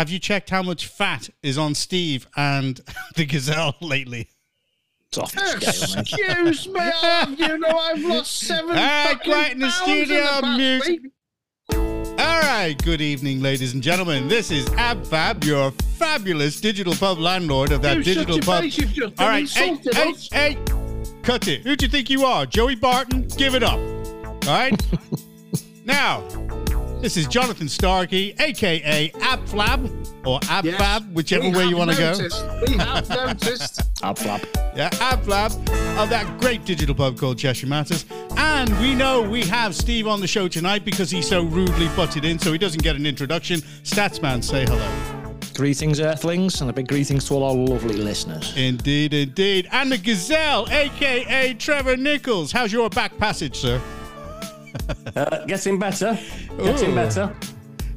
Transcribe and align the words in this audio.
Have 0.00 0.08
you 0.08 0.18
checked 0.18 0.48
how 0.48 0.62
much 0.62 0.86
fat 0.86 1.28
is 1.42 1.58
on 1.58 1.74
Steve 1.74 2.26
and 2.34 2.80
the 3.16 3.26
gazelle 3.26 3.76
lately? 3.82 4.30
It's 5.08 5.18
off 5.18 5.30
the 5.32 5.40
scale. 5.60 6.00
Excuse 6.00 6.68
me, 6.68 6.80
I- 6.80 7.34
you 7.38 7.58
know 7.58 7.68
I've 7.68 8.02
lost 8.02 8.38
seven. 8.38 8.76
Hey, 8.76 9.08
fucking 9.12 9.30
quiet 9.30 9.52
in 9.52 9.58
the 9.58 9.66
pounds 9.66 9.82
studio, 9.82 10.22
past 10.24 10.56
music. 10.56 11.02
week. 11.02 11.12
All 12.18 12.40
right, 12.40 12.74
good 12.82 13.02
evening, 13.02 13.42
ladies 13.42 13.74
and 13.74 13.82
gentlemen. 13.82 14.26
This 14.26 14.50
is 14.50 14.64
AbFab, 14.70 15.44
your 15.44 15.70
fabulous 15.98 16.62
digital 16.62 16.94
pub 16.94 17.18
landlord 17.18 17.70
of 17.70 17.82
that 17.82 17.98
You 17.98 18.02
shut 18.02 18.14
digital 18.14 18.36
your 18.36 18.42
pub. 18.44 18.62
face, 18.62 18.78
you've 18.78 18.92
just 18.94 19.20
All 19.20 19.26
been 19.26 19.44
right, 19.44 19.50
hey, 19.50 19.78
hey, 19.92 20.14
hey, 20.32 20.58
cut 21.22 21.46
it. 21.46 21.60
Who 21.60 21.76
do 21.76 21.84
you 21.84 21.90
think 21.90 22.08
you 22.08 22.24
are, 22.24 22.46
Joey 22.46 22.74
Barton? 22.74 23.28
Give 23.36 23.54
it 23.54 23.62
up. 23.62 23.78
All 23.78 24.38
right. 24.48 24.82
now, 25.84 26.26
this 27.00 27.16
is 27.16 27.26
Jonathan 27.26 27.68
Starkey, 27.68 28.34
aka 28.38 29.08
AbFlab 29.10 30.26
or 30.26 30.38
AbFab, 30.40 30.64
Yes, 30.64 31.02
whichever 31.12 31.48
we 31.48 31.56
way 31.56 31.64
you 31.66 31.76
want 31.76 31.90
to 31.90 31.96
go. 31.96 32.12
noticed. 32.12 32.44
We 32.68 32.76
have 32.76 33.08
noticed. 33.08 33.80
Ab 34.02 34.18
flap. 34.18 34.42
Yeah, 34.76 34.90
AbFlab 34.90 35.52
of 35.98 36.10
that 36.10 36.40
great 36.40 36.64
digital 36.64 36.94
pub 36.94 37.18
called 37.18 37.38
Cheshire 37.38 37.66
Matters. 37.66 38.04
And 38.36 38.70
we 38.80 38.94
know 38.94 39.22
we 39.22 39.42
have 39.44 39.74
Steve 39.74 40.06
on 40.06 40.20
the 40.20 40.26
show 40.26 40.46
tonight 40.48 40.84
because 40.84 41.10
he 41.10 41.22
so 41.22 41.42
rudely 41.42 41.88
butted 41.96 42.24
in, 42.24 42.38
so 42.38 42.52
he 42.52 42.58
doesn't 42.58 42.82
get 42.82 42.96
an 42.96 43.06
introduction. 43.06 43.60
Statsman, 43.82 44.44
say 44.44 44.64
hello. 44.66 45.16
Greetings, 45.54 46.00
Earthlings, 46.00 46.60
and 46.60 46.70
a 46.70 46.72
big 46.72 46.88
greetings 46.88 47.26
to 47.28 47.34
all 47.34 47.44
our 47.44 47.54
lovely 47.54 47.96
listeners. 47.96 48.54
Indeed, 48.56 49.12
indeed. 49.12 49.68
And 49.72 49.90
the 49.92 49.98
Gazelle, 49.98 50.66
aka 50.70 51.52
Trevor 51.54 51.96
Nicholls. 51.96 52.52
How's 52.52 52.72
your 52.72 52.88
back 52.88 53.16
passage, 53.18 53.56
sir? 53.56 53.80
Uh, 55.16 55.44
getting 55.46 55.78
better. 55.78 56.18
Getting 56.58 56.92
Ooh. 56.92 56.94
better. 56.94 57.34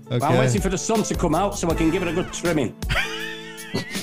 I'm 0.10 0.38
waiting 0.38 0.62
for 0.62 0.70
the 0.70 0.78
sun 0.78 1.04
to 1.04 1.16
come 1.16 1.36
out 1.36 1.58
so 1.58 1.70
I 1.70 1.76
can 1.76 1.90
give 1.90 2.02
it 2.02 2.08
a 2.08 2.14
good 2.14 2.32
trimming. 2.34 2.76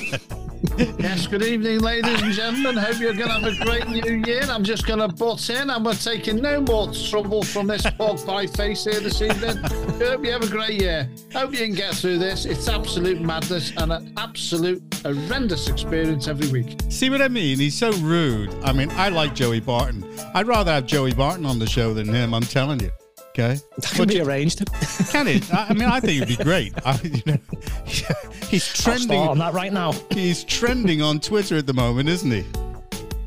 Yes, 0.98 1.26
good 1.26 1.42
evening, 1.42 1.80
ladies 1.80 2.20
and 2.20 2.32
gentlemen. 2.32 2.76
Hope 2.76 3.00
you're 3.00 3.14
going 3.14 3.28
to 3.28 3.34
have 3.34 3.44
a 3.44 3.64
great 3.64 3.88
new 3.88 4.22
year. 4.26 4.42
I'm 4.42 4.62
just 4.62 4.86
going 4.86 4.98
to 4.98 5.08
butt 5.08 5.48
in 5.48 5.70
and 5.70 5.84
we're 5.84 5.94
taking 5.94 6.36
no 6.36 6.60
more 6.60 6.92
trouble 6.92 7.42
from 7.42 7.66
this 7.66 7.86
pork 7.92 8.24
pie 8.26 8.46
face 8.46 8.84
here 8.84 9.00
this 9.00 9.22
evening. 9.22 9.56
Hope 9.98 10.24
you 10.24 10.30
have 10.32 10.42
a 10.42 10.48
great 10.48 10.80
year. 10.80 11.08
Hope 11.32 11.52
you 11.52 11.58
can 11.58 11.72
get 11.72 11.94
through 11.94 12.18
this. 12.18 12.44
It's 12.44 12.68
absolute 12.68 13.22
madness 13.22 13.72
and 13.78 13.90
an 13.90 14.12
absolute 14.18 14.82
horrendous 15.02 15.68
experience 15.68 16.28
every 16.28 16.48
week. 16.48 16.78
See 16.90 17.08
what 17.08 17.22
I 17.22 17.28
mean? 17.28 17.58
He's 17.58 17.76
so 17.76 17.92
rude. 17.92 18.54
I 18.62 18.72
mean, 18.72 18.90
I 18.92 19.08
like 19.08 19.34
Joey 19.34 19.60
Barton. 19.60 20.04
I'd 20.34 20.46
rather 20.46 20.72
have 20.72 20.86
Joey 20.86 21.14
Barton 21.14 21.46
on 21.46 21.58
the 21.58 21.66
show 21.66 21.94
than 21.94 22.08
him, 22.08 22.34
I'm 22.34 22.42
telling 22.42 22.80
you. 22.80 22.90
Okay? 23.30 23.58
That 23.78 23.92
can 23.92 24.08
be 24.08 24.20
arranged. 24.20 24.64
Can 25.10 25.28
it? 25.28 25.52
I 25.54 25.68
I 25.70 25.72
mean, 25.74 25.88
I 25.88 26.00
think 26.00 26.22
it'd 26.22 26.36
be 26.38 26.42
great. 26.42 26.74
I, 26.84 27.00
you 27.02 27.22
know, 27.26 27.38
he's 28.48 28.66
trending. 28.72 29.18
on 29.18 29.38
that 29.38 29.54
right 29.54 29.72
now. 29.72 29.92
He's 30.10 30.44
trending 30.44 31.00
on 31.00 31.20
Twitter 31.20 31.56
at 31.56 31.66
the 31.66 31.74
moment, 31.74 32.08
isn't 32.08 32.30
he? 32.30 32.44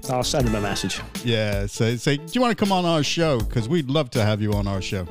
I'll 0.10 0.24
send 0.24 0.48
him 0.48 0.56
a 0.56 0.62
message. 0.62 1.00
Yeah. 1.24 1.66
So, 1.66 1.96
say, 1.96 2.18
do 2.18 2.26
you 2.34 2.42
want 2.42 2.52
to 2.52 2.62
come 2.62 2.74
on 2.74 2.84
our 2.84 3.04
show? 3.04 3.40
Because 3.40 3.70
we'd 3.70 3.90
love 3.90 4.10
to 4.12 4.24
have 4.24 4.42
you 4.42 4.52
on 4.54 4.68
our 4.68 4.82
show. 4.82 5.08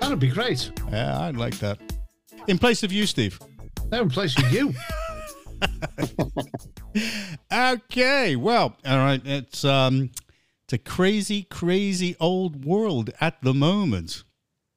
That'd 0.00 0.18
be 0.18 0.28
great. 0.28 0.72
Yeah, 0.90 1.20
I'd 1.20 1.36
like 1.36 1.58
that. 1.58 1.78
In 2.48 2.58
place 2.58 2.82
of 2.82 2.90
you, 2.90 3.04
Steve. 3.04 3.38
No 3.92 4.02
in 4.02 4.08
place 4.08 4.36
of 4.38 4.50
you. 4.50 4.72
Okay. 7.52 8.36
Well, 8.36 8.76
all 8.86 8.98
right. 8.98 9.20
It's 9.24 9.64
um, 9.64 10.10
it's 10.64 10.72
a 10.72 10.78
crazy, 10.78 11.42
crazy 11.42 12.16
old 12.20 12.64
world 12.64 13.10
at 13.20 13.42
the 13.42 13.52
moment. 13.52 14.22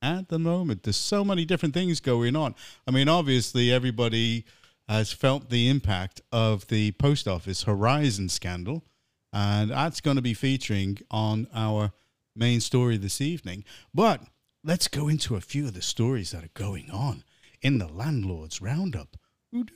At 0.03 0.27
the 0.27 0.37
moment, 0.37 0.83
there's 0.83 0.97
so 0.97 1.23
many 1.23 1.45
different 1.45 1.73
things 1.73 2.01
going 2.01 2.35
on. 2.35 2.55
I 2.85 2.91
mean, 2.91 3.07
obviously, 3.07 3.71
everybody 3.71 4.43
has 4.89 5.13
felt 5.13 5.49
the 5.49 5.69
impact 5.69 6.19
of 6.29 6.67
the 6.67 6.91
post 6.91 7.25
office 7.25 7.63
Horizon 7.63 8.27
scandal, 8.27 8.83
and 9.31 9.71
that's 9.71 10.01
going 10.01 10.17
to 10.17 10.21
be 10.21 10.33
featuring 10.33 10.97
on 11.09 11.47
our 11.55 11.93
main 12.35 12.59
story 12.59 12.97
this 12.97 13.21
evening. 13.21 13.63
But 13.93 14.23
let's 14.61 14.89
go 14.89 15.07
into 15.07 15.37
a 15.37 15.41
few 15.41 15.67
of 15.67 15.73
the 15.73 15.81
stories 15.81 16.31
that 16.31 16.43
are 16.43 16.49
going 16.53 16.91
on 16.91 17.23
in 17.61 17.77
the 17.77 17.87
landlord's 17.87 18.61
roundup. 18.61 19.15
In 19.53 19.69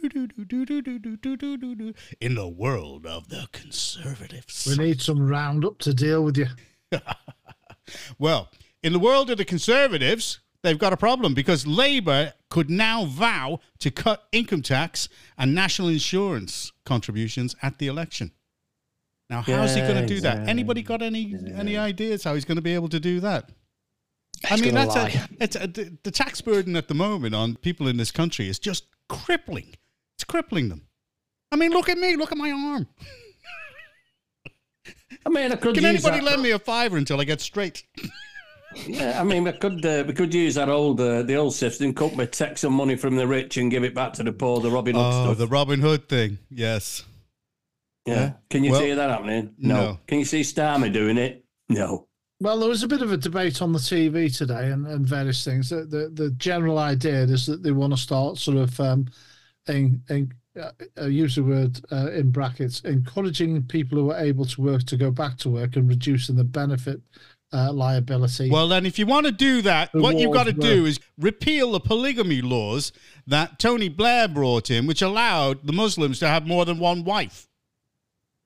the 2.34 2.47
world 2.47 3.06
of 3.06 3.30
the 3.30 3.47
conservatives. 3.51 4.66
We 4.68 4.75
need 4.84 5.00
some 5.01 5.25
roundup 5.25 5.78
to 5.80 5.94
deal 5.94 6.24
with 6.24 6.38
you. 6.38 6.47
Well, 8.19 8.50
in 8.83 8.93
the 8.93 8.99
world 8.99 9.29
of 9.29 9.38
the 9.38 9.45
Conservatives, 9.45 10.39
they've 10.63 10.77
got 10.77 10.93
a 10.93 10.97
problem 10.97 11.33
because 11.33 11.65
Labour 11.65 12.33
could 12.49 12.69
now 12.69 13.05
vow 13.05 13.59
to 13.79 13.91
cut 13.91 14.27
income 14.31 14.61
tax 14.61 15.09
and 15.38 15.53
national 15.53 15.89
insurance 15.89 16.71
contributions 16.85 17.55
at 17.61 17.79
the 17.79 17.88
election. 17.88 18.31
Now, 19.29 19.41
how's 19.41 19.75
he 19.75 19.81
going 19.81 19.95
to 19.95 20.05
do 20.05 20.21
that? 20.21 20.47
Anybody 20.47 20.81
got 20.81 21.01
any 21.01 21.35
any 21.53 21.75
ideas 21.75 22.23
how 22.23 22.33
he's 22.33 22.45
going 22.45 22.55
to 22.55 22.61
be 22.61 22.73
able 22.73 22.89
to 22.89 22.99
do 22.99 23.19
that? 23.19 23.49
I 24.49 24.55
mean, 24.57 24.73
that's 24.73 24.95
a, 24.95 25.27
it's 25.41 25.55
a, 25.55 25.67
the, 25.67 26.11
tax 26.11 26.41
burden 26.41 26.75
at 26.75 26.88
the 26.88 26.94
moment 26.94 27.33
on 27.33 27.55
people 27.55 27.88
in 27.88 27.97
this 27.97 28.11
country 28.11 28.47
is 28.47 28.59
just 28.59 28.85
crippling. 29.09 29.75
It's 30.15 30.23
crippling 30.23 30.69
them. 30.69 30.83
I 31.51 31.55
mean, 31.55 31.71
look 31.71 31.89
at 31.89 31.97
me. 31.97 32.15
Look 32.15 32.31
at 32.31 32.38
my 32.38 32.51
arm. 32.51 32.88
I 35.25 35.29
mean, 35.29 35.51
I 35.51 35.55
Can 35.55 35.83
anybody 35.83 36.19
that- 36.19 36.23
lend 36.23 36.41
me 36.41 36.51
a 36.51 36.59
fiver 36.59 36.97
until 36.97 37.19
I 37.19 37.23
get 37.23 37.41
straight? 37.41 37.83
Yeah, 38.75 39.19
I 39.19 39.23
mean, 39.23 39.44
we 39.45 39.51
could 39.53 39.83
uh, 39.85 40.03
we 40.07 40.13
could 40.13 40.33
use 40.33 40.55
that 40.55 40.69
old 40.69 41.00
uh, 41.00 41.23
the 41.23 41.35
old 41.35 41.53
system, 41.55 41.94
couldn't 41.94 42.17
we? 42.17 42.25
Take 42.28 42.57
some 42.57 42.73
money 42.73 42.95
from 42.95 43.16
the 43.16 43.25
rich 43.25 43.57
and 43.57 43.72
give 43.72 43.83
it 43.83 43.95
back 43.95 44.13
to 44.13 44.23
the 44.23 44.33
poor, 44.33 44.59
the 44.59 44.69
Robin 44.69 44.95
Hood 44.95 45.03
Oh, 45.05 45.23
stuff. 45.25 45.38
the 45.38 45.47
Robin 45.47 45.79
Hood 45.79 46.07
thing. 46.09 46.38
Yes. 46.50 47.03
yeah. 48.06 48.13
yeah. 48.16 48.31
Can 48.50 48.63
you 48.63 48.72
Well, 48.72 48.81
see 48.81 48.94
that 48.94 49.09
happening? 49.09 49.53
no. 49.57 50.00
Can 50.07 50.19
you 50.19 50.25
see 50.25 50.41
Starmer 50.41 50.91
doing 50.91 51.17
it? 51.17 51.44
No. 51.69 52.07
Well, 52.39 52.59
there 52.59 52.69
was 52.69 52.83
a 52.83 52.88
bit 52.88 53.01
of 53.01 53.11
a 53.11 53.17
debate 53.17 53.61
on 53.63 53.73
the 53.73 53.79
TV 53.79 54.35
today 54.35 54.69
and, 54.72 54.85
and 54.85 55.07
various 55.07 55.44
things. 55.44 55.69
The, 55.69 55.85
the 55.85 56.09
the 56.13 56.31
general 56.31 56.77
idea 56.77 57.23
is 57.23 57.45
that 57.47 57.63
they 57.63 57.72
want 57.72 57.94
to 57.94 57.97
start 57.97 58.38
sort 58.38 58.57
of 58.57 58.79
um, 58.79 59.07
in, 59.67 60.03
in, 60.09 60.31
uh, 60.61 60.72
uh, 61.01 61.06
use 61.06 61.35
the 61.35 61.44
word 61.44 61.79
uh, 61.91 62.11
in 62.11 62.29
brackets, 62.29 62.81
encouraging 62.81 63.63
people 63.63 63.97
who 63.97 64.11
are 64.11 64.19
able 64.19 64.45
to 64.45 64.61
work 64.61 64.83
to 64.83 64.97
go 64.97 65.09
back 65.09 65.38
to 65.38 65.50
work 65.50 65.77
and 65.77 65.89
reducing 65.89 66.35
the 66.35 66.44
benefit 66.44 67.01
uh, 67.53 67.72
liability. 67.72 68.50
Well, 68.50 68.68
then, 68.68 68.85
if 68.85 69.00
you 69.00 69.06
want 69.06 69.25
to 69.25 69.31
do 69.31 69.62
that, 69.63 69.91
The 69.91 70.02
what 70.02 70.18
you've 70.18 70.34
got 70.34 70.46
to 70.46 70.53
walls 70.53 70.66
do 70.66 70.85
is 70.85 71.00
repeal 71.18 71.72
the 71.72 71.80
polygamy 71.80 72.41
laws 72.41 72.91
that 73.25 73.59
Tony 73.59 73.90
Blair 73.90 74.28
brought 74.28 74.69
in, 74.69 74.88
which 74.88 75.02
allowed 75.02 75.66
the 75.66 75.74
Muslims 75.74 76.19
to 76.19 76.28
have 76.28 76.46
more 76.46 76.66
than 76.66 76.80
one 76.80 77.03
wife. 77.03 77.47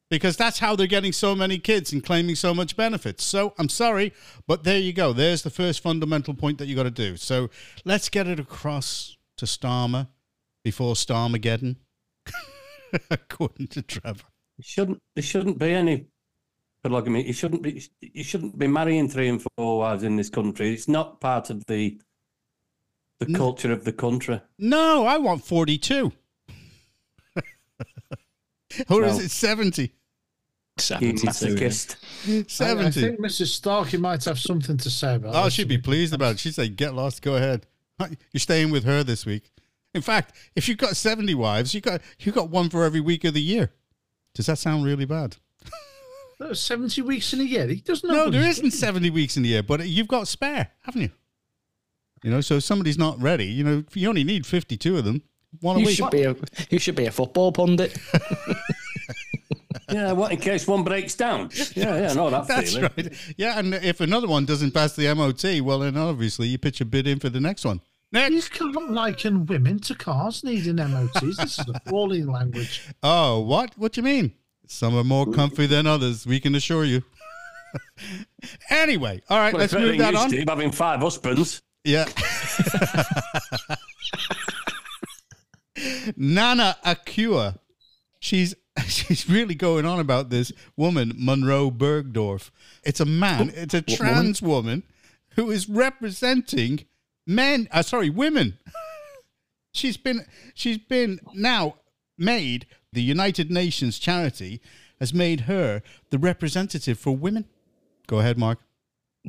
Because 0.10 0.36
that's 0.36 0.60
how 0.60 0.76
they're 0.76 0.88
getting 0.88 1.14
so 1.14 1.34
many 1.34 1.58
kids 1.58 1.94
and 1.94 2.04
claiming 2.04 2.36
so 2.36 2.54
much 2.54 2.76
benefits. 2.76 3.24
So 3.24 3.54
I'm 3.58 3.70
sorry, 3.70 4.12
but 4.46 4.66
there 4.66 4.78
you 4.78 4.92
go. 4.92 5.14
There's 5.14 5.42
the 5.42 5.50
first 5.50 5.82
fundamental 5.82 6.34
point 6.34 6.58
that 6.58 6.68
you've 6.68 6.76
got 6.76 6.84
to 6.84 6.92
do. 6.92 7.16
So 7.16 7.50
let's 7.86 8.10
get 8.10 8.28
it 8.28 8.38
across 8.38 9.16
to 9.38 9.46
Starmer 9.46 10.10
before 10.66 10.96
Starmageddon, 10.96 11.78
according 13.10 13.68
to 13.68 13.82
Trevor. 13.82 14.26
It 14.60 14.66
shouldn't 14.66 15.00
there 15.16 15.24
shouldn't 15.24 15.58
be 15.58 15.72
any 15.72 16.08
polygamy. 16.84 17.26
You 17.26 17.34
shouldn't 17.34 17.62
be 17.62 17.84
you 18.02 18.24
shouldn't 18.24 18.58
be 18.58 18.68
marrying 18.68 19.08
three 19.10 19.30
and 19.30 19.42
four 19.58 19.80
wives 19.80 20.04
in 20.04 20.16
this 20.16 20.30
country. 20.30 20.74
It's 20.74 20.88
not 20.88 21.20
part 21.22 21.50
of 21.50 21.66
the 21.66 22.00
the 23.20 23.28
No. 23.28 23.38
culture 23.38 23.72
of 23.72 23.84
the 23.84 23.94
country. 23.94 24.42
No, 24.58 25.06
I 25.06 25.18
want 25.18 25.44
42. 25.46 26.12
or 28.90 29.04
is 29.04 29.20
it 29.20 29.30
70? 29.32 29.94
Seventy. 30.78 31.18
72. 31.18 31.28
masochist. 31.28 31.96
I, 32.62 32.88
I 32.88 32.90
think 32.90 33.20
Mrs. 33.20 33.48
Starkey 33.48 33.98
might 33.98 34.24
have 34.26 34.40
something 34.40 34.78
to 34.78 34.90
say 34.90 35.16
about 35.16 35.36
Oh, 35.36 35.44
this. 35.46 35.54
she'd 35.54 35.68
be 35.68 35.78
pleased 35.78 36.14
about 36.14 36.34
it. 36.34 36.40
She'd 36.40 36.56
say, 36.56 36.70
get 36.70 36.94
lost, 36.96 37.22
go 37.22 37.36
ahead. 37.36 37.68
You're 38.32 38.40
staying 38.40 38.72
with 38.72 38.84
her 38.86 39.04
this 39.04 39.26
week. 39.28 39.52
In 39.94 40.02
fact, 40.02 40.34
if 40.56 40.68
you've 40.68 40.80
got 40.80 40.96
70 40.96 41.36
wives, 41.36 41.76
you 41.76 41.82
got 41.82 42.02
you 42.20 42.32
got 42.32 42.50
one 42.50 42.70
for 42.70 42.84
every 42.84 43.02
week 43.02 43.24
of 43.26 43.34
the 43.36 43.42
year. 43.42 43.74
Does 44.34 44.46
that 44.48 44.58
sound 44.58 44.86
really 44.86 45.06
bad? 45.06 45.38
There's 46.42 46.60
70 46.62 47.02
weeks 47.04 47.34
in 47.34 47.42
a 47.42 47.44
year. 47.44 47.68
He 47.68 47.76
doesn't 47.76 48.08
know. 48.08 48.16
No, 48.16 48.24
what 48.26 48.34
there 48.34 48.44
he's 48.44 48.58
isn't 48.60 48.72
70 48.72 49.10
weeks 49.12 49.38
in 49.38 49.44
the 49.44 49.50
year, 49.50 49.64
but 49.64 49.88
you've 49.88 50.08
got 50.08 50.28
spare, 50.28 50.70
haven't 50.82 51.02
you? 51.02 51.10
You 52.24 52.32
know, 52.32 52.42
so 52.42 52.56
if 52.58 52.64
somebody's 52.64 52.98
not 52.98 53.20
ready, 53.22 53.46
you 53.46 53.64
know, 53.64 53.84
you 53.94 54.10
only 54.10 54.24
need 54.24 54.46
52 54.46 54.98
of 54.98 55.06
them. 55.06 55.22
One 55.60 55.76
a 55.78 55.80
You 55.80 55.86
week. 55.88 55.96
should 55.98 56.10
be 56.12 56.24
a 56.24 56.36
you 56.70 56.80
should 56.80 56.96
be 56.96 57.06
a 57.08 57.12
football 57.12 57.52
pundit. 57.52 57.98
Yeah, 59.92 60.14
what 60.14 60.32
in 60.32 60.38
case 60.40 60.66
one 60.68 60.84
breaks 60.86 61.16
down? 61.16 61.50
Yeah, 61.76 61.98
yeah, 62.00 62.14
no, 62.14 62.30
that 62.30 62.48
That's 62.48 62.74
feeling. 62.76 62.90
right. 62.96 63.34
Yeah, 63.36 63.60
and 63.60 63.74
if 63.74 64.00
another 64.00 64.28
one 64.28 64.46
doesn't 64.46 64.72
pass 64.72 64.96
the 64.96 65.14
MOT, 65.14 65.62
well, 65.66 65.80
then 65.80 65.98
obviously 65.98 66.48
you 66.48 66.58
pitch 66.58 66.80
a 66.80 66.86
bid 66.86 67.08
in 67.08 67.20
for 67.20 67.28
the 67.30 67.42
next 67.42 67.66
one. 67.66 67.82
You 68.14 68.30
Next. 68.30 68.50
can't 68.54 68.92
liken 68.92 69.46
women 69.46 69.80
to 69.80 69.96
cars 69.96 70.46
needing 70.46 70.78
MOTs. 70.78 71.20
This 71.38 71.60
is 71.60 71.66
appalling 71.74 72.28
language. 72.32 72.88
Oh, 73.04 73.42
what? 73.42 73.78
What 73.78 73.92
do 73.92 74.00
you 74.00 74.06
mean? 74.06 74.32
Some 74.72 74.96
are 74.96 75.04
more 75.04 75.30
comfy 75.30 75.68
than 75.68 75.86
others. 75.86 76.26
We 76.26 76.40
can 76.40 76.56
assure 76.56 76.86
you. 76.86 77.04
anyway, 78.70 79.22
all 79.30 79.38
right, 79.38 79.54
Well, 79.54 79.60
let's 79.60 79.74
move 79.74 79.98
that 79.98 80.14
you, 80.14 80.20
on. 80.20 80.30
Steve, 80.30 80.46
having 80.48 80.72
five 80.72 81.02
husbands. 81.02 81.62
Yeah. 81.84 82.06
Nana 86.16 86.78
Akua. 86.86 87.58
She's 88.20 88.56
she's 88.88 89.30
really 89.30 89.56
going 89.56 89.86
on 89.86 90.00
about 90.00 90.30
this 90.30 90.54
woman, 90.78 91.12
Monroe 91.18 91.70
Bergdorf. 91.70 92.50
It's 92.84 93.02
a 93.02 93.06
man, 93.06 93.52
it's 93.54 93.74
a 93.74 93.80
What 93.80 94.00
woman? 94.00 94.14
trans 94.14 94.42
woman 94.42 94.84
who 95.36 95.52
is 95.52 95.68
representing 95.68 96.86
men, 97.28 97.68
uh, 97.72 97.82
sorry, 97.82 98.10
women. 98.10 98.58
she's 99.74 99.98
been 99.98 100.26
she's 100.54 100.78
been 100.78 101.20
now 101.34 101.76
made 102.18 102.68
the 102.94 103.02
United 103.02 103.50
Nations 103.52 103.98
charity 104.00 104.62
has 105.00 105.14
made 105.14 105.42
her 105.42 105.82
the 106.10 106.18
representative 106.20 107.00
for 107.00 107.16
women. 107.16 107.46
Go 108.08 108.20
ahead, 108.20 108.38
Mark. 108.38 108.60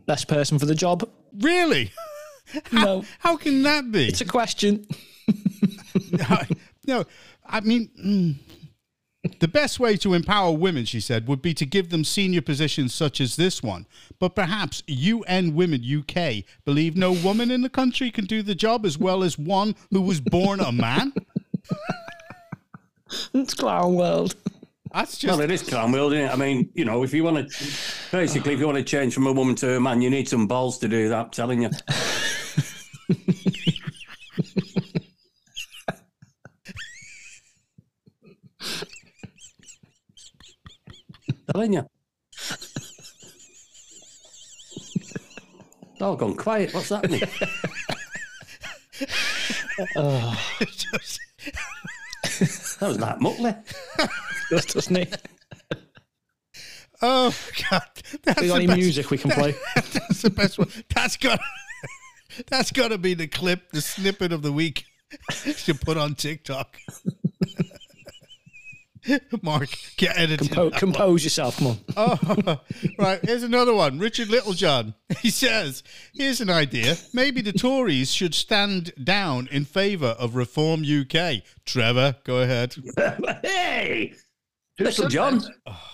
Best 0.07 0.27
person 0.29 0.59
for 0.59 0.67
the 0.67 0.75
job? 0.75 1.09
Really? 1.39 1.93
How, 2.73 2.85
No. 2.85 3.05
how 3.21 3.37
can 3.37 3.63
that 3.63 3.91
be? 3.93 4.09
It's 4.09 4.21
a 4.21 4.25
question. 4.25 4.85
no, 6.87 7.05
I 7.47 7.61
mean, 7.61 7.89
mm, 8.05 8.35
the 9.39 9.47
best 9.47 9.79
way 9.79 9.97
to 9.99 10.13
empower 10.15 10.51
women, 10.53 10.85
she 10.85 10.99
said, 10.99 11.29
would 11.29 11.41
be 11.41 11.55
to 11.55 11.65
give 11.65 11.91
them 11.91 12.03
senior 12.05 12.43
positions 12.43 12.93
such 12.93 13.21
as 13.21 13.37
this 13.37 13.63
one. 13.63 13.87
But 14.19 14.35
perhaps 14.35 14.83
UN 14.89 15.55
Women 15.55 15.83
UK 15.85 16.43
believe 16.65 16.97
no 16.97 17.13
woman 17.13 17.53
in 17.53 17.61
the 17.63 17.69
country 17.71 18.11
can 18.11 18.25
do 18.25 18.43
the 18.43 18.57
job 18.57 18.85
as 18.85 18.99
well 18.99 19.23
as 19.23 19.39
one 19.39 19.77
who 19.93 20.01
was 20.01 20.21
born 20.21 20.59
a 20.61 20.73
man. 20.73 21.13
It's 23.35 23.55
clown 23.55 23.95
world. 23.95 24.35
That's 24.93 25.17
just 25.19 25.31
Well, 25.31 25.41
it 25.41 25.51
is 25.51 25.63
clown 25.63 25.93
world, 25.93 26.13
isn't 26.13 26.27
it? 26.27 26.33
I 26.33 26.37
mean, 26.37 26.69
you 26.75 26.85
know, 26.85 27.03
if 27.03 27.15
you 27.15 27.25
want 27.25 27.49
to, 27.49 27.67
basically, 28.11 28.53
if 28.55 28.61
you 28.61 28.67
want 28.67 28.79
to 28.79 28.85
change 28.85 29.15
from 29.15 29.27
a 29.27 29.33
woman 29.33 29.55
to 29.57 29.77
a 29.77 29.81
man, 29.81 30.03
you 30.03 30.11
need 30.11 30.29
some 30.29 30.47
balls 30.47 30.79
to 30.81 30.89
do 30.89 31.09
that. 31.09 31.25
I'm 31.27 31.31
telling 31.31 31.63
you. 31.63 31.71
telling 41.53 41.73
you. 41.73 41.87
It's 45.95 46.01
all 46.01 46.17
gone 46.17 46.35
quiet. 46.37 46.75
What's 46.75 46.89
happening? 46.91 47.21
just- 50.67 51.21
That 52.81 52.89
was 52.89 52.99
that 52.99 53.21
Mutley. 53.21 53.55
Does, 54.51 54.65
doesn't 54.75 54.97
he? 54.97 55.07
oh 57.03 57.35
god, 57.71 57.83
that's 58.23 58.41
We 58.41 58.49
got 58.49 58.55
the 58.55 58.55
any 58.55 58.67
best- 58.67 58.79
music 58.79 59.11
we 59.11 59.19
can 59.19 59.31
play? 59.31 59.55
That's 59.75 60.23
the 60.23 60.31
best 60.31 60.59
one. 60.59 60.69
That's 60.95 61.17
got. 61.17 61.41
That's 62.49 62.71
got 62.73 62.89
to 62.89 62.99
be 62.99 63.13
the 63.15 63.27
clip, 63.27 63.73
the 63.73 63.83
snippet 63.83 64.33
of 64.33 64.41
the 64.43 64.53
week 64.53 64.87
to 65.65 65.75
put 65.75 65.99
on 65.99 66.15
TikTok. 66.15 66.79
Mark, 69.43 69.69
get 69.97 70.17
edited. 70.19 70.51
Compo- 70.51 70.79
compose 70.79 71.25
yourself, 71.25 71.57
come 71.59 71.67
on. 71.69 71.79
Oh, 71.97 72.61
right. 72.99 73.21
Here's 73.25 73.43
another 73.43 73.75
one. 73.75 73.99
Richard 73.99 74.29
Littlejohn. 74.29 74.95
He 75.21 75.31
says, 75.31 75.83
"Here's 76.15 76.41
an 76.41 76.51
idea. 76.51 76.97
Maybe 77.13 77.43
the 77.43 77.53
Tories 77.53 78.13
should 78.13 78.35
stand 78.35 78.93
down 79.03 79.49
in 79.53 79.65
favour 79.65 80.17
of 80.19 80.35
Reform 80.37 80.83
UK." 80.85 81.43
Trevor, 81.65 82.17
go 82.25 82.41
ahead. 82.41 82.75
hey, 83.43 84.15
Little 84.79 85.09
John. 85.09 85.43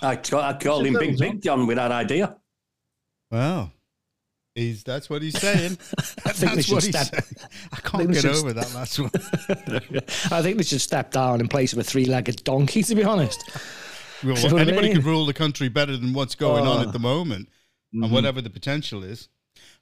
I, 0.00 0.16
ca- 0.16 0.40
I 0.40 0.52
call 0.54 0.84
him 0.84 0.94
Big 0.99 1.19
Big 1.19 1.43
John 1.43 1.66
with 1.66 1.76
that 1.76 1.90
idea. 1.93 2.37
Wow. 3.31 3.72
He's 4.58 4.82
that's 4.82 5.08
what 5.08 5.22
he's 5.22 5.38
saying. 5.38 5.78
I 6.25 6.32
think 6.32 6.55
that's 6.55 6.69
what 6.70 6.82
he's 6.84 6.99
step. 6.99 7.06
saying. 7.25 7.49
I 7.72 7.76
can't 7.76 8.08
they 8.08 8.14
get 8.20 8.25
over 8.26 8.52
that 8.52 8.75
last 8.75 8.99
one. 8.99 9.10
I 10.32 10.43
think 10.43 10.56
they 10.58 10.64
should 10.64 10.81
step 10.81 11.12
down 11.12 11.40
in 11.40 11.49
place 11.49 11.72
of 11.72 11.78
a 11.78 11.84
three-legged 11.84 12.43
donkey. 12.44 12.82
To 12.82 12.94
be 12.94 13.05
honest, 13.05 13.43
Well, 14.25 14.34
what 14.43 14.52
I 14.55 14.60
anybody 14.62 14.88
mean? 14.88 14.96
could 14.96 15.05
rule 15.05 15.26
the 15.26 15.32
country 15.34 15.69
better 15.69 15.96
than 15.96 16.12
what's 16.12 16.34
going 16.34 16.66
on 16.66 16.78
Oh. 16.78 16.82
at 16.88 16.93
the 16.93 16.99
moment, 16.99 17.49
Mm-hmm. 17.94 18.05
and 18.05 18.12
whatever 18.12 18.40
the 18.43 18.50
potential 18.50 19.02
is. 19.05 19.28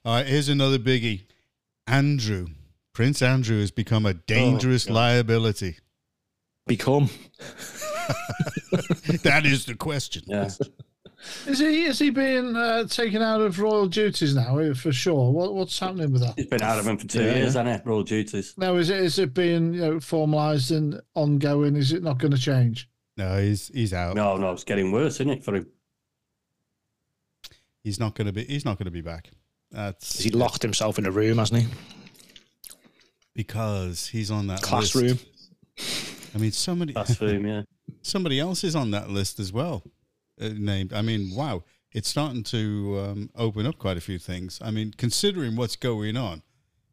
All 0.05 0.13
right, 0.15 0.25
here's 0.27 0.47
another 0.47 0.79
biggie. 0.79 1.23
Andrew, 1.87 2.47
Prince 2.93 3.21
Andrew 3.21 3.59
has 3.59 3.71
become 3.71 4.05
a 4.05 4.13
dangerous 4.13 4.85
God. 4.85 4.93
liability. 4.93 5.77
become. 6.67 7.09
that 9.23 9.41
is 9.45 9.65
the 9.65 9.75
question. 9.75 10.23
Yeah. 10.27 10.49
Is 11.45 11.59
he 11.59 11.85
is 11.85 11.99
he 11.99 12.09
being 12.09 12.55
uh, 12.55 12.85
taken 12.85 13.21
out 13.21 13.41
of 13.41 13.59
royal 13.59 13.87
duties 13.87 14.35
now 14.35 14.57
eh, 14.57 14.73
for 14.73 14.91
sure? 14.91 15.31
What 15.31 15.53
what's 15.55 15.77
happening 15.79 16.11
with 16.11 16.21
that? 16.21 16.33
He's 16.37 16.47
been 16.47 16.61
out 16.61 16.79
of 16.79 16.87
him 16.87 16.97
for 16.97 17.07
two 17.07 17.19
Yeah, 17.23 17.25
years, 17.35 17.55
yeah. 17.55 17.63
hasn't 17.63 17.83
he? 17.83 17.89
Royal 17.89 18.03
duties. 18.03 18.53
Now 18.57 18.75
is 18.75 18.89
it 18.89 18.99
is 19.01 19.17
it 19.19 19.33
being 19.33 19.73
you 19.73 19.81
know 19.81 19.95
formalised 19.95 20.75
and 20.75 20.99
ongoing? 21.15 21.75
Is 21.75 21.93
it 21.93 22.03
not 22.03 22.17
going 22.17 22.31
to 22.33 22.37
change? 22.37 22.89
No, 23.17 23.39
he's 23.39 23.69
he's 23.73 23.93
out. 23.93 24.15
No, 24.15 24.37
no, 24.37 24.51
it's 24.51 24.63
getting 24.63 24.91
worse, 24.91 25.15
isn't 25.15 25.29
it, 25.29 25.43
for 25.43 25.55
him? 25.55 25.67
He's 27.83 27.99
not 27.99 28.15
going 28.15 28.27
to 28.27 28.33
be. 28.33 28.43
He's 28.43 28.65
not 28.65 28.77
going 28.77 28.85
to 28.85 28.91
be 28.91 29.01
back. 29.01 29.29
That's 29.71 30.19
He 30.19 30.29
locked 30.29 30.61
himself 30.61 30.97
in 30.99 31.05
a 31.05 31.11
room, 31.11 31.37
hasn't 31.37 31.61
he? 31.63 31.67
because 33.33 34.07
he's 34.07 34.31
on 34.31 34.47
that 34.47 34.61
Classroom. 34.61 35.19
List. 35.77 36.31
I 36.33 36.39
mean, 36.39 36.51
somebody 36.51 36.93
That's 36.93 37.15
for 37.15 37.27
him, 37.27 37.45
yeah. 37.45 37.61
somebody 38.01 38.39
else 38.39 38.63
is 38.63 38.75
on 38.75 38.91
that 38.91 39.09
list 39.09 39.39
as 39.39 39.53
well. 39.53 39.83
Uh, 40.39 40.49
named. 40.55 40.93
I 40.93 41.01
mean, 41.01 41.33
wow, 41.35 41.63
it's 41.91 42.07
starting 42.07 42.43
to 42.43 42.99
um, 42.99 43.29
open 43.35 43.65
up 43.65 43.79
quite 43.79 43.97
a 43.97 44.01
few 44.01 44.19
things. 44.19 44.59
I 44.61 44.69
mean, 44.69 44.93
considering 44.95 45.55
what's 45.55 45.75
going 45.75 46.15
on, 46.15 46.43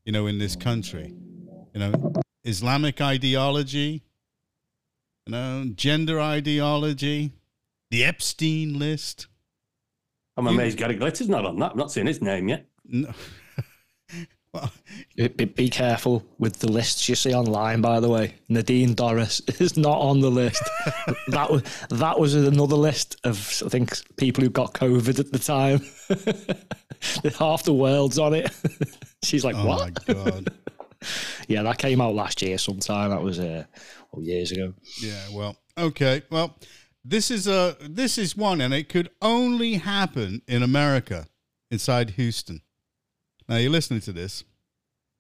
you 0.05 0.13
know, 0.13 0.27
in 0.27 0.39
this 0.39 0.57
country, 0.57 1.13
you 1.75 1.81
know, 1.81 2.15
Islamic 2.45 3.03
ideology, 3.03 4.03
you 5.27 5.33
know, 5.33 5.67
gender 5.75 6.19
ideology, 6.19 7.33
the 7.91 8.05
Epstein 8.05 8.79
list. 8.79 9.27
I'm 10.39 10.47
amazed 10.47 10.79
Gary 10.79 10.97
Glitter's 10.97 11.29
not 11.29 11.45
on 11.45 11.59
that. 11.59 11.73
I've 11.73 11.77
not 11.77 11.93
seeing 11.93 12.07
his 12.07 12.23
name 12.23 12.49
yet. 12.49 12.67
No. 12.87 13.13
well, 14.61 14.71
Be, 15.17 15.47
be- 15.47 15.69
careful 15.69 16.25
with 16.39 16.61
the 16.61 16.71
lists 16.71 17.09
you 17.09 17.17
see 17.17 17.35
online. 17.35 17.81
By 17.81 17.99
the 17.99 18.09
way, 18.09 18.35
Nadine 18.49 18.95
Dorries 18.95 19.41
is 19.61 19.77
not 19.77 19.99
on 19.99 20.21
the 20.21 20.31
list. 20.31 20.63
that 21.29 21.51
was 21.51 21.63
that 21.91 22.21
was 22.21 22.35
another 22.35 22.77
list 22.77 23.17
of 23.25 23.63
I 23.65 23.69
think 23.69 23.97
people 24.17 24.45
who 24.45 24.51
got 24.51 24.73
COVID 24.75 25.19
at 25.19 25.33
the 25.33 25.39
time. 25.39 25.81
Half 27.37 27.65
the 27.65 27.75
world's 27.75 28.19
on 28.19 28.35
it. 28.35 28.51
She's 29.25 29.45
like, 29.45 29.57
oh 29.57 29.67
what? 29.67 30.07
my 30.07 30.15
god. 30.15 30.49
Yeah, 31.49 31.63
that 31.65 31.79
came 31.79 32.01
out 32.01 32.15
last 32.15 32.41
year 32.41 32.57
sometime. 32.57 33.11
That 33.11 33.23
was 33.23 33.41
uh, 33.41 33.65
oh, 34.15 34.21
years 34.21 34.53
ago. 34.53 34.73
Yeah, 35.03 35.29
well, 35.33 35.57
okay. 35.77 36.23
Well, 36.31 36.57
this 37.05 37.31
is 37.31 37.49
a 37.49 37.77
this 37.81 38.19
is 38.19 38.37
one 38.37 38.61
and 38.61 38.73
it 38.73 38.89
could 38.89 39.11
only 39.21 39.75
happen 39.75 40.43
in 40.47 40.63
America 40.63 41.27
inside 41.71 42.11
Houston. 42.11 42.63
Now 43.49 43.57
you're 43.57 43.71
listening 43.71 44.01
to 44.03 44.13
this. 44.13 44.45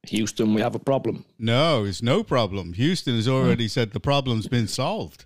Houston, 0.08 0.54
we 0.54 0.60
have 0.60 0.74
a 0.74 0.78
problem. 0.78 1.24
No, 1.38 1.84
it's 1.84 2.02
no 2.02 2.22
problem. 2.22 2.74
Houston 2.74 3.16
has 3.16 3.28
already 3.28 3.68
said 3.68 3.92
the 3.92 4.00
problem's 4.00 4.48
been 4.48 4.68
solved. 4.68 5.24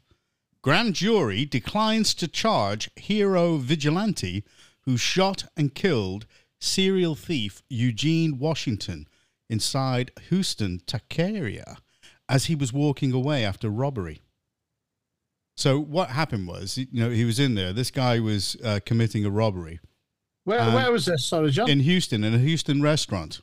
Grand 0.62 0.94
jury 0.94 1.44
declines 1.44 2.14
to 2.14 2.28
charge 2.28 2.90
hero 2.96 3.56
vigilante 3.56 4.44
who 4.82 4.96
shot 4.96 5.44
and 5.56 5.74
killed 5.74 6.26
serial 6.60 7.14
thief 7.14 7.62
Eugene 7.68 8.38
Washington 8.38 9.06
inside 9.48 10.10
Houston 10.28 10.80
Taqueria 10.86 11.76
as 12.28 12.46
he 12.46 12.54
was 12.54 12.72
walking 12.72 13.12
away 13.12 13.44
after 13.44 13.68
robbery. 13.68 14.20
So 15.56 15.78
what 15.80 16.10
happened 16.10 16.46
was, 16.46 16.78
you 16.78 16.86
know, 16.92 17.10
he 17.10 17.24
was 17.24 17.40
in 17.40 17.54
there. 17.54 17.72
This 17.72 17.90
guy 17.90 18.20
was 18.20 18.56
uh, 18.62 18.80
committing 18.84 19.24
a 19.24 19.30
robbery 19.30 19.80
Where 20.48 20.60
Um, 20.62 20.72
where 20.72 20.90
was 20.90 21.04
this? 21.04 21.26
Sorry, 21.26 21.50
John. 21.50 21.68
in 21.68 21.80
Houston 21.80 22.24
in 22.24 22.34
a 22.34 22.38
Houston 22.38 22.80
restaurant. 22.80 23.40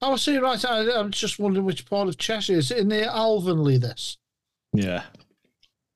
oh, 0.00 0.12
I 0.12 0.16
see. 0.16 0.38
Right, 0.38 0.64
I, 0.64 0.92
I'm 0.98 1.10
just 1.10 1.38
wondering 1.40 1.66
which 1.66 1.84
part 1.86 2.08
of 2.08 2.16
Cheshire 2.18 2.54
is 2.54 2.70
it 2.70 2.78
in 2.78 2.88
near 2.88 3.08
Alvanley. 3.08 3.80
This. 3.80 4.16
Yeah, 4.72 5.02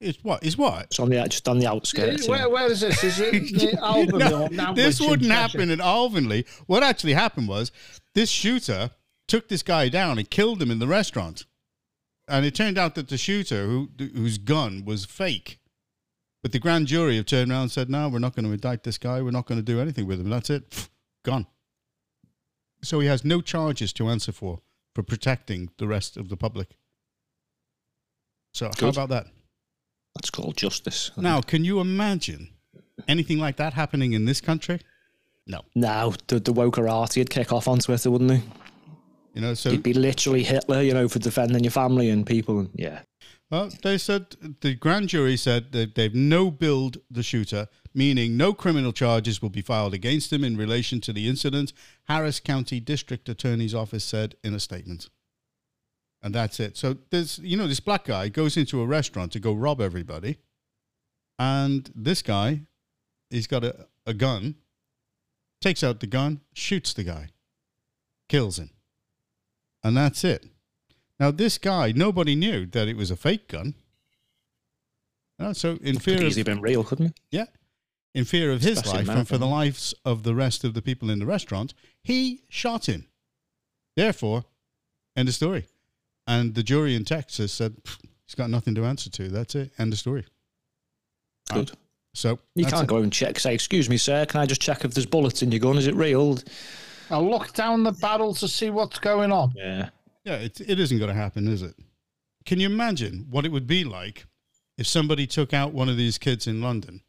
It's 0.00 0.18
what? 0.24 0.42
Is 0.44 0.58
what? 0.58 0.86
it's 0.86 0.98
on 0.98 1.08
the 1.10 1.22
just 1.28 1.48
on 1.48 1.60
the 1.60 1.66
outskirts. 1.68 2.26
Where, 2.28 2.40
yeah. 2.40 2.46
where 2.46 2.66
is 2.70 2.80
this? 2.80 3.04
Is 3.04 3.20
it 3.20 3.32
near 3.52 3.72
Alvanley 3.74 4.18
No, 4.18 4.42
or 4.42 4.48
Nantwich 4.48 4.74
this 4.76 5.00
wouldn't 5.00 5.28
Cheshire? 5.28 5.32
happen 5.34 5.70
in 5.70 5.78
Alvanley. 5.78 6.46
What 6.66 6.82
actually 6.82 7.12
happened 7.14 7.46
was 7.46 7.70
this 8.14 8.28
shooter 8.30 8.90
took 9.28 9.48
this 9.48 9.62
guy 9.62 9.88
down 9.88 10.18
and 10.18 10.28
killed 10.28 10.60
him 10.60 10.70
in 10.72 10.80
the 10.80 10.88
restaurant. 10.88 11.46
And 12.26 12.44
it 12.44 12.54
turned 12.54 12.76
out 12.78 12.94
that 12.96 13.08
the 13.08 13.16
shooter, 13.18 13.66
who, 13.66 13.90
whose 13.98 14.38
gun 14.38 14.84
was 14.84 15.04
fake, 15.04 15.58
but 16.44 16.52
the 16.52 16.58
grand 16.58 16.88
jury 16.88 17.16
have 17.16 17.24
turned 17.24 17.50
around 17.50 17.62
and 17.62 17.72
said, 17.72 17.88
no, 17.88 18.06
we're 18.06 18.18
not 18.18 18.36
going 18.36 18.44
to 18.44 18.52
indict 18.52 18.82
this 18.82 18.98
guy. 18.98 19.22
We're 19.22 19.30
not 19.30 19.46
going 19.46 19.58
to 19.58 19.64
do 19.64 19.80
anything 19.80 20.06
with 20.06 20.20
him. 20.20 20.28
That's 20.28 20.50
it. 20.50 20.90
Gone. 21.24 21.46
So 22.82 23.00
he 23.00 23.06
has 23.06 23.24
no 23.24 23.40
charges 23.40 23.94
to 23.94 24.10
answer 24.10 24.30
for 24.30 24.60
for 24.94 25.02
protecting 25.02 25.70
the 25.78 25.88
rest 25.88 26.18
of 26.18 26.28
the 26.28 26.36
public. 26.36 26.76
So 28.52 28.70
how 28.78 28.88
about 28.90 29.08
that? 29.08 29.28
That's 30.16 30.28
called 30.28 30.58
justice. 30.58 31.10
Now, 31.16 31.40
can 31.40 31.64
you 31.64 31.80
imagine 31.80 32.50
anything 33.08 33.38
like 33.38 33.56
that 33.56 33.72
happening 33.72 34.12
in 34.12 34.26
this 34.26 34.42
country? 34.42 34.80
No. 35.46 35.62
now 35.74 36.12
the, 36.26 36.40
the 36.40 36.52
wokerati 36.52 37.16
would 37.18 37.30
kick 37.30 37.54
off 37.54 37.68
on 37.68 37.78
Twitter, 37.78 38.10
wouldn't 38.10 38.32
he? 38.32 38.42
You 39.32 39.40
know, 39.40 39.54
so 39.54 39.70
He'd 39.70 39.82
be 39.82 39.94
literally 39.94 40.42
Hitler, 40.42 40.82
you 40.82 40.92
know, 40.92 41.08
for 41.08 41.20
defending 41.20 41.64
your 41.64 41.70
family 41.70 42.10
and 42.10 42.26
people. 42.26 42.58
And 42.58 42.70
yeah, 42.74 43.00
Well, 43.54 43.70
they 43.84 43.98
said 43.98 44.34
the 44.62 44.74
grand 44.74 45.10
jury 45.10 45.36
said 45.36 45.70
that 45.70 45.94
they've 45.94 46.12
no 46.12 46.50
billed 46.50 46.98
the 47.08 47.22
shooter, 47.22 47.68
meaning 47.94 48.36
no 48.36 48.52
criminal 48.52 48.92
charges 48.92 49.40
will 49.40 49.48
be 49.48 49.62
filed 49.62 49.94
against 49.94 50.32
him 50.32 50.42
in 50.42 50.56
relation 50.56 51.00
to 51.02 51.12
the 51.12 51.28
incident. 51.28 51.72
Harris 52.08 52.40
County 52.40 52.80
District 52.80 53.28
Attorney's 53.28 53.72
Office 53.72 54.02
said 54.02 54.34
in 54.42 54.54
a 54.54 54.58
statement, 54.58 55.08
and 56.20 56.34
that's 56.34 56.58
it. 56.58 56.76
So 56.76 56.96
there's, 57.10 57.38
you 57.38 57.56
know, 57.56 57.68
this 57.68 57.78
black 57.78 58.06
guy 58.06 58.26
goes 58.26 58.56
into 58.56 58.80
a 58.80 58.86
restaurant 58.86 59.30
to 59.30 59.38
go 59.38 59.52
rob 59.52 59.80
everybody, 59.80 60.38
and 61.38 61.88
this 61.94 62.22
guy, 62.22 62.62
he's 63.30 63.46
got 63.46 63.62
a, 63.62 63.86
a 64.04 64.14
gun, 64.14 64.56
takes 65.60 65.84
out 65.84 66.00
the 66.00 66.08
gun, 66.08 66.40
shoots 66.54 66.92
the 66.92 67.04
guy, 67.04 67.28
kills 68.28 68.58
him, 68.58 68.70
and 69.84 69.96
that's 69.96 70.24
it. 70.24 70.44
Now, 71.20 71.30
this 71.30 71.58
guy, 71.58 71.92
nobody 71.92 72.34
knew 72.34 72.66
that 72.66 72.88
it 72.88 72.96
was 72.96 73.10
a 73.10 73.16
fake 73.16 73.48
gun. 73.48 73.74
Uh, 75.38 75.52
so, 75.52 75.78
in 75.82 75.98
fear 75.98 76.16
Could 76.16 76.24
of, 76.24 76.28
easily 76.30 76.42
been 76.44 76.60
real, 76.60 76.84
couldn't 76.84 77.06
it? 77.06 77.20
yeah, 77.30 77.46
in 78.14 78.24
fear 78.24 78.52
of 78.52 78.60
his 78.62 78.78
Especially 78.78 79.00
in 79.00 79.06
life 79.06 79.16
and 79.18 79.28
for 79.28 79.38
the 79.38 79.46
lives 79.46 79.94
of 80.04 80.22
the 80.22 80.34
rest 80.34 80.62
of 80.64 80.74
the 80.74 80.82
people 80.82 81.10
in 81.10 81.18
the 81.18 81.26
restaurant, 81.26 81.74
he 82.02 82.42
shot 82.48 82.88
him. 82.88 83.06
Therefore, 83.96 84.44
end 85.16 85.28
of 85.28 85.34
story. 85.34 85.66
And 86.26 86.54
the 86.54 86.62
jury 86.62 86.94
in 86.94 87.04
Texas 87.04 87.52
said 87.52 87.76
he's 88.26 88.34
got 88.36 88.48
nothing 88.50 88.74
to 88.76 88.84
answer 88.84 89.10
to. 89.10 89.28
That's 89.28 89.54
it. 89.54 89.72
End 89.78 89.92
of 89.92 89.98
story. 89.98 90.24
Good. 91.52 91.72
So 92.14 92.38
You 92.54 92.64
can't 92.64 92.84
it. 92.84 92.88
go 92.88 92.98
and 92.98 93.12
check. 93.12 93.38
Say, 93.40 93.52
excuse 93.54 93.90
me, 93.90 93.96
sir. 93.96 94.24
Can 94.26 94.40
I 94.40 94.46
just 94.46 94.60
check 94.62 94.84
if 94.84 94.94
there's 94.94 95.04
bullets 95.06 95.42
in 95.42 95.50
your 95.52 95.58
gun? 95.60 95.76
Is 95.76 95.86
it 95.88 95.94
real? 95.96 96.38
I'll 97.10 97.28
look 97.28 97.52
down 97.52 97.82
the 97.82 97.92
barrel 97.92 98.34
to 98.34 98.48
see 98.48 98.70
what's 98.70 98.98
going 99.00 99.32
on. 99.32 99.52
Yeah. 99.56 99.90
Yeah, 100.24 100.36
it, 100.36 100.60
it 100.60 100.80
isn't 100.80 100.98
going 100.98 101.08
to 101.08 101.14
happen, 101.14 101.46
is 101.48 101.62
it? 101.62 101.74
Can 102.46 102.60
you 102.60 102.66
imagine 102.66 103.26
what 103.30 103.44
it 103.44 103.52
would 103.52 103.66
be 103.66 103.84
like 103.84 104.26
if 104.78 104.86
somebody 104.86 105.26
took 105.26 105.52
out 105.52 105.72
one 105.72 105.88
of 105.88 105.96
these 105.96 106.18
kids 106.18 106.46
in 106.46 106.60
London? 106.62 107.02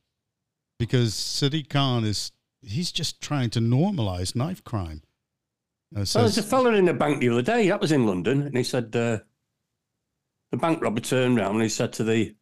Because 0.80 1.14
Sadiq 1.14 1.70
Khan 1.70 2.04
is, 2.04 2.32
he's 2.62 2.92
just 2.92 3.22
trying 3.22 3.50
to 3.52 3.60
normalize 3.60 4.36
knife 4.36 4.64
crime. 4.64 5.02
Uh, 5.94 6.00
Well, 6.00 6.06
says- 6.06 6.36
there's 6.36 6.46
a 6.46 6.50
fella 6.50 6.74
in 6.74 6.86
the 6.86 6.94
bank 6.94 7.20
the 7.22 7.30
other 7.30 7.42
day. 7.42 7.70
That 7.70 7.80
was 7.82 7.92
in 7.92 8.06
London, 8.06 8.42
and 8.42 8.58
he 8.58 8.64
said 8.64 8.94
uh, 8.96 9.20
the 10.52 10.58
bank 10.58 10.82
robber 10.82 11.00
turned 11.02 11.38
round 11.38 11.54
and 11.56 11.64
he 11.64 11.70
said 11.70 11.94
to 11.94 12.04
the 12.04 12.36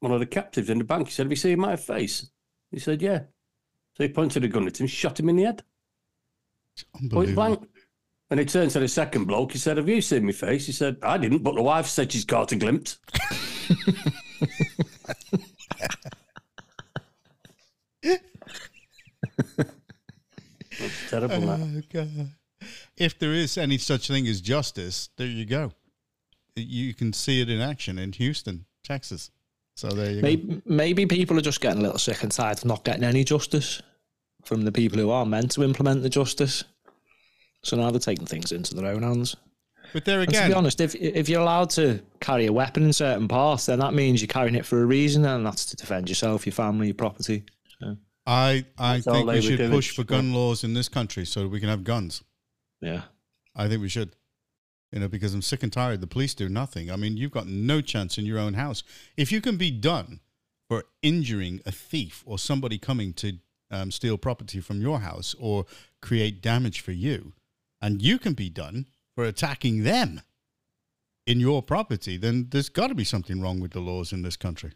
one 0.00 0.12
of 0.12 0.20
the 0.20 0.26
captives 0.26 0.70
in 0.70 0.78
the 0.78 0.84
bank, 0.84 1.08
he 1.08 1.12
said, 1.12 1.24
"Have 1.26 1.32
you 1.32 1.36
seen 1.36 1.58
my 1.60 1.74
face?" 1.76 2.30
He 2.70 2.78
said, 2.78 3.02
"Yeah." 3.02 3.24
So 3.96 4.04
he 4.04 4.08
pointed 4.08 4.44
a 4.44 4.48
gun 4.48 4.66
at 4.66 4.80
him, 4.80 4.86
shot 4.86 5.18
him 5.18 5.28
in 5.28 5.36
the 5.36 5.42
head, 5.44 5.62
point 7.10 7.34
blank. 7.34 7.68
And 8.30 8.38
he 8.38 8.46
turned 8.46 8.70
to 8.72 8.80
the 8.80 8.88
second 8.88 9.24
bloke. 9.24 9.52
He 9.52 9.58
said, 9.58 9.78
"Have 9.78 9.88
you 9.88 10.02
seen 10.02 10.26
my 10.26 10.32
face?" 10.32 10.66
He 10.66 10.72
said, 10.72 10.98
"I 11.02 11.16
didn't, 11.16 11.42
but 11.42 11.54
the 11.54 11.62
wife 11.62 11.86
said 11.86 12.12
she's 12.12 12.24
caught 12.24 12.52
a 12.52 12.56
glimpse." 12.56 12.98
That's 20.78 21.10
terrible. 21.10 21.40
that. 21.40 21.60
Oh, 21.60 21.82
God. 21.92 22.30
If 22.96 23.18
there 23.18 23.32
is 23.32 23.56
any 23.56 23.78
such 23.78 24.08
thing 24.08 24.26
as 24.26 24.40
justice, 24.40 25.08
there 25.16 25.26
you 25.26 25.44
go. 25.44 25.72
You 26.54 26.94
can 26.94 27.12
see 27.12 27.40
it 27.40 27.48
in 27.48 27.60
action 27.60 27.98
in 27.98 28.12
Houston, 28.12 28.66
Texas. 28.84 29.30
So 29.76 29.88
there 29.88 30.10
you 30.10 30.20
go. 30.20 30.22
Maybe, 30.22 30.62
maybe 30.66 31.06
people 31.06 31.38
are 31.38 31.42
just 31.42 31.60
getting 31.60 31.78
a 31.78 31.82
little 31.82 31.98
sick 31.98 32.22
and 32.22 32.32
tired 32.32 32.58
of 32.58 32.64
not 32.64 32.84
getting 32.84 33.04
any 33.04 33.24
justice 33.24 33.80
from 34.44 34.62
the 34.62 34.72
people 34.72 34.98
who 34.98 35.10
are 35.10 35.26
meant 35.26 35.52
to 35.52 35.62
implement 35.62 36.02
the 36.02 36.08
justice. 36.08 36.64
So 37.68 37.76
now 37.76 37.90
they're 37.90 38.00
taking 38.00 38.26
things 38.26 38.52
into 38.52 38.74
their 38.74 38.86
own 38.86 39.02
hands. 39.02 39.36
But 39.92 40.04
there 40.04 40.20
And 40.20 40.28
to 40.30 40.36
again, 40.36 40.50
be 40.50 40.54
honest, 40.54 40.80
if 40.80 40.94
if 40.94 41.28
you're 41.28 41.40
allowed 41.40 41.70
to 41.70 42.00
carry 42.20 42.46
a 42.46 42.52
weapon 42.52 42.82
in 42.84 42.92
certain 42.92 43.26
parts, 43.28 43.66
then 43.66 43.78
that 43.78 43.94
means 43.94 44.20
you're 44.20 44.28
carrying 44.28 44.54
it 44.54 44.66
for 44.66 44.82
a 44.82 44.86
reason, 44.86 45.24
and 45.24 45.46
that's 45.46 45.64
to 45.66 45.76
defend 45.76 46.08
yourself, 46.08 46.44
your 46.44 46.52
family, 46.52 46.86
your 46.88 46.94
property. 46.94 47.44
I, 48.26 48.66
I 48.76 48.94
That's 48.96 49.06
think 49.06 49.26
they 49.26 49.36
we 49.36 49.40
should 49.40 49.56
doing. 49.56 49.70
push 49.70 49.96
for 49.96 50.04
gun 50.04 50.34
laws 50.34 50.62
in 50.62 50.74
this 50.74 50.86
country 50.90 51.24
so 51.24 51.48
we 51.48 51.60
can 51.60 51.70
have 51.70 51.82
guns. 51.82 52.22
Yeah. 52.82 53.04
I 53.56 53.68
think 53.68 53.80
we 53.80 53.88
should. 53.88 54.16
You 54.92 55.00
know, 55.00 55.08
because 55.08 55.32
I'm 55.32 55.40
sick 55.40 55.62
and 55.62 55.72
tired. 55.72 56.02
The 56.02 56.06
police 56.06 56.34
do 56.34 56.46
nothing. 56.46 56.90
I 56.90 56.96
mean, 56.96 57.16
you've 57.16 57.30
got 57.30 57.46
no 57.46 57.80
chance 57.80 58.18
in 58.18 58.26
your 58.26 58.38
own 58.38 58.52
house. 58.52 58.82
If 59.16 59.32
you 59.32 59.40
can 59.40 59.56
be 59.56 59.70
done 59.70 60.20
for 60.68 60.84
injuring 61.00 61.60
a 61.64 61.72
thief 61.72 62.22
or 62.26 62.38
somebody 62.38 62.76
coming 62.76 63.14
to 63.14 63.38
um, 63.70 63.90
steal 63.90 64.18
property 64.18 64.60
from 64.60 64.82
your 64.82 65.00
house 65.00 65.34
or 65.38 65.64
create 66.02 66.42
damage 66.42 66.80
for 66.80 66.92
you, 66.92 67.32
and 67.80 68.02
you 68.02 68.18
can 68.18 68.34
be 68.34 68.48
done 68.50 68.86
for 69.14 69.24
attacking 69.24 69.84
them 69.84 70.20
in 71.26 71.40
your 71.40 71.62
property, 71.62 72.16
then 72.16 72.48
there's 72.50 72.68
got 72.68 72.86
to 72.88 72.94
be 72.94 73.04
something 73.04 73.40
wrong 73.40 73.60
with 73.60 73.72
the 73.72 73.80
laws 73.80 74.12
in 74.12 74.22
this 74.22 74.36
country. 74.36 74.72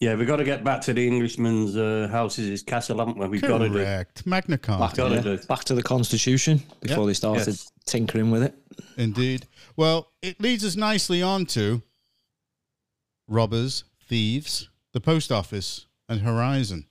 Yeah, 0.00 0.14
we've 0.14 0.28
got 0.28 0.36
to 0.36 0.44
get 0.44 0.62
back 0.62 0.80
to 0.82 0.92
the 0.92 1.04
Englishman's 1.06 1.76
uh, 1.76 2.08
houses, 2.10 2.48
his 2.48 2.62
castle, 2.62 2.98
haven't 2.98 3.18
we? 3.18 3.26
We've 3.26 3.42
got 3.42 3.58
to 3.58 3.68
do. 3.68 3.74
Correct. 3.74 4.24
Magna 4.26 4.56
Back, 4.56 4.62
Carta. 4.62 4.96
Gotta 4.96 5.14
yeah, 5.16 5.20
do. 5.22 5.38
back 5.48 5.64
to 5.64 5.74
the 5.74 5.82
Constitution 5.82 6.62
before 6.80 7.06
they 7.06 7.14
started 7.14 7.48
Yes. 7.48 7.72
tinkering 7.84 8.30
with 8.30 8.44
it. 8.44 8.54
Indeed. 8.96 9.46
Well, 9.76 10.12
it 10.22 10.40
leads 10.40 10.64
us 10.64 10.76
nicely 10.76 11.20
on 11.20 11.46
to 11.46 11.82
robbers, 13.26 13.84
thieves, 14.08 14.68
the 14.92 15.00
post 15.00 15.32
office, 15.32 15.86
and 16.08 16.20
Horizon. 16.20 16.86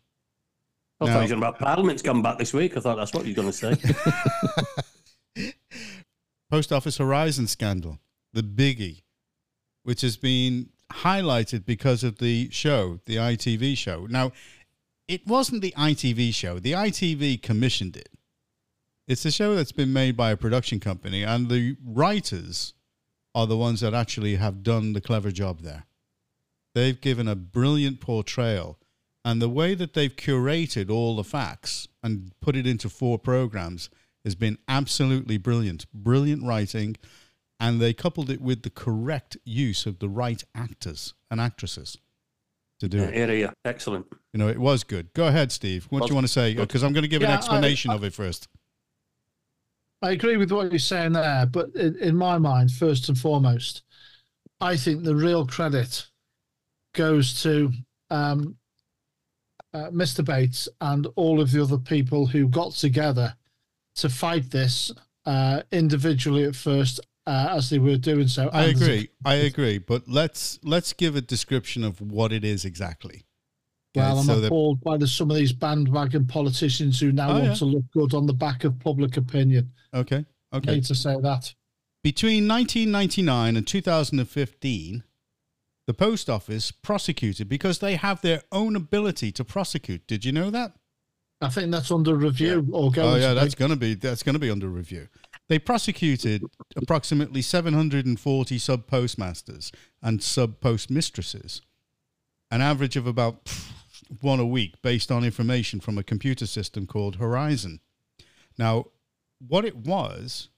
I 0.99 1.05
Now- 1.05 1.13
thought 1.13 1.29
you 1.29 1.35
were 1.35 1.41
talking 1.41 1.43
about 1.43 1.59
Parliament's 1.59 2.01
gone 2.01 2.21
back 2.21 2.37
this 2.37 2.53
week. 2.53 2.75
I 2.75 2.81
thought 2.81 2.97
that's 2.97 3.13
what 3.13 3.25
you 3.25 3.33
were 3.33 3.41
going 3.43 3.51
to 3.51 3.77
say. 3.77 3.93
Post 6.49 6.71
office 6.71 6.97
Horizon 6.97 7.47
scandal, 7.47 7.99
the 8.31 8.41
biggie, 8.41 9.01
which 9.83 10.01
has 10.01 10.15
been 10.15 10.69
highlighted 10.91 11.65
because 11.65 12.03
of 12.03 12.19
the 12.19 12.49
show, 12.51 12.99
the 13.05 13.17
ITV 13.17 13.77
show. 13.77 14.07
Now, 14.09 14.31
it 15.07 15.27
wasn't 15.27 15.61
the 15.61 15.73
ITV 15.77 16.33
show, 16.33 16.59
the 16.59 16.71
ITV 16.71 17.41
commissioned 17.41 17.97
it. 17.97 18.09
It's 19.07 19.25
a 19.25 19.31
show 19.31 19.55
that's 19.55 19.71
been 19.71 19.93
made 19.93 20.15
by 20.15 20.31
a 20.31 20.37
production 20.37 20.79
company, 20.79 21.23
and 21.23 21.49
the 21.49 21.77
writers 21.85 22.73
are 23.33 23.47
the 23.47 23.57
ones 23.57 23.81
that 23.81 23.93
actually 23.93 24.35
have 24.35 24.63
done 24.63 24.93
the 24.93 25.01
clever 25.01 25.31
job 25.31 25.61
there. 25.61 25.85
They've 26.73 26.99
given 26.99 27.27
a 27.27 27.35
brilliant 27.35 28.01
portrayal, 28.01 28.77
and 29.23 29.41
the 29.41 29.49
way 29.49 29.75
that 29.75 29.93
they've 29.93 30.15
curated 30.15 30.89
all 30.89 31.15
the 31.15 31.23
facts 31.23 31.87
and 32.01 32.31
put 32.39 32.55
it 32.55 32.67
into 32.67 32.89
four 32.89 33.19
programs 33.19 33.89
has 34.23 34.35
been 34.35 34.57
absolutely 34.67 35.37
brilliant. 35.37 35.85
Brilliant 35.93 36.43
writing, 36.43 36.97
and 37.59 37.79
they 37.79 37.93
coupled 37.93 38.29
it 38.29 38.41
with 38.41 38.63
the 38.63 38.69
correct 38.69 39.37
use 39.45 39.85
of 39.85 39.99
the 39.99 40.09
right 40.09 40.43
actors 40.55 41.13
and 41.31 41.39
actresses 41.41 41.97
to 42.79 42.87
do 42.87 42.97
yeah, 42.97 43.03
it. 43.05 43.13
here, 43.13 43.27
here. 43.29 43.53
Excellent. 43.65 44.05
You 44.33 44.39
know, 44.39 44.47
it 44.47 44.59
was 44.59 44.83
good. 44.83 45.13
Go 45.13 45.27
ahead, 45.27 45.51
Steve. 45.51 45.87
What 45.89 46.03
do 46.03 46.09
you 46.09 46.13
want 46.13 46.27
to 46.27 46.31
say? 46.33 46.53
Because 46.53 46.83
I'm 46.83 46.93
going 46.93 47.03
to 47.03 47.07
give 47.07 47.21
an 47.21 47.29
Yeah, 47.29 47.35
I- 47.35 47.37
explanation 47.37 47.91
I- 47.91 47.95
of 47.95 48.03
it 48.03 48.13
first. 48.13 48.47
I 49.99 50.11
agree 50.11 50.37
with 50.37 50.51
what 50.51 50.71
you're 50.71 50.77
saying 50.77 51.13
there, 51.13 51.47
but 51.47 51.75
in, 51.75 51.95
in 51.97 52.15
my 52.15 52.37
mind, 52.37 52.69
first 52.69 53.09
and 53.09 53.17
foremost, 53.17 53.81
I 54.61 54.77
think 54.77 55.03
the 55.03 55.15
real 55.15 55.47
credit 55.47 56.05
goes 56.93 57.41
to 57.41 57.71
um, 58.11 58.57
uh, 59.73 59.89
Mr. 59.89 60.23
Bates 60.23 60.69
and 60.81 61.07
all 61.15 61.41
of 61.41 61.51
the 61.51 61.63
other 61.63 61.79
people 61.79 62.27
who 62.27 62.47
got 62.47 62.73
together 62.73 63.35
to 63.97 64.09
fight 64.09 64.49
this 64.51 64.91
uh, 65.25 65.61
individually 65.71 66.43
at 66.45 66.55
first, 66.55 66.99
uh, 67.25 67.47
as 67.51 67.69
they 67.69 67.79
were 67.79 67.97
doing 67.97 68.27
so. 68.27 68.49
I 68.53 68.65
and 68.65 68.75
as 68.75 68.81
a- 68.81 68.85
agree. 68.85 69.09
I 69.25 69.33
agree. 69.35 69.77
But 69.77 70.07
let's 70.07 70.59
let's 70.63 70.93
give 70.93 71.15
a 71.15 71.21
description 71.21 71.83
of 71.83 71.99
what 72.01 72.31
it 72.31 72.43
is 72.43 72.63
exactly. 72.65 73.25
Well, 73.95 74.11
Okay, 74.19 74.19
I'm 74.19 74.25
so 74.41 74.45
appalled 74.45 74.81
by 74.81 74.97
the, 74.97 75.07
some 75.07 75.31
of 75.31 75.37
these 75.37 75.53
bandwagon 75.53 76.25
politicians 76.27 76.99
who 76.99 77.11
now 77.11 77.29
Oh, 77.29 77.33
want 77.33 77.43
yeah. 77.45 77.53
to 77.55 77.65
look 77.65 77.85
good 77.91 78.13
on 78.13 78.27
the 78.27 78.33
back 78.33 78.63
of 78.63 78.79
public 78.79 79.17
opinion. 79.17 79.71
okay. 79.93 80.25
Okay. 80.53 80.71
I 80.71 80.75
hate 80.75 80.85
to 80.85 80.95
say 80.95 81.15
that. 81.21 81.53
Between 82.03 82.47
1999 82.47 83.57
and 83.57 83.67
2015, 83.67 85.03
the 85.87 85.93
post 85.93 86.29
office 86.29 86.71
prosecuted 86.71 87.49
because 87.49 87.79
they 87.79 87.95
have 87.97 88.21
their 88.21 88.43
own 88.53 88.75
ability 88.77 89.31
to 89.33 89.43
prosecute. 89.43 90.07
Did 90.07 90.23
you 90.23 90.31
know 90.31 90.49
that? 90.51 90.73
I 91.39 91.49
think 91.49 91.71
that's 91.71 91.91
under 91.91 92.15
review 92.15 92.67
or 92.71 92.91
going 92.91 93.07
Oh 93.07 93.15
yeah, 93.15 93.33
that's 93.33 93.55
going 93.55 93.71
to 93.71 93.77
be 93.77 93.93
that's 93.93 94.23
going 94.23 94.33
to 94.33 94.39
be 94.39 94.49
under 94.49 94.67
review. 94.67 95.07
They 95.49 95.59
prosecuted 95.59 96.43
approximately 96.75 97.41
740 97.41 98.57
sub 98.57 98.87
postmasters 98.87 99.71
and 100.01 100.21
sub 100.21 100.59
postmistresses, 100.59 101.61
an 102.51 102.61
average 102.61 102.97
of 102.97 103.07
about 103.07 103.45
pff, 103.45 103.71
one 104.21 104.39
a 104.39 104.45
week, 104.45 104.81
based 104.81 105.11
on 105.11 105.23
information 105.23 105.79
from 105.79 105.97
a 105.97 106.03
computer 106.03 106.47
system 106.47 106.87
called 106.87 107.17
Horizon. 107.17 107.81
Now, 108.57 108.87
what 109.39 109.63
it 109.63 109.75
was 109.75 110.49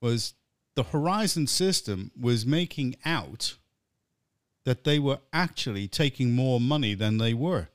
was 0.00 0.34
the 0.76 0.84
Horizon 0.84 1.46
system 1.46 2.10
was 2.18 2.46
making 2.46 2.94
out 3.04 3.56
that 4.64 4.84
they 4.84 4.98
were 4.98 5.18
actually 5.32 5.88
taking 5.88 6.32
more 6.32 6.60
money 6.60 6.94
than 6.94 7.18
they 7.18 7.34
were. 7.34 7.68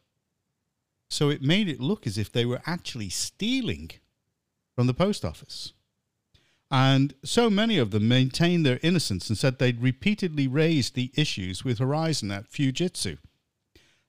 So 1.15 1.29
it 1.29 1.41
made 1.41 1.69
it 1.69 1.79
look 1.79 2.05
as 2.05 2.17
if 2.17 2.29
they 2.29 2.43
were 2.43 2.61
actually 2.65 3.07
stealing 3.07 3.89
from 4.75 4.85
the 4.85 4.93
post 4.93 5.23
office. 5.23 5.71
And 6.69 7.13
so 7.23 7.49
many 7.49 7.77
of 7.77 7.91
them 7.91 8.09
maintained 8.09 8.65
their 8.65 8.81
innocence 8.83 9.29
and 9.29 9.37
said 9.37 9.57
they'd 9.57 9.81
repeatedly 9.81 10.45
raised 10.49 10.93
the 10.93 11.13
issues 11.15 11.63
with 11.63 11.79
Horizon 11.79 12.31
at 12.31 12.51
Fujitsu. 12.51 13.17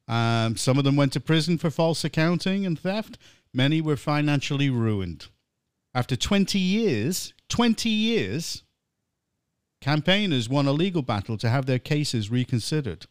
Um, 0.08 0.56
some 0.56 0.78
of 0.78 0.84
them 0.84 0.96
went 0.96 1.12
to 1.12 1.20
prison 1.20 1.58
for 1.58 1.70
false 1.70 2.02
accounting 2.02 2.66
and 2.66 2.76
theft. 2.76 3.18
Many 3.54 3.80
were 3.80 3.96
financially 3.96 4.68
ruined. 4.68 5.28
After 5.94 6.16
20 6.16 6.58
years, 6.58 7.32
20 7.48 7.88
years, 7.88 8.64
campaigners 9.80 10.48
won 10.48 10.66
a 10.66 10.72
legal 10.72 11.02
battle 11.02 11.36
to 11.36 11.50
have 11.50 11.66
their 11.66 11.78
cases 11.78 12.32
reconsidered. 12.32 13.06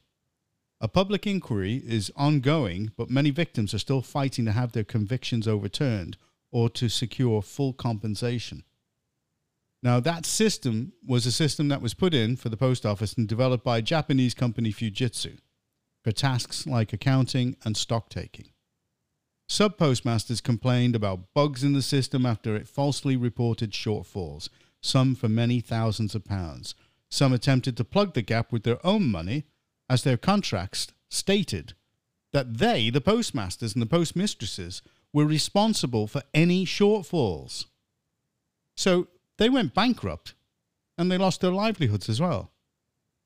A 0.81 0.87
public 0.87 1.25
inquiry 1.25 1.81
is 1.85 2.11
ongoing, 2.15 2.91
but 2.97 3.09
many 3.09 3.31
victims 3.31 3.73
are 3.73 3.79
still 3.79 4.01
fighting 4.01 4.45
to 4.45 4.51
have 4.51 4.73
their 4.73 4.83
convictions 4.83 5.47
overturned 5.47 6.17
or 6.51 6.69
to 6.71 6.89
secure 6.89 7.41
full 7.41 7.73
compensation. 7.73 8.63
Now, 9.81 9.99
that 9.99 10.25
system 10.25 10.93
was 11.05 11.25
a 11.25 11.31
system 11.31 11.67
that 11.69 11.81
was 11.81 11.93
put 11.93 12.13
in 12.13 12.35
for 12.35 12.49
the 12.49 12.57
post 12.57 12.85
office 12.85 13.13
and 13.13 13.27
developed 13.27 13.63
by 13.63 13.81
Japanese 13.81 14.33
company 14.33 14.73
Fujitsu 14.73 15.37
for 16.03 16.11
tasks 16.11 16.65
like 16.67 16.91
accounting 16.91 17.55
and 17.63 17.77
stock 17.77 18.09
taking. 18.09 18.49
Sub 19.47 19.77
postmasters 19.77 20.41
complained 20.41 20.95
about 20.95 21.33
bugs 21.33 21.63
in 21.63 21.73
the 21.73 21.81
system 21.81 22.25
after 22.25 22.55
it 22.55 22.67
falsely 22.67 23.15
reported 23.15 23.71
shortfalls, 23.71 24.49
some 24.81 25.13
for 25.13 25.29
many 25.29 25.59
thousands 25.61 26.15
of 26.15 26.25
pounds. 26.25 26.73
Some 27.09 27.31
attempted 27.31 27.77
to 27.77 27.83
plug 27.83 28.13
the 28.13 28.21
gap 28.23 28.51
with 28.51 28.63
their 28.63 28.83
own 28.85 29.05
money, 29.05 29.45
as 29.89 30.03
their 30.03 30.17
contracts 30.17 30.87
stated 31.09 31.73
that 32.33 32.57
they, 32.57 32.89
the 32.89 33.01
postmasters 33.01 33.73
and 33.73 33.81
the 33.81 33.85
postmistresses, 33.85 34.81
were 35.13 35.25
responsible 35.25 36.07
for 36.07 36.21
any 36.33 36.65
shortfalls. 36.65 37.65
So 38.75 39.07
they 39.37 39.49
went 39.49 39.73
bankrupt 39.73 40.33
and 40.97 41.09
they 41.09 41.17
lost 41.17 41.41
their 41.41 41.51
livelihoods 41.51 42.09
as 42.09 42.19
well. 42.19 42.51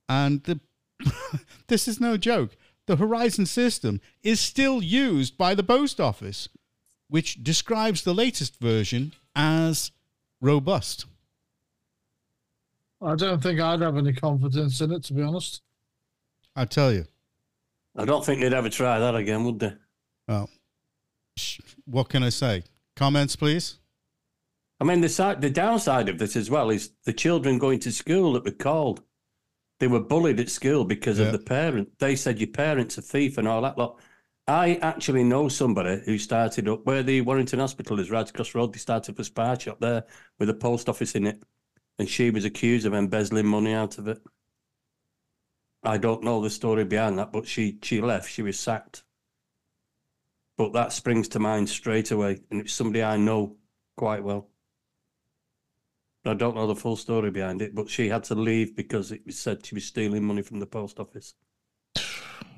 And 0.08 0.44
the, 0.44 0.60
this 1.68 1.88
is 1.88 2.00
no 2.00 2.18
joke. 2.18 2.56
The 2.86 2.98
Horizon 2.98 3.46
system 3.46 4.02
is 4.24 4.40
still 4.40 4.84
used 4.84 5.38
by 5.38 5.56
the 5.56 5.64
post 5.64 6.00
office, 6.00 6.50
which 7.08 7.44
describes 7.44 8.04
the 8.04 8.14
latest 8.14 8.60
version 8.60 9.14
as 9.36 9.92
robust. 10.42 11.06
I 13.02 13.16
don't 13.16 13.42
think 13.42 13.60
I'd 13.60 13.82
have 13.82 13.98
any 13.98 14.14
confidence 14.14 14.82
in 14.82 14.92
it, 14.92 15.04
to 15.06 15.14
be 15.14 15.22
honest. 15.22 15.62
I 16.56 16.66
tell 16.66 16.92
you. 16.92 17.06
I 17.96 18.06
don't 18.06 18.26
think 18.26 18.42
they'd 18.42 18.54
ever 18.54 18.70
try 18.70 19.00
that 19.00 19.16
again, 19.16 19.44
would 19.46 19.60
they? 19.60 19.74
Well, 20.28 20.50
what 21.86 22.10
can 22.10 22.24
I 22.24 22.30
say? 22.30 22.64
Comments, 22.96 23.36
please. 23.36 23.78
I 24.80 24.86
mean, 24.86 25.02
the 25.02 25.10
side, 25.10 25.42
the 25.42 25.50
downside 25.50 26.08
of 26.08 26.20
this 26.20 26.36
as 26.36 26.50
well 26.50 26.70
is 26.70 26.92
the 27.06 27.14
children 27.14 27.58
going 27.58 27.80
to 27.80 27.92
school 27.92 28.34
that 28.34 28.46
were 28.46 28.52
called. 28.52 29.02
They 29.80 29.88
were 29.88 30.00
bullied 30.00 30.40
at 30.40 30.50
school 30.50 30.86
because 30.86 31.20
Yeah. 31.20 31.28
of 31.28 31.32
the 31.34 31.40
parent. 31.40 31.98
They 32.00 32.16
said 32.16 32.40
your 32.40 32.48
parent's 32.50 32.98
a 32.98 33.02
thief 33.02 33.38
and 33.38 33.48
all 33.48 33.62
that 33.62 33.78
lot. 33.78 34.00
I 34.48 34.76
actually 34.82 35.24
know 35.24 35.48
somebody 35.48 36.02
who 36.06 36.18
started 36.18 36.68
up 36.68 36.86
where 36.86 37.04
the 37.04 37.22
Warrington 37.22 37.60
Hospital 37.60 38.00
is, 38.00 38.10
right 38.10 38.28
across 38.30 38.52
the 38.52 38.58
road. 38.60 38.74
They 38.74 38.80
started 38.80 39.14
up 39.14 39.20
a 39.20 39.24
spy 39.24 39.58
shop 39.58 39.80
there 39.80 40.06
with 40.40 40.50
a 40.50 40.54
post 40.54 40.90
office 40.90 41.14
in 41.16 41.28
it, 41.28 41.44
and 42.00 42.10
she 42.10 42.30
was 42.32 42.46
accused 42.46 42.86
of 42.86 42.94
embezzling 42.94 43.46
money 43.46 43.74
out 43.74 43.98
of 43.98 44.08
it. 44.08 44.22
I 45.84 45.98
don't 45.98 46.24
know 46.24 46.42
the 46.42 46.50
story 46.50 46.84
behind 46.84 47.18
that, 47.20 47.32
but 47.32 47.48
she 47.48 47.80
she 47.82 48.02
left. 48.02 48.30
She 48.30 48.42
was 48.42 48.60
sacked. 48.60 49.04
But 50.58 50.74
that 50.74 50.92
springs 50.92 51.30
to 51.30 51.40
mind 51.40 51.70
straight 51.70 52.12
away, 52.12 52.40
and 52.52 52.62
it's 52.62 52.74
somebody 52.74 53.02
I 53.02 53.16
know 53.18 53.56
quite 53.96 54.24
well. 54.24 54.50
I 56.26 56.34
don't 56.34 56.56
know 56.56 56.68
the 56.68 56.76
full 56.76 56.98
story 56.98 57.32
behind 57.32 57.62
it, 57.62 57.74
but 57.74 57.90
she 57.90 58.10
had 58.10 58.26
to 58.26 58.36
leave 58.36 58.76
because 58.76 59.12
it 59.12 59.26
was 59.26 59.40
said 59.40 59.66
she 59.66 59.76
was 59.76 59.86
stealing 59.86 60.26
money 60.26 60.42
from 60.42 60.60
the 60.60 60.66
post 60.66 61.00
office. 61.00 61.34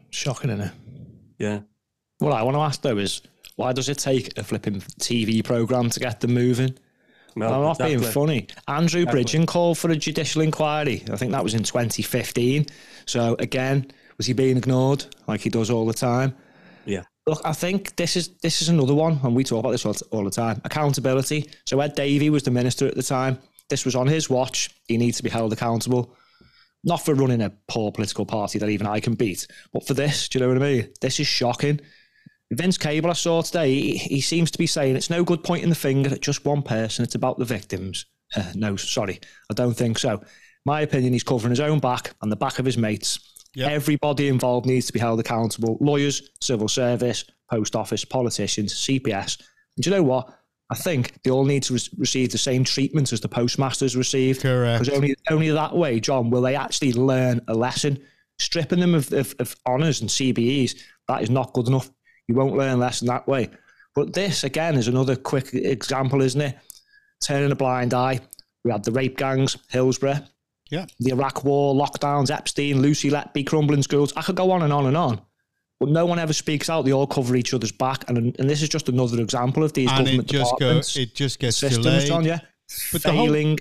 Shocking, 0.09 0.49
isn't 0.49 0.67
it? 0.67 0.71
Yeah. 1.37 1.59
What 2.17 2.33
I 2.33 2.43
want 2.43 2.55
to 2.55 2.61
ask 2.61 2.81
though 2.81 2.97
is 2.97 3.21
why 3.55 3.71
does 3.71 3.89
it 3.89 3.99
take 3.99 4.37
a 4.37 4.43
flipping 4.43 4.81
TV 4.99 5.43
program 5.43 5.89
to 5.91 5.99
get 5.99 6.19
them 6.19 6.33
moving? 6.33 6.77
Well, 7.35 7.53
I'm 7.53 7.61
not 7.61 7.77
being 7.77 8.01
funny. 8.01 8.47
Andrew 8.67 9.01
Exactly. 9.01 9.23
Bridgen 9.23 9.47
called 9.47 9.77
for 9.77 9.89
a 9.89 9.95
judicial 9.95 10.41
inquiry. 10.41 11.03
I 11.11 11.15
think 11.15 11.31
that 11.31 11.43
was 11.43 11.53
in 11.53 11.63
2015. 11.63 12.65
So 13.05 13.35
again, 13.39 13.91
was 14.17 14.27
he 14.27 14.33
being 14.33 14.57
ignored 14.57 15.05
like 15.27 15.41
he 15.41 15.49
does 15.49 15.69
all 15.69 15.85
the 15.85 15.93
time? 15.93 16.35
Yeah. 16.85 17.03
Look, 17.27 17.41
I 17.45 17.53
think 17.53 17.95
this 17.95 18.15
is 18.15 18.29
this 18.41 18.61
is 18.61 18.69
another 18.69 18.95
one, 18.95 19.19
and 19.23 19.35
we 19.35 19.43
talk 19.43 19.59
about 19.59 19.71
this 19.71 19.85
all, 19.85 19.95
all 20.11 20.23
the 20.23 20.31
time. 20.31 20.59
Accountability. 20.65 21.49
So 21.65 21.79
Ed 21.79 21.95
Davey 21.95 22.29
was 22.29 22.43
the 22.43 22.51
minister 22.51 22.87
at 22.87 22.95
the 22.95 23.03
time. 23.03 23.37
This 23.69 23.85
was 23.85 23.95
on 23.95 24.07
his 24.07 24.29
watch. 24.29 24.69
He 24.87 24.97
needs 24.97 25.17
to 25.17 25.23
be 25.23 25.29
held 25.29 25.53
accountable, 25.53 26.15
not 26.83 27.05
for 27.05 27.13
running 27.13 27.41
a 27.41 27.51
poor 27.67 27.91
political 27.91 28.25
party 28.25 28.59
that 28.59 28.69
even 28.69 28.87
I 28.87 28.99
can 28.99 29.13
beat, 29.13 29.47
but 29.71 29.85
for 29.85 29.93
this. 29.93 30.27
Do 30.27 30.39
you 30.39 30.43
know 30.43 30.53
what 30.53 30.61
I 30.61 30.71
mean? 30.71 30.89
This 30.99 31.19
is 31.19 31.27
shocking. 31.27 31.79
Vince 32.51 32.77
Cable, 32.77 33.09
I 33.09 33.13
saw 33.13 33.41
today, 33.41 33.73
he, 33.73 33.97
he 33.97 34.21
seems 34.21 34.51
to 34.51 34.57
be 34.57 34.67
saying 34.67 34.95
it's 34.95 35.09
no 35.09 35.23
good 35.23 35.43
pointing 35.43 35.69
the 35.69 35.75
finger 35.75 36.13
at 36.13 36.21
just 36.21 36.45
one 36.45 36.61
person. 36.61 37.03
It's 37.03 37.15
about 37.15 37.39
the 37.39 37.45
victims. 37.45 38.05
Uh, 38.35 38.51
no, 38.55 38.75
sorry, 38.75 39.19
I 39.49 39.53
don't 39.53 39.73
think 39.73 39.97
so. 39.97 40.21
My 40.65 40.81
opinion, 40.81 41.13
he's 41.13 41.23
covering 41.23 41.51
his 41.51 41.59
own 41.59 41.79
back 41.79 42.13
and 42.21 42.31
the 42.31 42.35
back 42.35 42.59
of 42.59 42.65
his 42.65 42.77
mates. 42.77 43.19
Yep. 43.55 43.71
Everybody 43.71 44.27
involved 44.27 44.65
needs 44.65 44.85
to 44.87 44.93
be 44.93 44.99
held 44.99 45.19
accountable 45.19 45.77
lawyers, 45.81 46.29
civil 46.39 46.67
service, 46.67 47.25
post 47.49 47.75
office, 47.75 48.05
politicians, 48.05 48.73
CPS. 48.73 49.39
And 49.75 49.83
do 49.83 49.89
you 49.89 49.95
know 49.95 50.03
what? 50.03 50.33
I 50.69 50.75
think 50.75 51.21
they 51.23 51.31
all 51.31 51.43
need 51.43 51.63
to 51.63 51.73
re- 51.73 51.89
receive 51.97 52.31
the 52.31 52.37
same 52.37 52.63
treatment 52.63 53.11
as 53.11 53.19
the 53.19 53.27
postmasters 53.27 53.97
received. 53.97 54.41
Correct. 54.41 54.81
Because 54.81 54.95
only, 54.95 55.15
only 55.29 55.49
that 55.49 55.75
way, 55.75 55.99
John, 55.99 56.29
will 56.29 56.41
they 56.41 56.55
actually 56.55 56.93
learn 56.93 57.41
a 57.47 57.53
lesson. 57.53 57.99
Stripping 58.39 58.79
them 58.79 58.95
of, 58.95 59.11
of, 59.11 59.35
of 59.39 59.55
honours 59.67 60.01
and 60.01 60.09
CBEs, 60.09 60.79
that 61.09 61.21
is 61.21 61.29
not 61.29 61.53
good 61.53 61.67
enough. 61.67 61.91
You 62.31 62.37
won't 62.37 62.55
learn 62.55 62.75
a 62.75 62.77
lesson 62.77 63.07
that 63.07 63.27
way. 63.27 63.49
But 63.93 64.13
this, 64.13 64.45
again, 64.45 64.75
is 64.77 64.87
another 64.87 65.17
quick 65.17 65.53
example, 65.53 66.21
isn't 66.21 66.39
it? 66.39 66.57
Turning 67.21 67.51
a 67.51 67.55
blind 67.55 67.93
eye. 67.93 68.21
We 68.63 68.71
had 68.71 68.85
the 68.85 68.91
rape 68.93 69.17
gangs, 69.17 69.57
Hillsborough, 69.69 70.19
Yeah. 70.69 70.85
the 70.99 71.11
Iraq 71.11 71.43
War, 71.43 71.75
lockdowns, 71.75 72.31
Epstein, 72.31 72.81
Lucy 72.81 73.09
Letby, 73.11 73.45
crumbling 73.45 73.83
schools. 73.83 74.13
I 74.15 74.21
could 74.21 74.37
go 74.37 74.51
on 74.51 74.61
and 74.63 74.71
on 74.71 74.85
and 74.85 74.95
on. 74.95 75.21
But 75.81 75.89
no 75.89 76.05
one 76.05 76.19
ever 76.19 76.31
speaks 76.31 76.69
out. 76.69 76.85
They 76.85 76.93
all 76.93 77.07
cover 77.07 77.35
each 77.35 77.53
other's 77.53 77.71
back. 77.73 78.09
And, 78.09 78.17
and 78.39 78.49
this 78.49 78.61
is 78.61 78.69
just 78.69 78.87
another 78.87 79.19
example 79.21 79.63
of 79.63 79.73
these 79.73 79.89
And 79.91 80.01
it 80.01 80.11
government 80.11 80.29
just 80.29 80.51
departments, 80.57 80.93
goes. 80.95 81.03
It 81.03 81.15
just 81.15 81.39
gets 81.39 81.57
systems, 81.57 81.85
delayed. 81.85 82.07
John, 82.07 82.23
yeah? 82.23 82.39
But 82.93 83.03
the 83.03 83.11
whole 83.11 83.25
Failing. 83.25 83.57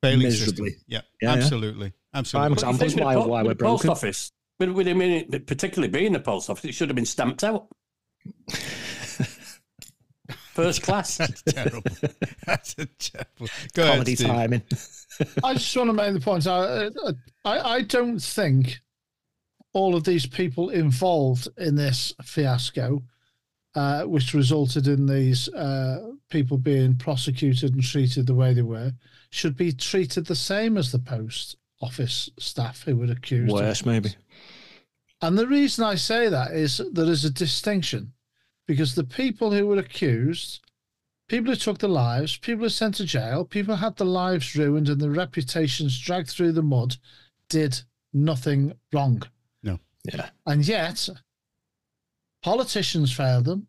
failing 0.00 0.18
miserably. 0.20 0.70
system. 0.70 0.84
Yeah, 0.86 1.00
Yeah, 1.20 1.30
yeah. 1.34 1.42
absolutely, 1.42 1.92
absolutely. 2.14 2.54
Prime 2.54 2.54
But 2.54 2.62
you 2.62 2.86
examples 2.86 2.94
why, 3.04 3.14
po- 3.14 3.26
why 3.26 3.42
we're 3.42 3.48
the 3.48 3.54
post 3.56 3.82
broken. 3.82 3.90
office, 3.90 4.30
with, 4.60 4.70
with 4.70 4.86
him 4.86 5.00
in 5.00 5.10
it, 5.32 5.46
particularly 5.48 5.88
being 5.90 6.12
the 6.12 6.20
post 6.20 6.48
office, 6.50 6.66
it 6.66 6.72
should 6.72 6.88
have 6.90 6.96
been 6.96 7.06
stamped 7.06 7.42
out. 7.42 7.66
First 10.52 10.82
class. 10.82 11.16
That's 11.16 11.42
terrible. 11.42 11.82
That's 12.46 12.74
a 12.78 12.86
terrible. 12.86 13.48
Go 13.74 13.86
Comedy 13.90 14.14
Steve. 14.16 14.26
timing. 14.26 14.62
I 15.42 15.54
just 15.54 15.74
want 15.76 15.88
to 15.88 15.94
make 15.94 16.12
the 16.12 16.20
point. 16.20 16.46
I, 16.46 16.88
I, 17.44 17.76
I 17.76 17.80
don't 17.82 18.18
think 18.18 18.80
all 19.72 19.94
of 19.94 20.04
these 20.04 20.26
people 20.26 20.68
involved 20.70 21.48
in 21.56 21.74
this 21.74 22.12
fiasco, 22.22 23.02
uh, 23.74 24.02
which 24.02 24.34
resulted 24.34 24.86
in 24.88 25.06
these 25.06 25.48
uh, 25.54 26.10
people 26.28 26.58
being 26.58 26.96
prosecuted 26.96 27.72
and 27.72 27.82
treated 27.82 28.26
the 28.26 28.34
way 28.34 28.52
they 28.52 28.62
were, 28.62 28.92
should 29.30 29.56
be 29.56 29.72
treated 29.72 30.26
the 30.26 30.36
same 30.36 30.76
as 30.76 30.92
the 30.92 30.98
post 30.98 31.56
office 31.80 32.28
staff 32.38 32.82
who 32.82 32.96
were 32.96 33.10
accused. 33.10 33.52
of 33.52 33.60
Worse, 33.60 33.86
maybe. 33.86 34.14
And 35.22 35.38
the 35.38 35.46
reason 35.46 35.84
I 35.84 35.94
say 35.94 36.28
that 36.28 36.50
is 36.50 36.80
there 36.92 37.08
is 37.08 37.24
a 37.24 37.30
distinction 37.30 38.12
because 38.66 38.94
the 38.94 39.04
people 39.04 39.52
who 39.52 39.68
were 39.68 39.78
accused, 39.78 40.60
people 41.28 41.52
who 41.52 41.56
took 41.56 41.78
their 41.78 41.88
lives, 41.88 42.36
people 42.36 42.58
who 42.58 42.64
were 42.64 42.70
sent 42.70 42.96
to 42.96 43.04
jail, 43.04 43.44
people 43.44 43.76
who 43.76 43.84
had 43.84 43.96
their 43.96 44.06
lives 44.06 44.56
ruined 44.56 44.88
and 44.88 45.00
their 45.00 45.10
reputations 45.10 45.98
dragged 45.98 46.28
through 46.28 46.52
the 46.52 46.62
mud, 46.62 46.96
did 47.48 47.80
nothing 48.12 48.72
wrong. 48.92 49.22
No. 49.62 49.78
Yeah. 50.04 50.30
And 50.44 50.66
yet, 50.66 51.08
politicians 52.42 53.12
failed 53.12 53.44
them, 53.44 53.68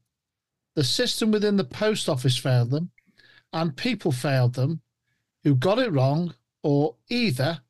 the 0.76 0.84
system 0.84 1.30
within 1.30 1.58
the 1.58 1.64
post 1.64 2.10
office 2.10 2.38
failed 2.38 2.72
them, 2.72 2.90
and 3.52 3.78
people 3.78 4.12
failed 4.12 4.56
them 4.56 4.82
who 5.44 5.54
got 5.54 5.78
it 5.78 5.92
wrong 5.92 6.34
or 6.64 6.96
either 7.10 7.62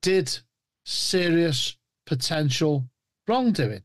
did 0.00 0.38
serious 0.84 1.77
potential 2.08 2.88
wrongdoing, 3.26 3.82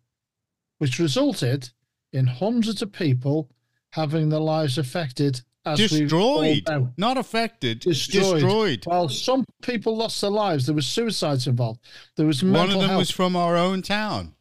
which 0.78 0.98
resulted 0.98 1.70
in 2.14 2.26
hundreds 2.26 2.82
of 2.82 2.92
people 2.92 3.50
having 3.92 4.30
their 4.30 4.40
lives 4.40 4.78
affected 4.78 5.42
as 5.66 5.78
Destroyed, 5.80 6.68
not 6.98 7.18
affected. 7.18 7.80
Destroyed. 7.80 8.42
Destroyed. 8.42 8.84
Well, 8.86 9.08
some 9.08 9.46
people 9.62 9.96
lost 9.96 10.20
their 10.22 10.30
lives. 10.30 10.66
There 10.66 10.76
was 10.76 10.88
suicides 10.88 11.48
involved. 11.48 11.80
There 12.18 12.26
was 12.26 12.44
One 12.44 12.70
of 12.70 12.80
them 12.80 12.90
health. 12.90 13.00
was 13.00 13.12
from 13.12 13.36
our 13.36 13.56
own 13.56 13.82
town. 13.82 14.36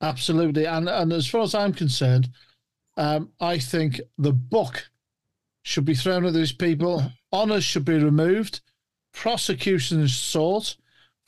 Absolutely. 0.00 0.66
And 0.66 0.88
and 0.88 1.12
as 1.12 1.26
far 1.26 1.42
as 1.42 1.54
I'm 1.54 1.72
concerned, 1.74 2.30
um, 2.96 3.30
I 3.40 3.58
think 3.58 4.00
the 4.18 4.32
book 4.32 4.90
should 5.62 5.84
be 5.84 5.94
thrown 5.94 6.24
at 6.24 6.32
these 6.34 6.52
people 6.52 7.12
Honours 7.32 7.64
should 7.64 7.84
be 7.86 7.94
removed, 7.98 8.60
Prosecutions 9.14 10.14
sought, 10.14 10.76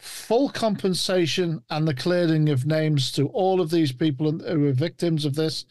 full 0.04 0.50
compensation 0.50 1.62
and 1.70 1.88
the 1.88 1.94
clearing 1.94 2.50
of 2.50 2.66
names 2.66 3.10
to 3.10 3.28
all 3.28 3.60
of 3.60 3.70
these 3.70 3.90
people 3.90 4.30
who 4.30 4.68
are 4.68 4.72
victims 4.72 5.24
of 5.24 5.34
this. 5.34 5.64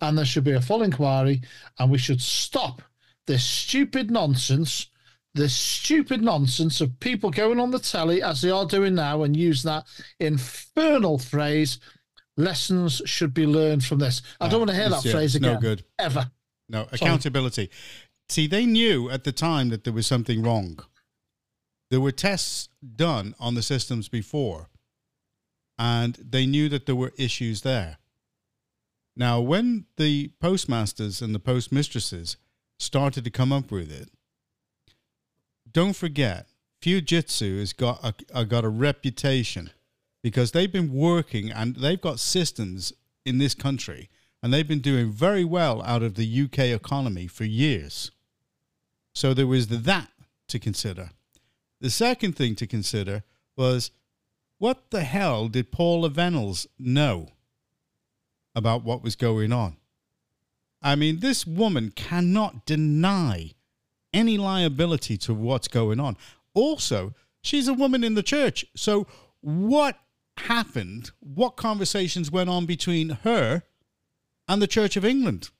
And 0.00 0.18
there 0.18 0.24
should 0.24 0.44
be 0.44 0.52
a 0.52 0.60
full 0.60 0.82
inquiry, 0.82 1.42
and 1.78 1.90
we 1.90 1.98
should 1.98 2.20
stop 2.20 2.82
this 3.26 3.44
stupid 3.44 4.10
nonsense, 4.10 4.90
this 5.34 5.54
stupid 5.54 6.22
nonsense 6.22 6.80
of 6.80 6.98
people 7.00 7.30
going 7.30 7.60
on 7.60 7.70
the 7.70 7.78
telly 7.78 8.22
as 8.22 8.40
they 8.40 8.50
are 8.50 8.66
doing 8.66 8.94
now 8.94 9.22
and 9.22 9.36
use 9.36 9.62
that 9.62 9.86
infernal 10.20 11.18
phrase. 11.18 11.78
Lessons 12.36 13.02
should 13.04 13.34
be 13.34 13.46
learned 13.46 13.84
from 13.84 13.98
this. 13.98 14.22
I 14.40 14.48
don't 14.48 14.56
uh, 14.56 14.58
want 14.58 14.70
to 14.70 14.76
hear 14.76 14.88
that 14.90 15.04
yeah, 15.04 15.12
phrase 15.12 15.34
it's 15.34 15.42
no 15.42 15.50
again. 15.50 15.60
good. 15.60 15.84
Ever. 15.98 16.30
No, 16.68 16.86
accountability. 16.92 17.70
See, 18.28 18.46
they 18.46 18.66
knew 18.66 19.10
at 19.10 19.24
the 19.24 19.32
time 19.32 19.70
that 19.70 19.84
there 19.84 19.92
was 19.92 20.06
something 20.06 20.42
wrong. 20.42 20.78
There 21.90 22.00
were 22.00 22.12
tests 22.12 22.68
done 22.96 23.34
on 23.40 23.54
the 23.54 23.62
systems 23.62 24.08
before, 24.08 24.68
and 25.78 26.14
they 26.16 26.46
knew 26.46 26.68
that 26.68 26.86
there 26.86 26.96
were 26.96 27.12
issues 27.16 27.62
there. 27.62 27.98
Now, 29.16 29.40
when 29.40 29.86
the 29.96 30.32
postmasters 30.40 31.20
and 31.22 31.34
the 31.34 31.40
postmistresses 31.40 32.36
started 32.78 33.24
to 33.24 33.30
come 33.30 33.52
up 33.52 33.70
with 33.70 33.90
it, 33.90 34.10
don't 35.70 35.96
forget, 35.96 36.46
Fujitsu 36.80 37.58
has 37.58 37.72
got 37.72 38.14
a, 38.32 38.44
got 38.44 38.64
a 38.64 38.68
reputation 38.68 39.70
because 40.22 40.52
they've 40.52 40.72
been 40.72 40.92
working 40.92 41.50
and 41.50 41.76
they've 41.76 42.00
got 42.00 42.20
systems 42.20 42.92
in 43.24 43.38
this 43.38 43.54
country 43.54 44.08
and 44.42 44.52
they've 44.52 44.68
been 44.68 44.80
doing 44.80 45.10
very 45.10 45.44
well 45.44 45.82
out 45.82 46.02
of 46.02 46.14
the 46.14 46.42
UK 46.42 46.60
economy 46.66 47.26
for 47.26 47.44
years. 47.44 48.10
So 49.14 49.34
there 49.34 49.46
was 49.46 49.68
that 49.68 50.10
to 50.48 50.58
consider. 50.58 51.10
The 51.80 51.90
second 51.90 52.36
thing 52.36 52.54
to 52.56 52.66
consider 52.66 53.22
was 53.56 53.90
what 54.58 54.90
the 54.90 55.04
hell 55.04 55.48
did 55.48 55.70
Paula 55.70 56.10
Vennells 56.10 56.66
know 56.78 57.28
about 58.54 58.82
what 58.82 59.02
was 59.02 59.14
going 59.14 59.52
on? 59.52 59.76
I 60.82 60.96
mean, 60.96 61.20
this 61.20 61.46
woman 61.46 61.92
cannot 61.94 62.66
deny 62.66 63.52
any 64.12 64.38
liability 64.38 65.16
to 65.18 65.34
what's 65.34 65.68
going 65.68 66.00
on. 66.00 66.16
Also, 66.54 67.14
she's 67.42 67.68
a 67.68 67.74
woman 67.74 68.02
in 68.02 68.14
the 68.14 68.22
church. 68.22 68.64
So, 68.74 69.06
what 69.40 69.98
happened? 70.36 71.10
What 71.20 71.56
conversations 71.56 72.30
went 72.30 72.50
on 72.50 72.66
between 72.66 73.10
her 73.22 73.62
and 74.48 74.62
the 74.62 74.66
Church 74.66 74.96
of 74.96 75.04
England, 75.04 75.50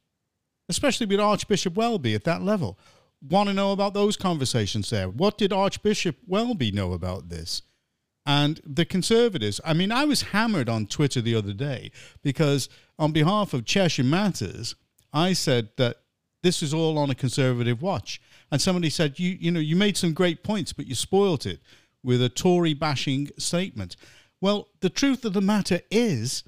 especially 0.69 1.07
with 1.07 1.21
Archbishop 1.21 1.75
Welby 1.75 2.15
at 2.15 2.25
that 2.25 2.43
level? 2.43 2.79
Want 3.21 3.49
to 3.49 3.55
know 3.55 3.73
about 3.73 3.95
those 3.95 4.17
conversations 4.17 4.91
there? 4.91 5.09
What 5.09 5.39
did 5.39 5.53
Archbishop 5.53 6.17
Welby 6.27 6.71
know 6.71 6.93
about 6.93 7.29
this? 7.29 7.63
And 8.25 8.61
the 8.65 8.85
conservatives, 8.85 9.61
I 9.65 9.73
mean, 9.73 9.91
I 9.91 10.05
was 10.05 10.23
hammered 10.23 10.69
on 10.69 10.87
Twitter 10.87 11.21
the 11.21 11.35
other 11.35 11.55
day 11.55 11.91
because, 12.23 12.69
on 12.99 13.11
behalf 13.11 13.55
of 13.55 13.65
Cheshire 13.65 14.05
Matters, 14.05 14.75
I 15.13 15.33
said 15.33 15.71
that 15.79 15.97
this 16.43 16.63
is 16.63 16.75
all 16.75 16.99
on 16.99 17.11
a 17.11 17.15
conservative 17.15 17.83
watch. 17.83 18.21
And 18.53 18.61
somebody 18.61 18.91
said, 18.91 19.19
you, 19.19 19.37
you 19.41 19.51
know, 19.51 19.61
you 19.61 19.77
made 19.77 19.97
some 19.97 20.13
great 20.13 20.45
points, 20.45 20.73
but 20.73 20.87
you 20.87 20.95
spoilt 20.95 21.47
it 21.47 21.61
with 22.03 22.23
a 22.23 22.29
Tory 22.29 22.75
bashing 22.75 23.31
statement. 23.39 23.97
Well, 24.41 24.69
the 24.81 24.91
truth 24.91 25.25
of 25.25 25.33
the 25.33 25.41
matter 25.41 25.81
is, 25.91 26.45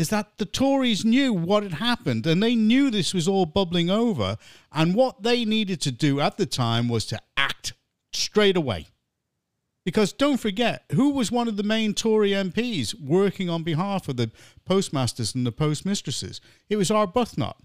is 0.00 0.08
that 0.08 0.38
the 0.38 0.46
Tories 0.46 1.04
knew 1.04 1.30
what 1.34 1.62
had 1.62 1.74
happened 1.74 2.26
and 2.26 2.42
they 2.42 2.54
knew 2.54 2.90
this 2.90 3.12
was 3.12 3.28
all 3.28 3.44
bubbling 3.44 3.90
over. 3.90 4.38
And 4.72 4.94
what 4.94 5.22
they 5.22 5.44
needed 5.44 5.82
to 5.82 5.92
do 5.92 6.20
at 6.20 6.38
the 6.38 6.46
time 6.46 6.88
was 6.88 7.04
to 7.06 7.20
act 7.36 7.74
straight 8.14 8.56
away. 8.56 8.86
Because 9.84 10.14
don't 10.14 10.40
forget, 10.40 10.84
who 10.92 11.10
was 11.10 11.30
one 11.30 11.48
of 11.48 11.58
the 11.58 11.62
main 11.62 11.92
Tory 11.92 12.30
MPs 12.30 12.98
working 12.98 13.50
on 13.50 13.62
behalf 13.62 14.08
of 14.08 14.16
the 14.16 14.30
postmasters 14.64 15.34
and 15.34 15.46
the 15.46 15.52
postmistresses? 15.52 16.40
It 16.70 16.76
was 16.76 16.88
Arbuthnot. 16.88 17.56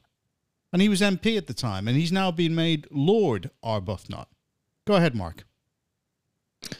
And 0.74 0.82
he 0.82 0.89
was 0.89 1.00
MP 1.00 1.38
at 1.38 1.48
the 1.48 1.54
time, 1.54 1.88
and 1.88 1.95
he's 1.95 2.12
now 2.12 2.32
been 2.32 2.54
made 2.54 2.86
Lord 2.91 3.50
Arbuthnot. 3.63 4.26
Go 4.86 4.95
ahead, 4.95 5.15
Mark. 5.15 5.45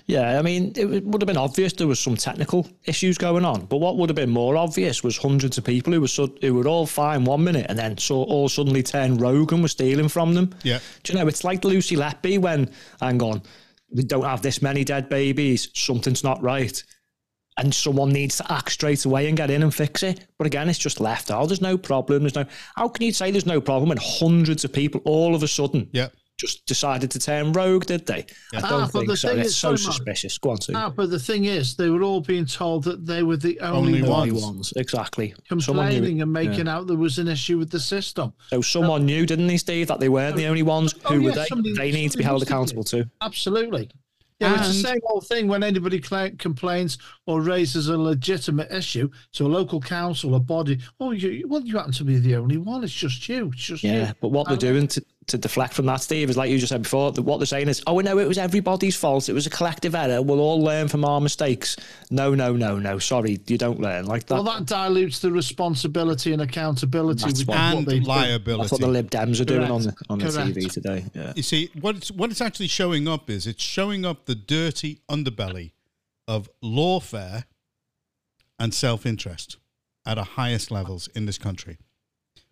Yeah, 0.08 0.38
I 0.39 0.41
mean, 0.41 0.74
it 0.76 1.04
would 1.06 1.21
have 1.21 1.28
been 1.28 1.38
obvious 1.38 1.74
there 1.74 1.88
was 1.88 2.00
some 2.00 2.15
technical 2.15 2.67
issues 2.86 3.17
going 3.17 3.45
on, 3.45 3.65
but 3.65 3.78
what 3.78 3.98
would 3.98 4.10
have 4.10 4.15
been 4.15 4.30
more 4.30 4.56
obvious 4.58 5.04
was 5.04 5.17
hundreds 5.17 5.58
of 5.58 5.63
people 5.63 5.93
who 5.93 6.02
were 6.02 6.08
su- 6.08 6.38
who 6.41 6.54
were 6.54 6.67
all 6.67 6.86
fine 6.86 7.24
one 7.26 7.43
minute 7.43 7.65
and 7.69 7.78
then 7.78 7.98
so 7.98 8.24
all 8.24 8.48
suddenly 8.50 8.84
turned 8.84 9.21
rogue 9.21 9.52
and 9.54 9.62
were 9.62 9.67
stealing 9.67 10.08
from 10.10 10.34
them. 10.34 10.54
Yeah. 10.63 10.80
Do 11.04 11.13
you 11.13 11.19
know, 11.19 11.28
it's 11.28 11.43
like 11.43 11.63
Lucy 11.63 11.95
Letby 11.95 12.39
when, 12.39 12.71
hang 13.00 13.21
on, 13.21 13.41
we 13.89 14.04
don't 14.04 14.24
have 14.26 14.41
this 14.41 14.62
many 14.62 14.84
dead 14.84 15.10
babies, 15.10 15.69
something's 15.74 16.24
not 16.24 16.41
right. 16.41 16.84
And 17.58 17.74
someone 17.74 18.10
needs 18.10 18.36
to 18.38 18.52
act 18.52 18.74
straight 18.74 19.06
away 19.06 19.28
and 19.30 19.38
get 19.38 19.50
in 19.50 19.63
and 19.63 19.74
fix 19.74 20.04
it. 20.04 20.28
But 20.38 20.45
again, 20.45 20.67
it's 20.67 20.78
just 20.78 21.00
left 21.00 21.32
out. 21.32 21.48
There's 21.48 21.62
no 21.62 21.78
problem. 21.78 22.24
There's 22.24 22.36
no. 22.36 22.43
How 22.76 22.89
can 22.89 23.06
you 23.06 23.13
say 23.13 23.32
there's 23.32 23.45
no 23.45 23.62
problem 23.62 23.88
when 23.88 23.98
hundreds 24.02 24.65
of 24.65 24.74
people 24.74 25.00
all 25.06 25.34
of 25.34 25.41
a 25.41 25.48
sudden 25.48 25.88
Yeah. 25.93 26.10
Just 26.38 26.65
decided 26.65 27.10
to 27.12 27.19
turn 27.19 27.54
rogue, 27.54 27.86
did 27.86 28.06
they? 28.06 28.26
I 28.54 28.60
don't 28.62 28.71
Ah, 28.84 28.88
think 28.88 29.08
the 29.08 29.15
so. 29.15 29.30
thing 29.30 29.39
It's 29.39 29.50
is, 29.50 29.56
so 29.58 29.76
suspicious. 29.76 30.38
Go 30.38 30.52
on, 30.52 30.58
to 30.58 30.74
Ah, 30.76 30.89
but 30.89 31.10
the 31.10 31.19
thing 31.19 31.45
is, 31.45 31.76
they 31.76 31.89
were 31.89 32.04
all 32.04 32.19
being 32.21 32.45
told 32.45 32.84
that 32.84 33.06
they 33.06 33.24
were 33.24 33.38
the 33.38 33.60
only, 33.62 34.02
Only 34.02 34.02
ones 34.10 34.32
only 34.32 34.43
ones. 34.43 34.74
Exactly. 34.76 35.34
Someone 35.60 35.88
knew 35.88 35.93
complaining 35.95 36.21
and 36.21 36.34
making 36.34 36.65
Yeah. 36.65 36.76
out 36.76 36.88
there 36.88 36.98
was 36.98 37.19
an 37.19 37.28
issue 37.30 37.58
with 37.58 37.69
the 37.69 37.80
system. 37.80 38.34
So 38.50 38.62
someone 38.62 39.06
knew, 39.06 39.26
didn't 39.26 39.48
they, 39.48 39.58
Steve, 39.58 39.88
that 39.88 40.00
they 40.00 40.10
weren't 40.10 40.36
the 40.36 40.48
only 40.48 40.63
ones? 40.63 40.93
Oh, 41.06 41.13
Who 41.13 41.21
were 41.24 41.32
they? 41.32 41.45
somebody- 41.45 41.74
they 41.74 41.91
need 41.91 42.12
to 42.12 42.17
be 42.17 42.24
held 42.24 42.43
accountable 42.43 42.84
to. 42.86 43.10
Absolutely. 43.21 43.89
Yeah, 44.41 44.58
it's 44.60 44.67
the 44.67 44.74
same 44.89 45.00
old 45.10 45.26
thing 45.26 45.48
when 45.48 45.63
anybody 45.63 45.98
cla 46.02 46.30
complains 46.32 46.98
or 47.26 47.39
raises 47.39 47.88
a 47.88 47.98
legitimate 47.98 48.69
issue 48.69 49.10
to 49.32 49.45
a 49.45 49.48
local 49.48 49.80
council 49.80 50.34
or 50.34 50.41
body. 50.41 50.80
Oh, 51.00 51.12
you, 51.12 51.45
well, 51.48 51.62
you 51.62 51.78
happen 51.78 51.93
to 51.93 52.04
be 52.04 52.17
the 52.19 52.36
only 52.36 52.58
one. 52.58 52.84
It's 52.84 52.91
just 52.93 53.30
you. 53.30 53.52
It's 53.54 53.63
just 53.63 53.82
Yeah, 53.86 54.10
you. 54.10 54.13
but 54.19 54.30
what 54.34 54.50
they're 54.50 54.58
doing 54.58 54.89
to, 54.89 55.02
to 55.28 55.40
deflect 55.40 55.74
from 55.74 55.88
that, 55.88 56.02
Steve, 56.02 56.30
is 56.30 56.38
like 56.38 56.52
you 56.52 56.60
just 56.60 56.70
said 56.72 56.84
before, 56.84 57.12
that 57.12 57.24
what 57.24 57.38
they're 57.40 57.48
saying 57.48 57.68
is, 57.68 57.82
oh, 57.88 58.00
no, 58.00 58.20
it 58.20 58.28
was 58.28 58.38
everybody's 58.38 58.96
fault. 58.96 59.28
It 59.28 59.34
was 59.34 59.48
a 59.48 59.50
collective 59.50 59.96
error. 59.96 60.22
We'll 60.22 60.40
all 60.40 60.62
learn 60.62 60.88
from 60.88 61.04
our 61.04 61.20
mistakes. 61.20 61.76
No, 62.12 62.36
no, 62.36 62.56
no, 62.56 62.78
no. 62.78 63.00
Sorry, 63.00 63.40
you 63.48 63.58
don't 63.58 63.80
learn 63.80 64.06
like 64.06 64.28
that. 64.28 64.36
Well, 64.36 64.44
that 64.44 64.66
dilutes 64.68 65.20
the 65.20 65.32
responsibility 65.32 66.32
and 66.32 66.44
accountability 66.44 67.24
That's 67.26 67.40
what- 67.46 67.48
what 67.48 67.58
And 67.58 67.86
they 67.88 68.00
do. 68.00 68.06
liability. 68.06 68.62
That's 68.62 68.72
what 68.74 68.82
the 68.82 68.88
Lib 68.88 69.10
Dems 69.10 69.42
are 69.42 69.46
doing 69.46 69.72
on 69.72 69.82
the, 69.82 69.92
Correct. 69.94 70.12
on 70.12 70.20
the 70.20 70.26
TV 70.62 70.72
today. 70.72 71.06
Yeah. 71.16 71.34
You 71.36 71.42
see, 71.44 71.72
what 71.82 71.96
it's, 71.96 72.12
what 72.12 72.30
it's 72.30 72.42
actually 72.42 72.68
showing 72.68 73.08
up 73.08 73.28
is 73.30 73.48
it's 73.48 73.64
showing 73.64 74.06
up 74.06 74.26
the 74.28 74.36
dirty 74.36 75.00
underbelly 75.10 75.72
of 76.28 76.50
lawfare 76.64 77.46
and 78.60 78.74
self 78.74 79.06
interest 79.08 79.58
at 80.06 80.20
a 80.20 80.24
highest 80.24 80.70
levels 80.70 81.08
in 81.16 81.26
this 81.26 81.40
country. 81.40 81.78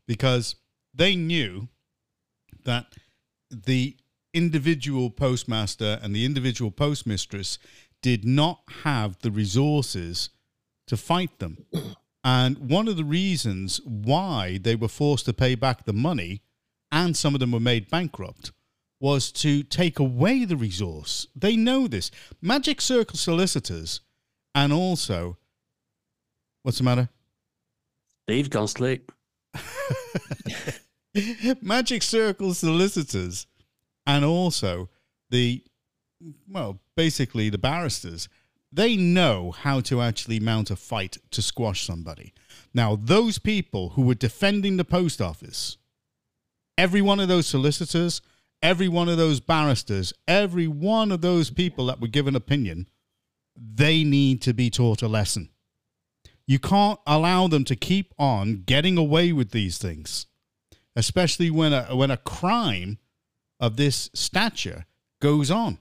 Because 0.07 0.55
they 0.93 1.15
knew 1.15 1.69
that 2.65 2.93
the 3.49 3.97
individual 4.33 5.09
postmaster 5.09 5.99
and 6.01 6.15
the 6.15 6.25
individual 6.25 6.71
postmistress 6.71 7.57
did 8.01 8.25
not 8.25 8.61
have 8.83 9.17
the 9.19 9.31
resources 9.31 10.29
to 10.87 10.97
fight 10.97 11.39
them. 11.39 11.65
And 12.23 12.69
one 12.69 12.87
of 12.87 12.97
the 12.97 13.03
reasons 13.03 13.81
why 13.83 14.57
they 14.61 14.75
were 14.75 14.87
forced 14.87 15.25
to 15.25 15.33
pay 15.33 15.55
back 15.55 15.85
the 15.85 15.93
money 15.93 16.41
and 16.91 17.17
some 17.17 17.33
of 17.33 17.39
them 17.39 17.51
were 17.51 17.59
made 17.59 17.89
bankrupt 17.89 18.51
was 18.99 19.31
to 19.31 19.63
take 19.63 19.99
away 19.99 20.45
the 20.45 20.55
resource. 20.55 21.27
They 21.35 21.55
know 21.55 21.87
this. 21.87 22.11
Magic 22.41 22.79
Circle 22.79 23.17
solicitors 23.17 24.01
and 24.55 24.71
also 24.71 25.37
what's 26.61 26.77
the 26.77 26.83
matter? 26.83 27.09
Steve's 28.23 28.49
gone 28.49 28.67
sleep. 28.67 29.11
Magic 31.61 32.03
Circle 32.03 32.53
solicitors 32.53 33.47
and 34.05 34.25
also 34.25 34.89
the 35.29 35.63
well, 36.47 36.79
basically 36.95 37.49
the 37.49 37.57
barristers, 37.57 38.29
they 38.71 38.95
know 38.95 39.51
how 39.51 39.81
to 39.81 40.01
actually 40.01 40.39
mount 40.39 40.71
a 40.71 40.75
fight 40.75 41.17
to 41.31 41.41
squash 41.41 41.85
somebody. 41.85 42.33
Now, 42.73 42.95
those 42.95 43.37
people 43.37 43.89
who 43.89 44.03
were 44.03 44.15
defending 44.15 44.77
the 44.77 44.85
post 44.85 45.21
office, 45.21 45.77
every 46.77 47.01
one 47.01 47.19
of 47.19 47.27
those 47.27 47.45
solicitors, 47.45 48.21
every 48.61 48.87
one 48.87 49.09
of 49.09 49.17
those 49.17 49.39
barristers, 49.39 50.13
every 50.27 50.67
one 50.67 51.11
of 51.11 51.21
those 51.21 51.49
people 51.49 51.85
that 51.87 51.99
were 51.99 52.07
given 52.07 52.35
opinion, 52.35 52.87
they 53.55 54.03
need 54.03 54.41
to 54.41 54.53
be 54.53 54.69
taught 54.69 55.01
a 55.01 55.07
lesson. 55.07 55.49
You 56.47 56.59
can't 56.59 56.99
allow 57.05 57.47
them 57.47 57.63
to 57.65 57.75
keep 57.75 58.13
on 58.17 58.63
getting 58.65 58.97
away 58.97 59.31
with 59.31 59.51
these 59.51 59.77
things, 59.77 60.25
especially 60.95 61.49
when 61.49 61.73
a 61.73 61.95
when 61.95 62.11
a 62.11 62.17
crime 62.17 62.97
of 63.59 63.77
this 63.77 64.09
stature 64.13 64.85
goes 65.21 65.49
on. 65.49 65.77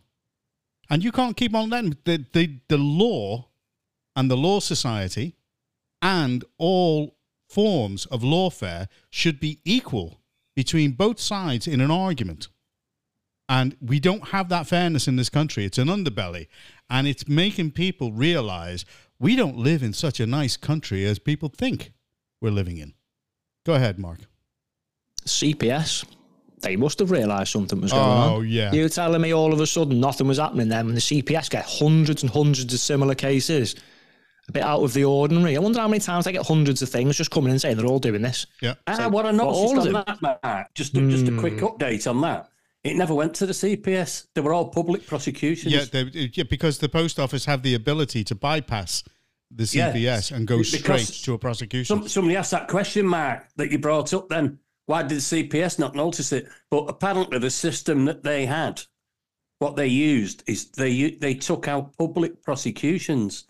And 0.88 1.02
you 1.02 1.10
can't 1.10 1.36
keep 1.36 1.54
on 1.54 1.70
letting 1.70 1.96
the, 2.04 2.24
the, 2.32 2.60
the 2.68 2.78
law 2.78 3.48
and 4.14 4.30
the 4.30 4.36
law 4.36 4.60
society 4.60 5.36
and 6.00 6.44
all 6.58 7.16
forms 7.48 8.06
of 8.06 8.22
lawfare 8.22 8.88
should 9.10 9.40
be 9.40 9.60
equal 9.64 10.20
between 10.54 10.92
both 10.92 11.18
sides 11.18 11.66
in 11.66 11.80
an 11.80 11.90
argument. 11.90 12.48
And 13.48 13.76
we 13.80 14.00
don't 14.00 14.28
have 14.28 14.48
that 14.50 14.66
fairness 14.66 15.08
in 15.08 15.16
this 15.16 15.28
country. 15.28 15.64
It's 15.64 15.78
an 15.78 15.88
underbelly. 15.88 16.48
And 16.88 17.06
it's 17.06 17.26
making 17.26 17.72
people 17.72 18.12
realize 18.12 18.84
we 19.18 19.36
don't 19.36 19.56
live 19.56 19.82
in 19.82 19.92
such 19.92 20.20
a 20.20 20.26
nice 20.26 20.56
country 20.56 21.04
as 21.04 21.18
people 21.18 21.48
think 21.48 21.92
we're 22.40 22.50
living 22.50 22.78
in. 22.78 22.94
Go 23.64 23.74
ahead, 23.74 23.98
Mark. 23.98 24.20
CPS, 25.24 26.04
they 26.60 26.76
must 26.76 26.98
have 27.00 27.10
realised 27.10 27.50
something 27.52 27.80
was 27.80 27.92
going 27.92 28.02
on. 28.04 28.30
Oh, 28.32 28.40
yeah. 28.40 28.72
You 28.72 28.88
telling 28.88 29.20
me 29.20 29.32
all 29.32 29.52
of 29.52 29.60
a 29.60 29.66
sudden 29.66 29.98
nothing 30.00 30.28
was 30.28 30.38
happening 30.38 30.68
then 30.68 30.86
when 30.86 30.94
the 30.94 31.00
CPS 31.00 31.50
get 31.50 31.64
hundreds 31.66 32.22
and 32.22 32.30
hundreds 32.30 32.72
of 32.72 32.80
similar 32.80 33.14
cases? 33.14 33.74
A 34.48 34.52
bit 34.52 34.62
out 34.64 34.82
of 34.82 34.92
the 34.92 35.04
ordinary. 35.04 35.56
I 35.56 35.60
wonder 35.60 35.78
how 35.80 35.86
many 35.88 36.00
times 36.00 36.24
they 36.24 36.32
get 36.32 36.44
hundreds 36.46 36.82
of 36.82 36.88
things 36.88 37.16
just 37.16 37.30
coming 37.30 37.52
in 37.52 37.58
saying 37.60 37.76
they're 37.76 37.86
all 37.86 38.00
doing 38.00 38.22
this. 38.22 38.46
Yeah. 38.60 38.74
Ah, 38.88 38.94
So, 38.94 39.08
what 39.08 39.24
I 39.26 39.32
but 39.32 39.44
all 39.46 39.74
noticed 39.74 39.88
of 39.88 39.94
on 39.96 40.04
them- 40.04 40.18
that, 40.22 40.42
Mark, 40.42 40.74
just 40.74 40.96
a, 40.96 41.08
just 41.08 41.28
a 41.28 41.36
quick 41.38 41.60
Hmm. 41.60 41.66
update 41.66 42.08
on 42.10 42.20
that. 42.22 42.48
It 42.82 42.96
never 42.96 43.14
went 43.14 43.34
to 43.34 43.46
the 43.46 43.52
CPS. 43.54 44.26
They 44.34 44.40
were 44.40 44.52
all 44.52 44.66
public 44.68 45.06
prosecutions. 45.06 45.72
Yeah, 45.72 45.84
they, 45.90 46.30
yeah, 46.34 46.42
because 46.50 46.78
the 46.78 46.88
post 46.88 47.20
office 47.20 47.44
have 47.44 47.62
the 47.62 47.74
ability 47.74 48.24
to 48.24 48.34
bypass 48.34 49.04
the 49.52 49.64
Yeah. 49.72 49.92
CPS 49.92 50.32
and 50.32 50.48
go 50.48 50.58
Because 50.58 50.78
straight 50.80 51.06
to 51.24 51.34
a 51.34 51.38
prosecution. 51.38 51.84
Some, 51.96 52.08
somebody 52.08 52.36
asked 52.36 52.50
that 52.50 52.66
question, 52.66 53.06
Mark, 53.06 53.46
that 53.56 53.70
you 53.70 53.78
brought 53.78 54.12
up 54.12 54.28
then. 54.28 54.58
Why 54.86 55.02
did 55.02 55.18
CPS 55.18 55.78
not 55.78 55.94
notice 55.94 56.32
it? 56.32 56.48
But 56.70 56.84
apparently, 56.84 57.38
the 57.38 57.50
system 57.50 58.04
that 58.06 58.22
they 58.22 58.46
had, 58.46 58.82
what 59.58 59.76
they 59.76 59.86
used 59.86 60.42
is 60.46 60.70
they 60.70 61.12
they 61.12 61.34
took 61.34 61.68
out 61.68 61.96
public 61.96 62.42
prosecutions, 62.42 63.44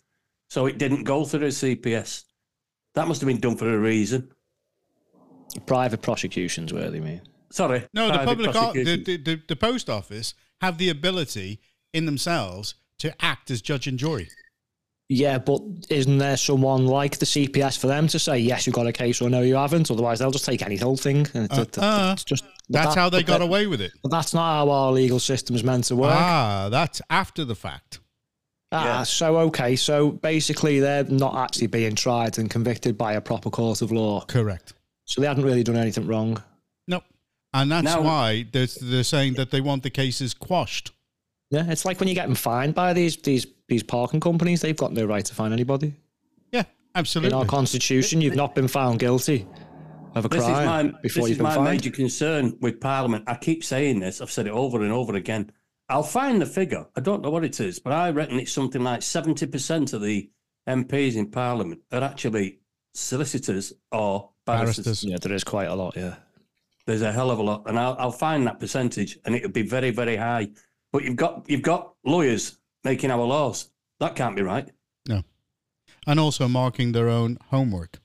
so 0.50 0.66
it 0.66 0.78
didn't 0.78 1.04
go 1.04 1.24
through 1.24 1.40
the 1.40 1.46
CPS. 1.46 2.24
That 2.94 3.08
must 3.08 3.20
have 3.22 3.28
been 3.28 3.40
done 3.40 3.56
for 3.56 3.72
a 3.72 3.78
reason. 3.78 4.30
Private 5.66 6.02
prosecutions, 6.02 6.72
where 6.72 6.90
they 6.90 7.00
mean. 7.00 7.22
Sorry. 7.50 7.86
no, 7.92 8.10
the 8.10 8.24
public, 8.24 8.56
ar- 8.56 8.72
the, 8.72 8.96
the, 8.96 9.16
the, 9.18 9.42
the 9.48 9.56
post 9.56 9.90
office 9.90 10.34
have 10.62 10.78
the 10.78 10.88
ability 10.88 11.60
in 11.92 12.06
themselves 12.06 12.74
to 12.98 13.14
act 13.22 13.50
as 13.50 13.60
judge 13.60 13.86
and 13.86 13.98
jury. 13.98 14.28
Yeah, 15.14 15.38
but 15.38 15.60
isn't 15.90 16.16
there 16.18 16.36
someone 16.38 16.86
like 16.86 17.18
the 17.18 17.26
CPS 17.26 17.78
for 17.78 17.86
them 17.86 18.08
to 18.08 18.18
say 18.18 18.38
yes, 18.38 18.66
you've 18.66 18.74
got 18.74 18.86
a 18.86 18.92
case 18.92 19.20
or 19.20 19.28
no, 19.28 19.42
you 19.42 19.56
haven't? 19.56 19.90
Otherwise, 19.90 20.20
they'll 20.20 20.30
just 20.30 20.46
take 20.46 20.62
any 20.62 20.76
whole 20.76 20.96
thing. 20.96 21.26
And 21.34 21.44
it's, 21.44 21.58
Uh, 21.58 21.62
it's 21.62 21.78
uh, 21.78 22.16
just 22.24 22.44
That's 22.70 22.94
that- 22.94 23.00
how 23.00 23.10
they 23.10 23.22
got 23.22 23.40
that- 23.40 23.44
away 23.44 23.66
with 23.66 23.80
it. 23.82 23.92
But 24.02 24.10
that's 24.10 24.32
not 24.32 24.54
how 24.54 24.70
our 24.70 24.90
legal 24.92 25.18
system's 25.20 25.62
meant 25.62 25.84
to 25.84 25.96
work. 25.96 26.14
Ah, 26.16 26.68
that's 26.70 27.02
after 27.10 27.44
the 27.44 27.54
fact. 27.54 28.00
Ah, 28.72 28.84
Yeah. 28.84 29.02
so 29.02 29.36
okay, 29.40 29.76
so 29.76 30.12
basically 30.12 30.80
they're 30.80 31.04
not 31.04 31.36
actually 31.36 31.66
being 31.66 31.94
tried 31.94 32.38
and 32.38 32.48
convicted 32.48 32.96
by 32.96 33.12
a 33.12 33.20
proper 33.20 33.50
court 33.50 33.82
of 33.82 33.92
law. 33.92 34.24
Correct. 34.24 34.72
So 35.04 35.20
they 35.20 35.26
hadn't 35.26 35.44
really 35.44 35.62
done 35.62 35.76
anything 35.76 36.06
wrong. 36.06 36.42
No. 36.88 37.02
And 37.52 37.70
that's 37.70 37.84
Now- 37.84 38.00
why 38.00 38.46
they're, 38.50 38.68
they're 38.80 39.04
saying 39.04 39.34
that 39.34 39.50
they 39.50 39.60
want 39.60 39.82
the 39.82 39.90
cases 39.90 40.32
quashed. 40.32 40.92
Yeah, 41.52 41.70
it's 41.70 41.84
like 41.84 42.00
when 42.00 42.08
you're 42.08 42.14
getting 42.14 42.34
fined 42.34 42.74
by 42.74 42.94
these 42.94 43.18
these 43.18 43.46
these 43.68 43.82
parking 43.82 44.20
companies, 44.20 44.62
they've 44.62 44.76
got 44.76 44.92
no 44.92 45.04
right 45.04 45.24
to 45.24 45.34
fine 45.34 45.52
anybody. 45.52 45.94
Yeah, 46.50 46.64
absolutely. 46.94 47.28
In 47.28 47.34
our 47.34 47.44
constitution, 47.44 48.22
you've 48.22 48.36
not 48.36 48.54
been 48.54 48.68
found 48.68 49.00
guilty 49.00 49.46
of 50.14 50.24
a 50.24 50.28
This 50.28 50.40
is 50.42 50.48
crime 50.48 50.92
my, 50.92 51.00
before 51.02 51.22
this 51.22 51.36
you've 51.36 51.46
is 51.46 51.56
my 51.56 51.58
major 51.62 51.90
concern 51.90 52.56
with 52.62 52.80
Parliament. 52.80 53.24
I 53.26 53.34
keep 53.34 53.64
saying 53.64 54.00
this. 54.00 54.22
I've 54.22 54.30
said 54.30 54.46
it 54.46 54.52
over 54.52 54.82
and 54.82 54.92
over 54.92 55.14
again. 55.14 55.52
I'll 55.90 56.02
find 56.02 56.40
the 56.40 56.46
figure. 56.46 56.86
I 56.96 57.00
don't 57.00 57.22
know 57.22 57.28
what 57.28 57.44
it 57.44 57.60
is, 57.60 57.78
but 57.78 57.92
I 57.92 58.10
reckon 58.10 58.38
it's 58.38 58.52
something 58.52 58.82
like 58.82 59.02
seventy 59.02 59.46
percent 59.46 59.92
of 59.92 60.00
the 60.00 60.30
MPs 60.66 61.16
in 61.16 61.30
Parliament 61.30 61.82
are 61.92 62.02
actually 62.02 62.60
solicitors 62.94 63.74
or 63.90 64.30
barristers. 64.46 64.84
Barristers. 64.86 65.04
Yeah, 65.04 65.18
there 65.20 65.34
is 65.34 65.44
quite 65.44 65.68
a 65.68 65.74
lot. 65.74 65.96
Yeah, 65.98 66.14
There's 66.86 67.02
a 67.02 67.12
hell 67.12 67.30
of 67.30 67.38
a 67.38 67.42
lot, 67.42 67.64
and 67.66 67.78
I'll, 67.78 67.96
I'll 67.98 68.10
find 68.10 68.46
that 68.46 68.58
percentage, 68.58 69.18
and 69.26 69.34
it'll 69.34 69.50
be 69.50 69.68
very, 69.68 69.90
very 69.90 70.16
high. 70.16 70.48
But 70.92 71.04
you've 71.04 71.16
got 71.16 71.44
you've 71.48 71.62
got 71.62 71.94
lawyers 72.04 72.58
making 72.84 73.10
our 73.10 73.24
laws. 73.24 73.70
That 74.00 74.14
can't 74.16 74.36
be 74.36 74.42
right. 74.42 74.68
No. 75.08 75.22
And 76.06 76.18
also 76.20 76.48
marking 76.48 76.92
their 76.92 77.08
own 77.08 77.38
homework. 77.50 78.00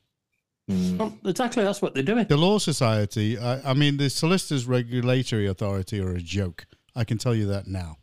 Mm. 0.69 0.97
Well, 0.97 1.17
exactly, 1.25 1.63
that's 1.63 1.81
what 1.81 1.93
they're 1.93 2.03
doing. 2.03 2.27
The 2.27 2.37
Law 2.37 2.57
Society, 2.59 3.37
I, 3.37 3.71
I 3.71 3.73
mean, 3.73 3.97
the 3.97 4.09
Solicitors 4.09 4.65
Regulatory 4.65 5.47
Authority 5.47 5.99
are 6.01 6.11
a 6.11 6.19
joke. 6.21 6.65
I 6.95 7.03
can 7.05 7.17
tell 7.17 7.33
you 7.33 7.45
that 7.47 7.67
now. 7.67 7.97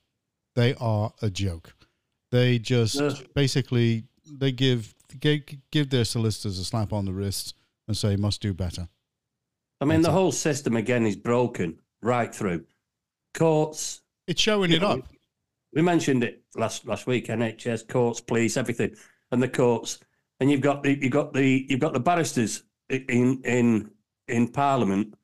They 0.57 0.75
are 0.77 1.13
a 1.21 1.29
joke. 1.31 1.75
They 2.31 2.59
just 2.59 2.95
Yeah. 2.97 3.11
basically 3.35 4.05
they 4.27 4.51
give 4.51 4.95
gi- 5.21 5.61
give 5.71 5.91
their 5.91 6.05
solicitors 6.05 6.59
a 6.59 6.65
slap 6.65 6.93
on 6.93 7.05
the 7.05 7.13
wrist 7.13 7.55
and 7.87 7.97
say 7.97 8.17
must 8.17 8.41
do 8.41 8.55
better. 8.55 8.89
I 9.81 9.85
mean, 9.85 10.01
the 10.03 10.13
whole 10.13 10.33
system 10.33 10.77
again 10.77 11.05
is 11.07 11.17
broken 11.17 11.81
right 12.03 12.35
through. 12.35 12.65
Courts, 13.35 14.01
It's 14.27 14.41
showing 14.41 14.73
it 14.73 14.83
up. 14.83 15.01
We 15.73 15.83
mentioned 15.83 16.25
it 16.25 16.43
last 16.55 16.87
last 16.87 17.07
week. 17.07 17.27
NHS, 17.29 17.89
courts, 17.89 18.21
police, 18.21 18.57
everything, 18.57 18.95
and 19.33 19.43
the 19.43 19.49
courts. 19.49 19.99
And 20.41 20.51
you've 20.51 20.61
got 20.61 20.83
the 20.83 20.99
you've 21.01 21.13
got 21.13 21.33
the 21.33 21.67
you've 21.69 21.81
got 21.81 21.93
the 21.93 22.01
barristers 22.01 22.63
in 22.89 23.41
in 23.45 23.91
in 24.29 24.49
Parliament 24.49 25.15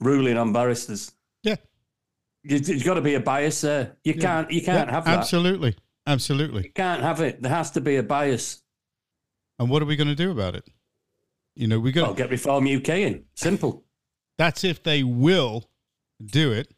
ruling 0.00 0.36
on 0.36 0.52
barristers. 0.52 1.12
Yeah. 1.42 1.56
You- 2.44 2.60
There's 2.60 2.82
got 2.82 2.94
to 2.94 3.00
be 3.00 3.14
a 3.14 3.20
bias 3.20 3.60
there. 3.62 3.96
You 4.04 4.14
can't 4.14 4.50
you 4.50 4.62
can't 4.62 4.88
Yeah, 4.88 4.94
have 4.94 5.04
that. 5.06 5.18
absolutely, 5.18 5.76
absolutely. 6.06 6.64
You 6.64 6.72
can't 6.72 7.02
have 7.02 7.20
it. 7.20 7.42
There 7.42 7.50
has 7.52 7.70
to 7.72 7.80
be 7.80 7.96
a 7.96 8.02
bias. 8.02 8.62
And 9.58 9.68
what 9.68 9.82
are 9.82 9.86
we 9.86 9.96
going 9.96 10.08
to 10.08 10.14
do 10.14 10.30
about 10.30 10.54
it? 10.54 10.68
You 11.56 11.66
know, 11.66 11.80
we 11.80 11.90
got 11.90 12.02
Well, 12.04 12.14
get 12.14 12.30
Reform 12.30 12.66
UK 12.68 12.88
in. 12.90 13.24
Simple. 13.34 13.84
That's 14.36 14.62
if 14.62 14.82
they 14.84 15.02
will 15.02 15.68
do 16.24 16.52
it. 16.52 16.72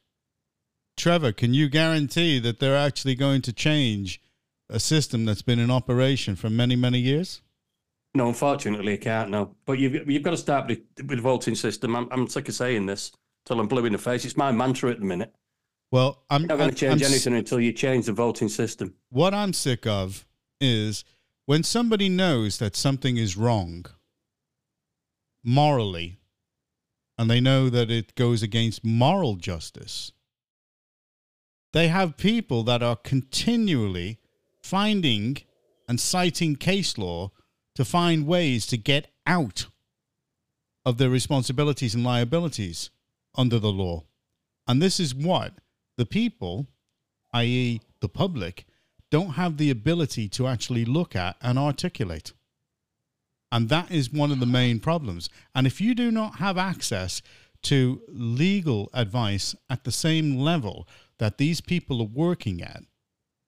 Trevor, 1.00 1.32
can 1.32 1.54
you 1.54 1.70
guarantee 1.70 2.38
that 2.40 2.60
they're 2.60 2.76
actually 2.76 3.14
going 3.14 3.40
to 3.42 3.54
change 3.54 4.20
a 4.68 4.78
system 4.78 5.24
that's 5.24 5.40
been 5.40 5.58
in 5.58 5.70
operation 5.70 6.36
for 6.36 6.50
many, 6.50 6.76
many 6.76 6.98
years? 6.98 7.40
No, 8.14 8.28
unfortunately, 8.28 8.92
I 8.92 8.96
can't. 8.98 9.30
No, 9.30 9.54
but 9.64 9.78
you've 9.78 10.10
you've 10.10 10.22
got 10.22 10.32
to 10.32 10.36
start 10.36 10.66
with, 10.68 10.80
with 10.98 11.16
the 11.16 11.22
voting 11.22 11.54
system. 11.54 11.96
I'm, 11.96 12.06
I'm 12.10 12.28
sick 12.28 12.48
of 12.50 12.54
saying 12.54 12.84
this 12.84 13.12
till 13.46 13.58
I'm 13.60 13.66
blue 13.66 13.86
in 13.86 13.92
the 13.92 13.98
face. 13.98 14.26
It's 14.26 14.36
my 14.36 14.52
mantra 14.52 14.90
at 14.90 14.98
the 14.98 15.06
minute. 15.06 15.32
Well, 15.90 16.22
I'm 16.28 16.42
You're 16.42 16.48
not 16.48 16.58
going 16.58 16.70
to 16.70 16.76
change 16.76 17.02
I'm 17.02 17.08
anything 17.08 17.34
until 17.34 17.60
you 17.60 17.72
change 17.72 18.04
the 18.04 18.12
voting 18.12 18.50
system. 18.50 18.92
What 19.08 19.32
I'm 19.32 19.54
sick 19.54 19.86
of 19.86 20.26
is 20.60 21.04
when 21.46 21.62
somebody 21.62 22.10
knows 22.10 22.58
that 22.58 22.76
something 22.76 23.16
is 23.16 23.38
wrong 23.38 23.86
morally 25.42 26.18
and 27.16 27.30
they 27.30 27.40
know 27.40 27.70
that 27.70 27.90
it 27.90 28.14
goes 28.16 28.42
against 28.42 28.84
moral 28.84 29.36
justice, 29.36 30.12
they 31.72 31.88
have 31.88 32.16
people 32.16 32.62
that 32.64 32.82
are 32.82 32.96
continually 32.96 34.18
finding 34.62 35.38
and 35.88 36.00
citing 36.00 36.56
case 36.56 36.98
law 36.98 37.30
to 37.74 37.84
find 37.84 38.26
ways 38.26 38.66
to 38.66 38.76
get 38.76 39.08
out 39.26 39.66
of 40.84 40.98
their 40.98 41.10
responsibilities 41.10 41.94
and 41.94 42.04
liabilities 42.04 42.90
under 43.36 43.58
the 43.58 43.72
law. 43.72 44.04
And 44.66 44.80
this 44.80 44.98
is 45.00 45.14
what 45.14 45.54
the 45.96 46.06
people, 46.06 46.66
i.e., 47.32 47.80
the 48.00 48.08
public, 48.08 48.66
don't 49.10 49.30
have 49.30 49.56
the 49.56 49.70
ability 49.70 50.28
to 50.28 50.46
actually 50.46 50.84
look 50.84 51.16
at 51.16 51.36
and 51.42 51.58
articulate. 51.58 52.32
And 53.52 53.68
that 53.68 53.90
is 53.90 54.12
one 54.12 54.30
of 54.30 54.40
the 54.40 54.46
main 54.46 54.78
problems. 54.78 55.28
And 55.54 55.66
if 55.66 55.80
you 55.80 55.94
do 55.94 56.10
not 56.10 56.36
have 56.36 56.56
access 56.56 57.20
to 57.62 58.00
legal 58.08 58.88
advice 58.94 59.54
at 59.68 59.84
the 59.84 59.92
same 59.92 60.36
level 60.38 60.86
that 61.20 61.38
these 61.38 61.60
people 61.60 62.00
are 62.00 62.08
working 62.12 62.60
at, 62.60 62.82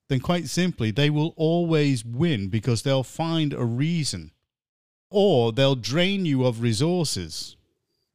then 0.07 0.21
quite 0.21 0.47
simply, 0.47 0.91
they 0.91 1.09
will 1.09 1.33
always 1.35 2.05
win 2.05 2.47
because 2.47 2.83
they'll 2.83 3.03
find 3.03 3.51
a 3.51 3.65
reason 3.65 4.31
or 5.09 5.51
they'll 5.51 5.75
drain 5.75 6.25
you 6.25 6.45
of 6.45 6.61
resources 6.61 7.57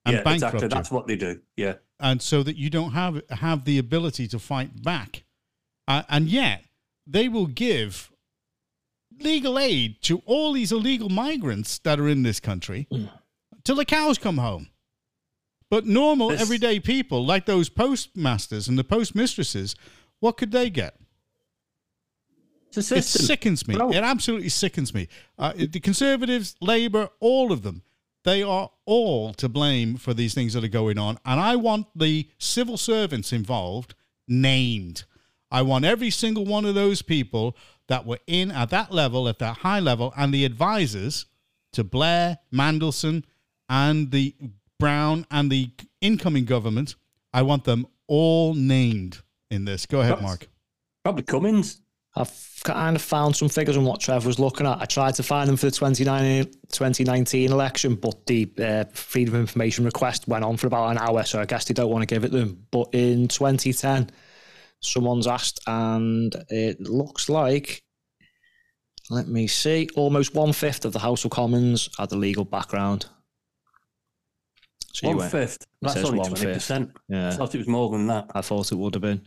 and 0.07 0.17
yeah, 0.17 0.23
bankrupt 0.23 0.55
exactly. 0.55 0.65
you 0.65 0.69
That's 0.69 0.91
what 0.91 1.07
they 1.07 1.17
do. 1.17 1.41
Yeah. 1.57 1.75
and 2.01 2.23
so 2.23 2.43
that 2.43 2.57
you 2.57 2.71
don't 2.71 2.93
have 2.93 3.21
have 3.31 3.65
the 3.65 3.79
ability 3.79 4.29
to 4.29 4.39
fight 4.39 4.83
back. 4.83 5.25
Uh, 5.87 6.03
and 6.09 6.29
yet, 6.29 6.65
they 7.07 7.29
will 7.29 7.47
give 7.47 8.11
legal 9.21 9.59
aid 9.59 10.01
to 10.03 10.23
all 10.25 10.53
these 10.53 10.71
illegal 10.71 11.09
migrants 11.09 11.79
that 11.81 11.99
are 11.99 12.09
in 12.09 12.23
this 12.23 12.41
country 12.41 12.87
till 13.65 13.77
the 13.77 13.85
cows 13.85 14.19
come 14.19 14.39
home. 14.39 14.69
But 15.71 15.87
normal, 15.87 16.31
This- 16.31 16.41
everyday 16.41 16.81
people 16.81 17.25
like 17.25 17.47
those 17.47 17.69
postmasters 17.69 18.69
and 18.69 18.79
the 18.79 18.85
postmistresses, 18.85 19.75
what 20.21 20.37
could 20.37 20.51
they 20.51 20.71
get? 20.71 20.99
It 22.77 22.83
sickens 22.83 23.67
me. 23.67 23.75
No. 23.77 23.91
It 23.91 24.03
absolutely 24.05 24.51
sickens 24.51 24.93
me. 24.93 25.09
Uh, 25.39 25.53
the 25.57 25.81
Conservatives, 25.81 26.55
Labour, 26.61 27.09
all 27.19 27.51
of 27.51 27.63
them, 27.63 27.83
they 28.25 28.43
are 28.43 28.71
all 28.85 29.33
to 29.35 29.49
blame 29.49 29.97
for 29.97 30.13
these 30.13 30.35
things 30.35 30.53
that 30.53 30.63
are 30.63 30.69
going 30.69 30.99
on. 30.99 31.19
And 31.25 31.41
I 31.41 31.57
want 31.57 31.87
the 31.97 32.29
civil 32.39 32.77
servants 32.77 33.33
involved 33.33 33.95
named. 34.27 35.05
I 35.51 35.63
want 35.63 35.87
every 35.87 36.11
single 36.11 36.45
one 36.45 36.67
of 36.67 36.75
those 36.75 37.01
people 37.01 37.57
that 37.87 38.05
were 38.05 38.21
in 38.27 38.51
at 38.51 38.69
that 38.69 38.93
level, 38.93 39.29
at 39.29 39.39
that 39.39 39.59
high 39.59 39.81
level, 39.81 40.13
and 40.17 40.33
the 40.33 40.45
advisors 40.45 41.25
to 41.73 41.83
Blair, 41.83 42.39
Mandelson, 42.53 43.25
and 43.69 44.11
the 44.11 44.35
Brown 44.79 45.27
and 45.31 45.51
the 45.51 45.71
incoming 46.01 46.45
government. 46.45 46.95
I 47.33 47.43
want 47.43 47.65
them 47.65 47.87
all 48.07 48.55
named 48.55 49.23
in 49.51 49.65
this. 49.65 49.87
Go 49.87 50.01
ahead, 50.01 50.23
Mark. 50.23 50.49
Probably 51.05 51.23
Cummins. 51.23 51.81
I've 52.17 52.61
kind 52.65 52.97
of 52.97 53.03
found 53.03 53.37
some 53.37 53.49
figures 53.49 53.77
on 53.77 53.85
what 53.85 54.01
Trev 54.01 54.27
was 54.27 54.41
looking 54.41 54.67
at. 54.67 54.81
I 54.81 54.87
tried 54.87 55.15
to 55.17 55.23
find 55.23 55.49
them 55.49 55.57
for 55.57 55.67
the 55.67 55.71
2019, 55.71 56.53
2019 56.73 57.53
election, 57.53 57.95
but 57.95 58.27
the 58.27 58.51
uh, 58.59 58.85
Freedom 58.93 59.35
of 59.35 59.41
Information 59.41 59.85
request 59.85 60.27
went 60.27 60.45
on 60.45 60.57
for 60.57 60.67
about 60.67 60.91
an 60.91 60.99
hour, 60.99 61.23
so 61.23 61.41
I 61.41 61.45
guess 61.45 61.67
they 61.67 61.75
don't 61.75 61.91
want 61.91 62.03
to 62.03 62.13
give 62.13 62.25
it 62.25 62.33
them. 62.33 62.67
But 62.73 62.89
in 62.93 63.29
2010, 63.29 64.11
someone's 64.81 65.29
asked, 65.29 65.61
and 65.67 66.35
it 66.49 66.81
looks 66.81 67.29
like, 67.29 67.85
let 69.11 69.29
me 69.29 69.47
see, 69.47 69.89
almost 69.95 70.35
one 70.35 70.53
fifth 70.53 70.85
of 70.85 70.93
the 70.93 70.99
House 70.99 71.25
of 71.25 71.31
Commons 71.31 71.89
had 71.99 72.11
a 72.11 72.17
legal 72.17 72.45
background. 72.45 73.07
So 74.93 75.07
you 75.07 75.09
One 75.11 75.19
went- 75.19 75.33
fifth. 75.33 75.67
That's 75.83 75.97
only 75.99 76.19
twenty 76.19 76.47
percent. 76.47 76.91
Yeah. 77.09 77.29
I 77.29 77.33
thought 77.33 77.55
it 77.55 77.59
was 77.59 77.69
more 77.69 77.91
than 77.91 78.07
that. 78.09 78.31
I 78.35 78.41
thought 78.41 78.73
it 78.73 78.77
would 78.77 78.95
have 78.95 79.03
been. 79.03 79.21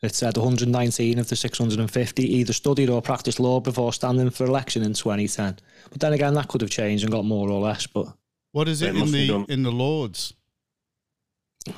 It 0.00 0.14
said 0.14 0.36
119 0.36 1.18
of 1.18 1.28
the 1.28 1.34
650 1.34 2.22
either 2.36 2.52
studied 2.52 2.88
or 2.88 3.02
practiced 3.02 3.40
law 3.40 3.58
before 3.58 3.92
standing 3.92 4.30
for 4.30 4.44
election 4.44 4.84
in 4.84 4.92
2010. 4.92 5.58
But 5.90 5.98
then 6.00 6.12
again, 6.12 6.34
that 6.34 6.46
could 6.46 6.60
have 6.60 6.70
changed 6.70 7.02
and 7.02 7.12
got 7.12 7.24
more 7.24 7.50
or 7.50 7.60
less. 7.60 7.88
But 7.88 8.06
What 8.52 8.68
is 8.68 8.78
They 8.78 8.88
it 8.90 8.96
in 8.96 9.10
the 9.10 9.44
in 9.48 9.62
the 9.64 9.72
Lords? 9.72 10.34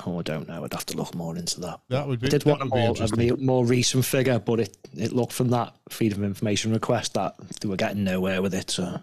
oh, 0.05 0.19
I 0.19 0.21
don't 0.21 0.47
know. 0.47 0.63
I'd 0.63 0.73
have 0.73 0.85
to 0.87 0.97
look 0.97 1.15
more 1.15 1.35
into 1.35 1.59
that. 1.61 1.79
That 1.89 2.07
would 2.07 2.19
be. 2.19 2.27
I 2.27 2.29
did 2.29 2.41
that 2.43 2.49
want 2.49 2.61
a 2.61 2.65
more, 2.65 3.33
a 3.33 3.37
more 3.37 3.65
recent 3.65 4.05
figure, 4.05 4.37
but 4.37 4.59
it, 4.59 4.77
it 4.95 5.11
looked 5.13 5.33
from 5.33 5.49
that 5.49 5.73
freedom 5.89 6.19
of 6.23 6.25
information 6.29 6.71
request 6.71 7.15
that 7.15 7.33
they 7.59 7.67
were 7.67 7.75
getting 7.75 8.03
nowhere 8.03 8.41
with 8.43 8.53
it. 8.53 8.69
So 8.69 8.99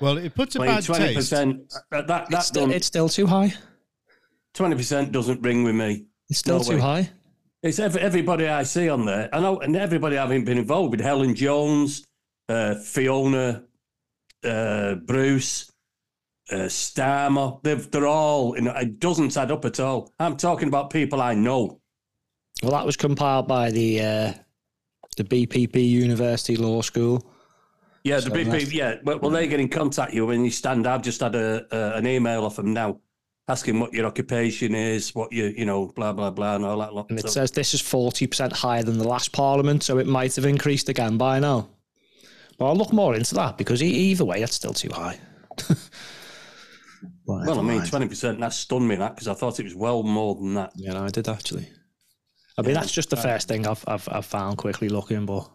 Well, 0.00 0.16
it 0.16 0.34
puts 0.34 0.56
a 0.56 0.60
Well, 0.60 0.68
bad 0.76 0.84
twenty 0.84 1.04
taste. 1.08 1.16
percent. 1.16 1.74
That 1.90 2.06
that 2.06 2.28
it's 2.30 2.46
still, 2.46 2.70
it's 2.70 2.86
still 2.86 3.10
too 3.10 3.26
high. 3.26 3.52
Twenty 4.54 4.76
percent 4.76 5.12
doesn't 5.12 5.40
ring 5.42 5.64
with 5.64 5.74
me. 5.74 6.06
It's 6.28 6.38
still 6.40 6.58
No 6.58 6.64
too 6.64 6.74
way. 6.74 6.80
high. 6.80 7.10
It's 7.62 7.78
ev- 7.78 7.96
everybody 7.96 8.48
I 8.48 8.64
see 8.64 8.88
on 8.88 9.04
there. 9.06 9.28
I 9.32 9.40
know, 9.40 9.58
and 9.60 9.76
everybody 9.76 10.16
having 10.16 10.44
been 10.44 10.58
involved 10.58 10.90
with 10.90 11.00
Helen 11.00 11.34
Jones, 11.34 12.04
uh, 12.48 12.74
Fiona, 12.74 13.62
uh, 14.44 14.96
Bruce, 14.96 15.70
uh, 16.50 16.66
Starmer. 16.66 17.62
They've, 17.62 17.88
they're 17.90 18.06
all. 18.08 18.56
You 18.56 18.62
know, 18.62 18.72
it 18.72 18.98
doesn't 18.98 19.36
add 19.36 19.52
up 19.52 19.64
at 19.64 19.78
all. 19.78 20.12
I'm 20.18 20.36
talking 20.36 20.68
about 20.68 20.90
people 20.90 21.20
I 21.22 21.34
know. 21.34 21.78
Well, 22.62 22.72
that 22.72 22.84
was 22.86 22.96
compiled 22.96 23.46
by 23.46 23.70
the 23.70 24.00
uh, 24.00 24.32
the 25.16 25.24
BPP 25.24 25.88
University 25.88 26.56
Law 26.56 26.82
School. 26.82 27.24
Yeah, 28.04 28.16
the 28.16 28.22
So 28.22 28.28
that's- 28.30 28.72
Yeah, 28.72 28.96
well, 29.04 29.20
well, 29.20 29.30
they 29.30 29.46
get 29.46 29.60
in 29.60 29.68
contact 29.68 30.12
you 30.12 30.26
when 30.26 30.44
you 30.44 30.50
stand. 30.50 30.86
I've 30.88 31.02
just 31.02 31.20
had 31.20 31.36
a, 31.36 31.64
a 31.70 31.96
an 31.98 32.06
email 32.08 32.44
off 32.44 32.56
them 32.56 32.72
now, 32.72 32.98
asking 33.52 33.78
what 33.80 33.92
your 33.92 34.06
occupation 34.06 34.74
is, 34.74 35.14
what 35.14 35.32
you 35.32 35.44
you 35.56 35.64
know, 35.64 35.86
blah 35.94 36.12
blah 36.12 36.30
blah, 36.30 36.56
and 36.56 36.64
all 36.64 36.78
that 36.78 36.92
lot. 36.94 37.08
And 37.10 37.18
it 37.18 37.22
So- 37.22 37.28
says 37.40 37.50
this 37.52 37.74
is 37.74 37.80
40% 37.82 38.52
higher 38.52 38.82
than 38.82 38.98
the 38.98 39.06
last 39.08 39.32
parliament, 39.32 39.82
so 39.82 39.98
it 39.98 40.06
might 40.06 40.34
have 40.36 40.44
increased 40.44 40.88
again 40.88 41.16
by 41.18 41.38
now. 41.38 41.68
But 42.58 42.66
I'll 42.66 42.76
look 42.76 42.92
more 42.92 43.14
into 43.14 43.34
that 43.36 43.56
because 43.58 43.82
e- 43.82 43.86
either 44.10 44.24
way, 44.24 44.42
it's 44.42 44.54
still 44.54 44.74
too 44.74 44.90
high. 44.92 45.18
well, 47.26 47.58
I 47.58 47.62
mean, 47.62 47.82
twenty 47.84 48.08
percent. 48.08 48.40
That 48.40 48.52
stunned 48.52 48.88
me, 48.88 48.96
that 48.96 49.14
because 49.14 49.28
I 49.28 49.34
thought 49.34 49.58
it 49.60 49.64
was 49.64 49.74
well 49.74 50.02
more 50.02 50.34
than 50.34 50.54
that. 50.54 50.72
Yeah, 50.76 50.92
no, 50.94 51.04
I 51.04 51.08
did 51.08 51.28
actually. 51.28 51.68
I 52.58 52.62
mean, 52.62 52.74
that's 52.74 52.92
just 52.92 53.10
the 53.10 53.16
uh, 53.16 53.22
first 53.22 53.48
thing 53.48 53.66
I've, 53.66 53.82
I've, 53.86 54.06
I've 54.12 54.26
found 54.26 54.58
quickly 54.58 54.90
looking, 54.90 55.24
but 55.24 55.48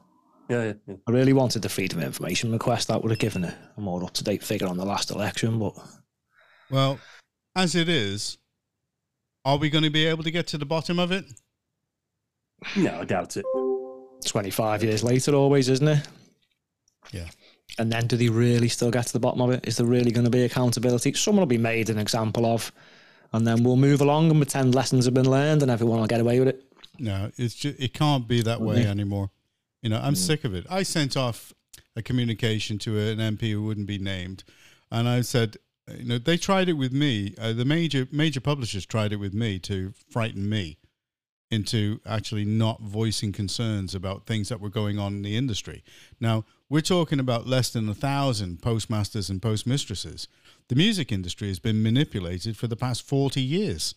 Yeah, 0.50 0.64
yeah, 0.64 0.74
yeah. 0.88 0.96
I 1.08 1.12
really 1.12 1.34
wanted 1.34 1.62
the 1.62 1.70
Freedom 1.70 2.00
of 2.00 2.06
Information 2.06 2.52
request. 2.52 2.88
That 2.88 3.04
would 3.04 3.12
have 3.12 3.20
given 3.20 3.44
a, 3.44 3.56
a 3.78 3.82
more 3.82 4.04
up 4.04 4.14
to 4.16 4.24
date 4.24 4.44
figure 4.44 4.68
on 4.68 4.78
the 4.78 4.86
last 4.86 5.12
election, 5.12 5.60
but 5.60 5.74
Well, 6.72 7.00
as 7.58 7.74
it 7.74 7.90
is, 7.90 8.38
are 9.44 9.58
we 9.58 9.70
going 9.70 9.84
to 9.84 9.90
be 9.90 10.06
able 10.06 10.24
to 10.24 10.32
get 10.32 10.46
to 10.48 10.58
the 10.60 10.66
bottom 10.66 11.00
of 11.00 11.12
it? 11.12 11.26
No, 12.76 13.02
I 13.02 13.06
doubt 13.06 13.36
it. 13.36 13.46
25 14.26 14.84
years 14.84 15.04
later, 15.04 15.34
always, 15.34 15.68
isn't 15.68 15.88
it? 15.88 16.08
Yeah. 17.12 17.28
And 17.80 17.92
then 17.92 18.06
do 18.06 18.16
they 18.16 18.30
really 18.30 18.70
still 18.70 18.92
get 18.92 19.08
to 19.08 19.14
the 19.14 19.20
bottom 19.20 19.42
of 19.42 19.50
it? 19.50 19.68
Is 19.68 19.78
there 19.78 19.88
really 19.88 20.12
going 20.12 20.26
to 20.26 20.32
be 20.32 20.44
accountability? 20.44 21.14
Someone 21.14 21.42
will 21.42 21.48
be 21.48 21.58
made 21.58 21.90
an 21.90 21.98
example 21.98 22.46
of, 22.46 22.72
and 23.34 23.46
then 23.46 23.64
we'll 23.64 23.76
move 23.76 24.02
along 24.02 24.30
and 24.30 24.40
pretend 24.40 24.76
lessons 24.76 25.06
have 25.06 25.16
been 25.16 25.30
learned 25.30 25.64
and 25.64 25.72
everyone 25.72 26.00
will 26.00 26.08
get 26.08 26.22
away 26.22 26.40
with 26.40 26.50
it. 26.50 26.64
No, 27.00 27.32
it's 27.38 27.56
just, 27.56 27.80
it 27.80 27.94
can't 27.94 28.28
be 28.28 28.44
that 28.44 28.62
way 28.62 28.86
anymore. 28.86 29.32
You 29.82 29.90
know, 29.90 30.00
I'm 30.00 30.14
mm. 30.14 30.18
sick 30.18 30.44
of 30.44 30.54
it. 30.54 30.68
I 30.70 30.84
sent 30.84 31.18
off 31.18 31.54
a 31.96 32.04
communication 32.04 32.78
to 32.80 33.00
an 33.00 33.18
MP 33.18 33.52
who 33.52 33.64
wouldn't 33.64 33.88
be 33.88 33.98
named, 33.98 34.44
and 34.92 35.08
I 35.08 35.22
said, 35.22 35.58
you 35.96 36.06
know, 36.06 36.18
they 36.18 36.38
tried 36.38 36.70
it 36.70 36.74
with 36.74 36.92
me. 36.92 37.36
Uh, 37.40 37.54
the 37.54 37.66
major 37.66 38.08
major 38.12 38.42
publishers 38.42 38.86
tried 38.86 39.14
it 39.14 39.18
with 39.18 39.34
me 39.34 39.60
to 39.60 39.94
frighten 40.10 40.50
me 40.50 40.78
into 41.50 42.02
actually 42.06 42.44
not 42.44 42.82
voicing 42.82 43.32
concerns 43.32 43.96
about 43.96 44.26
things 44.26 44.50
that 44.50 44.60
were 44.60 44.70
going 44.70 45.00
on 45.00 45.14
in 45.14 45.22
the 45.22 45.38
industry. 45.38 45.82
Now, 46.20 46.44
we're 46.70 46.82
talking 46.82 47.22
about 47.22 47.48
less 47.48 47.70
than 47.70 47.88
a 47.88 47.94
thousand 47.94 48.62
postmasters 48.62 49.30
and 49.30 49.42
postmistresses. 49.42 50.28
The 50.68 50.76
music 50.76 51.10
industry 51.12 51.48
has 51.48 51.60
been 51.60 51.82
manipulated 51.82 52.58
for 52.58 52.68
the 52.68 52.76
past 52.76 53.08
40 53.08 53.42
years, 53.42 53.96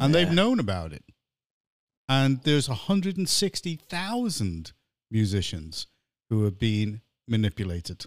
and 0.00 0.12
they've 0.12 0.32
known 0.32 0.58
about 0.58 0.92
it. 0.92 1.04
And 2.08 2.42
there's 2.42 2.68
160,000 2.68 4.72
musicians 5.10 5.86
who 6.30 6.44
have 6.44 6.58
been 6.58 7.02
manipulated. 7.28 8.06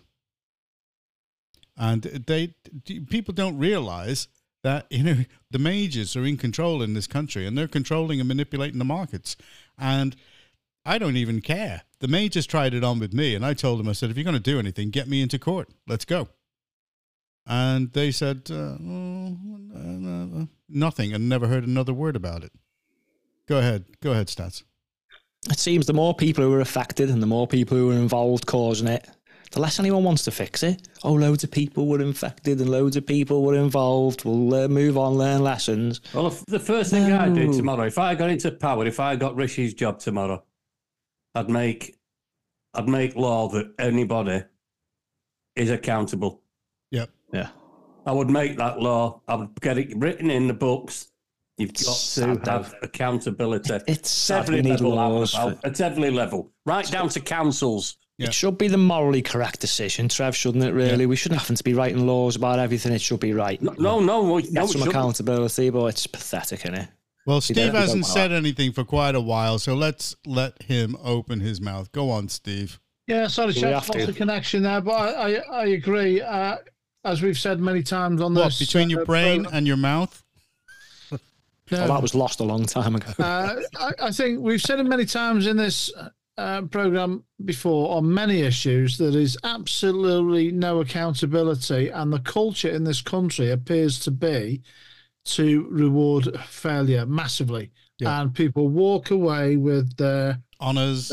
And 1.78 2.04
they 2.04 2.56
people 3.08 3.34
don't 3.34 3.58
realize 3.58 4.28
that 4.64 4.88
you 4.90 5.04
know 5.04 5.18
the 5.52 5.60
majors 5.60 6.16
are 6.16 6.26
in 6.26 6.38
control 6.38 6.82
in 6.82 6.94
this 6.94 7.08
country 7.08 7.46
and 7.46 7.58
they're 7.58 7.68
controlling 7.68 8.20
and 8.20 8.28
manipulating 8.28 8.80
the 8.80 8.86
markets. 8.86 9.36
And 9.78 10.16
I 10.86 10.98
don't 11.00 11.18
even 11.18 11.42
care. 11.42 11.82
The 12.00 12.08
majors 12.08 12.46
tried 12.46 12.76
it 12.76 12.84
on 12.84 13.00
with 13.00 13.12
me, 13.12 13.34
and 13.34 13.44
I 13.44 13.56
told 13.56 13.80
them, 13.80 13.90
I 13.90 13.94
said, 13.94 14.12
if 14.12 14.18
you're 14.18 14.24
going 14.24 14.36
to 14.36 14.40
do 14.40 14.60
anything, 14.60 14.92
get 14.92 15.08
me 15.08 15.22
into 15.22 15.40
court. 15.40 15.70
Let's 15.88 16.06
go. 16.06 16.30
And 17.48 17.92
they 17.94 18.12
said 18.12 18.44
uh, 18.52 18.76
uh, 18.76 20.46
nothing, 20.70 21.14
and 21.14 21.28
never 21.28 21.48
heard 21.48 21.66
another 21.66 21.94
word 21.94 22.16
about 22.16 22.44
it. 22.44 22.52
Go 23.48 23.58
ahead, 23.58 23.86
go 24.02 24.12
ahead, 24.12 24.28
stats. 24.28 24.64
It 25.50 25.60
seems 25.60 25.86
the 25.86 25.94
more 25.94 26.14
people 26.14 26.44
who 26.44 26.54
are 26.54 26.62
affected 26.62 27.10
and 27.10 27.22
the 27.22 27.28
more 27.28 27.48
people 27.48 27.78
who 27.78 27.92
are 27.92 27.96
involved 27.96 28.46
causing 28.48 28.88
it, 28.88 29.08
the 29.56 29.62
less 29.62 29.80
anyone 29.80 30.04
wants 30.04 30.24
to 30.26 30.32
fix 30.32 30.64
it. 30.64 30.88
Oh, 31.04 31.14
loads 31.14 31.46
of 31.46 31.50
people 31.50 31.88
were 31.88 32.02
infected 32.02 32.60
and 32.60 32.70
loads 32.70 32.98
of 32.98 33.06
people 33.06 33.42
were 33.42 33.56
involved. 33.56 34.26
We'll 34.26 34.54
uh, 34.54 34.68
move 34.68 34.98
on, 34.98 35.14
learn 35.14 35.42
lessons. 35.44 36.02
Well, 36.14 36.30
the 36.48 36.60
first 36.60 36.92
thing 36.92 37.12
I'd 37.12 37.34
do 37.34 37.54
tomorrow, 37.54 37.86
if 37.86 37.98
I 37.98 38.16
got 38.16 38.30
into 38.30 38.52
power, 38.52 38.86
if 38.86 39.00
I 39.00 39.16
got 39.16 39.36
Rishi's 39.38 39.74
job 39.74 40.00
tomorrow, 40.00 40.44
I'd 41.36 41.50
make, 41.50 41.96
I'd 42.74 42.90
make 42.90 43.16
law 43.16 43.48
that 43.50 43.74
anybody 43.80 44.44
is 45.56 45.72
accountable. 45.72 46.42
Yep. 46.92 47.10
Yeah. 47.34 47.50
I 48.06 48.12
would 48.12 48.30
make 48.30 48.58
that 48.58 48.80
law. 48.80 49.22
I 49.28 49.36
would 49.36 49.60
get 49.62 49.78
it 49.78 49.96
written 49.98 50.30
in 50.30 50.48
the 50.48 50.54
books. 50.54 51.08
You've 51.58 51.72
got 51.74 51.80
to 51.80 51.84
Sad, 51.94 52.44
though. 52.44 52.52
have 52.52 52.76
accountability. 52.82 53.80
It's 53.88 54.10
sad 54.10 54.44
every 54.44 54.56
we 54.58 54.62
need 54.64 54.82
level, 54.82 54.96
laws. 54.96 55.34
for- 55.34 55.58
at 55.64 55.80
every 55.80 56.12
level, 56.12 56.52
right 56.66 56.86
down 56.92 57.08
to 57.10 57.22
councils. 57.22 57.96
Yeah. 58.18 58.28
It 58.28 58.34
should 58.34 58.58
be 58.58 58.70
the 58.70 58.78
morally 58.78 59.22
correct 59.22 59.60
decision, 59.60 60.08
Trev, 60.08 60.36
shouldn't 60.36 60.64
it, 60.64 60.72
really? 60.74 61.06
We 61.06 61.18
shouldn't 61.18 61.42
have 61.42 61.56
to 61.58 61.64
be 61.64 61.74
writing 61.74 62.08
laws 62.08 62.38
about 62.38 62.60
everything. 62.60 62.94
It 62.94 63.02
should 63.02 63.20
be 63.20 63.34
right. 63.34 63.62
No, 63.62 63.74
no, 63.78 64.00
no, 64.00 64.40
no, 64.40 64.42
no 64.52 64.66
some 64.68 64.88
accountability, 64.88 65.70
but 65.70 65.86
it's 65.88 66.08
pathetic, 66.08 66.62
isn't 66.62 66.76
it? 66.76 66.88
Well, 67.26 67.42
Steve 67.42 67.74
hasn't 67.74 68.04
wanna- 68.04 68.14
said 68.14 68.32
anything 68.32 68.72
for 68.72 68.86
quite 68.86 69.16
a 69.16 69.20
while, 69.22 69.60
so 69.60 69.74
let's 69.76 70.16
let 70.26 70.62
him 70.64 70.96
open 71.04 71.42
his 71.42 71.60
mouth. 71.60 71.92
Go 71.92 72.10
on, 72.10 72.30
Steve. 72.30 72.80
Yeah, 73.08 73.28
sorry, 73.28 73.52
Do 73.52 73.58
we 73.58 73.62
Chef, 73.62 73.74
have 73.74 73.90
lost 73.90 74.00
to? 74.00 74.06
the 74.06 74.14
connection 74.14 74.64
there, 74.64 74.80
but 74.82 74.94
I, 74.94 75.36
I, 75.36 75.42
I 75.52 75.66
agree. 75.68 76.22
Uh, 76.22 76.58
as 77.04 77.22
we've 77.22 77.38
said 77.38 77.60
many 77.60 77.84
times 77.84 78.22
on 78.22 78.34
What 78.34 78.46
this, 78.46 78.60
between 78.60 78.90
your 78.90 79.02
uh, 79.02 79.06
brain 79.06 79.42
program- 79.44 79.58
and 79.58 79.68
your 79.68 79.78
mouth? 79.78 80.24
No. 81.12 81.18
Well, 81.72 81.88
that 81.88 82.02
was 82.02 82.14
lost 82.14 82.40
a 82.40 82.44
long 82.44 82.66
time 82.66 82.96
ago. 82.96 83.12
uh, 83.20 83.56
I, 83.80 83.92
I 84.04 84.12
think 84.12 84.40
we've 84.40 84.62
said 84.62 84.80
it 84.80 84.84
many 84.86 85.06
times 85.06 85.48
in 85.48 85.58
this 85.58 85.92
uh, 86.38 86.62
program 86.64 87.24
before 87.46 87.96
on 87.98 88.14
many 88.14 88.42
issues. 88.42 88.98
There 88.98 89.18
is 89.18 89.38
absolutely 89.44 90.52
no 90.52 90.82
accountability, 90.82 91.90
and 91.90 92.12
the 92.12 92.20
culture 92.20 92.70
in 92.70 92.84
this 92.84 93.02
country 93.02 93.52
appears 93.52 94.00
to 94.00 94.12
be 94.12 94.62
to 95.26 95.68
reward 95.72 96.40
failure 96.46 97.06
massively, 97.06 97.72
Yeah. 98.00 98.22
and 98.22 98.34
people 98.34 98.68
walk 98.68 99.12
away 99.12 99.58
with 99.58 99.96
their 99.98 100.40
Honors, 100.60 101.12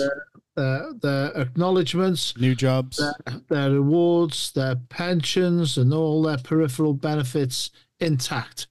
their, 0.55 0.93
their 1.01 1.33
acknowledgements, 1.37 2.37
new 2.37 2.55
jobs. 2.55 3.01
their 3.49 3.70
rewards, 3.70 4.53
their 4.53 4.77
pensions, 4.77 5.79
and 5.79 5.95
all 5.95 6.23
their 6.23 6.37
peripheral 6.39 6.95
benefits 6.95 7.70
intact. 8.01 8.66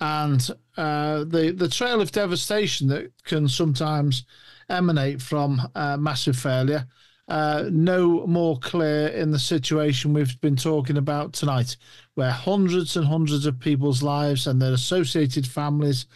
And 0.00 0.48
uh, 0.78 1.24
the 1.24 1.52
the 1.54 1.68
trail 1.68 2.00
of 2.00 2.10
devastation 2.10 2.88
that 2.88 3.12
can 3.24 3.48
sometimes 3.48 4.24
emanate 4.70 5.20
from 5.20 5.60
uh, 5.74 5.96
massive 5.96 6.36
failure, 6.36 6.86
uh, 7.28 7.64
no 7.70 8.26
more 8.26 8.58
clear 8.58 9.08
in 9.08 9.30
the 9.30 9.38
situation 9.38 10.12
we've 10.12 10.40
been 10.40 10.56
talking 10.56 10.96
about 10.96 11.32
tonight, 11.32 11.76
where 12.14 12.30
hundreds 12.30 12.96
and 12.96 13.06
hundreds 13.06 13.46
of 13.46 13.60
people's 13.60 14.02
lives 14.02 14.46
and 14.46 14.60
their 14.60 14.72
associated 14.72 15.46
families 15.46 16.06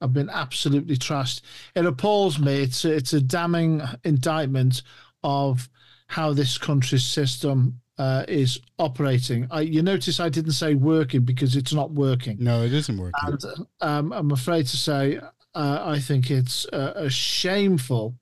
have 0.00 0.12
been 0.12 0.30
absolutely 0.30 0.96
trashed. 0.96 1.42
It 1.74 1.86
appalls 1.86 2.38
me. 2.38 2.62
It's 2.62 2.84
it's 2.84 3.12
a 3.12 3.20
damning 3.20 3.82
indictment 4.04 4.82
of 5.22 5.68
how 6.06 6.32
this 6.32 6.56
country's 6.58 7.04
system 7.04 7.80
uh, 7.98 8.24
is 8.28 8.58
operating. 8.78 9.46
I, 9.50 9.60
you 9.60 9.82
notice 9.82 10.20
I 10.20 10.30
didn't 10.30 10.52
say 10.52 10.74
working 10.74 11.20
because 11.20 11.54
it's 11.54 11.74
not 11.74 11.90
working. 11.90 12.38
No, 12.40 12.62
it 12.62 12.72
isn't 12.72 12.96
working. 12.96 13.12
And 13.22 13.44
um, 13.80 14.12
I'm 14.12 14.30
afraid 14.30 14.66
to 14.68 14.76
say, 14.76 15.20
uh, 15.54 15.82
I 15.82 15.98
think 15.98 16.30
it's 16.30 16.66
a, 16.72 16.92
a 16.96 17.10
shameful 17.10 18.14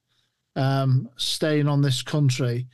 um, 0.56 1.08
stain 1.16 1.68
on 1.68 1.82
this 1.82 2.02
country 2.02 2.66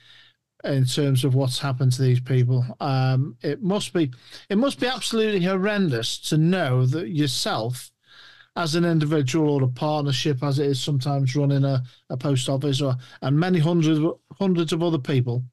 in 0.64 0.84
terms 0.86 1.24
of 1.24 1.34
what's 1.34 1.58
happened 1.58 1.92
to 1.92 2.02
these 2.02 2.20
people. 2.20 2.64
Um, 2.80 3.36
it 3.42 3.62
must 3.62 3.92
be, 3.92 4.10
it 4.48 4.56
must 4.56 4.80
be 4.80 4.86
absolutely 4.86 5.44
horrendous 5.44 6.18
to 6.30 6.38
know 6.38 6.86
that 6.86 7.08
yourself, 7.08 7.90
as 8.56 8.74
an 8.74 8.84
individual 8.84 9.50
or 9.50 9.64
a 9.64 9.68
partnership, 9.68 10.42
as 10.42 10.58
it 10.58 10.66
is 10.66 10.80
sometimes 10.80 11.34
running 11.36 11.64
a, 11.64 11.82
a 12.08 12.16
post 12.16 12.48
office, 12.48 12.80
or 12.80 12.96
and 13.20 13.38
many 13.38 13.58
hundreds 13.58 14.00
hundreds 14.38 14.72
of 14.72 14.82
other 14.82 14.98
people 14.98 15.44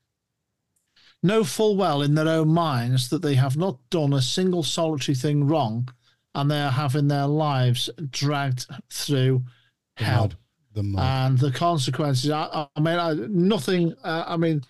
know 1.24 1.44
full 1.44 1.76
well 1.76 2.02
in 2.02 2.16
their 2.16 2.28
own 2.28 2.48
minds 2.48 3.10
that 3.10 3.22
they 3.22 3.36
have 3.36 3.58
not 3.58 3.78
done 3.90 4.14
a 4.14 4.22
single 4.22 4.64
solitary 4.64 5.16
thing 5.16 5.46
wrong 5.46 5.88
and 6.36 6.50
they 6.50 6.62
are 6.62 6.72
having 6.72 7.08
their 7.08 7.28
lives 7.28 7.90
dragged 8.10 8.68
through 8.90 9.44
The 9.98 10.04
hell. 10.04 10.22
mud. 10.22 10.36
The 10.74 10.84
mud. 10.84 11.04
And 11.04 11.38
the 11.40 11.52
consequences, 11.52 12.30
I, 12.32 12.68
I 12.76 12.80
mean, 12.80 12.98
I, 13.00 13.14
nothing, 13.30 13.94
uh, 14.04 14.24
I 14.28 14.38
mean, 14.38 14.62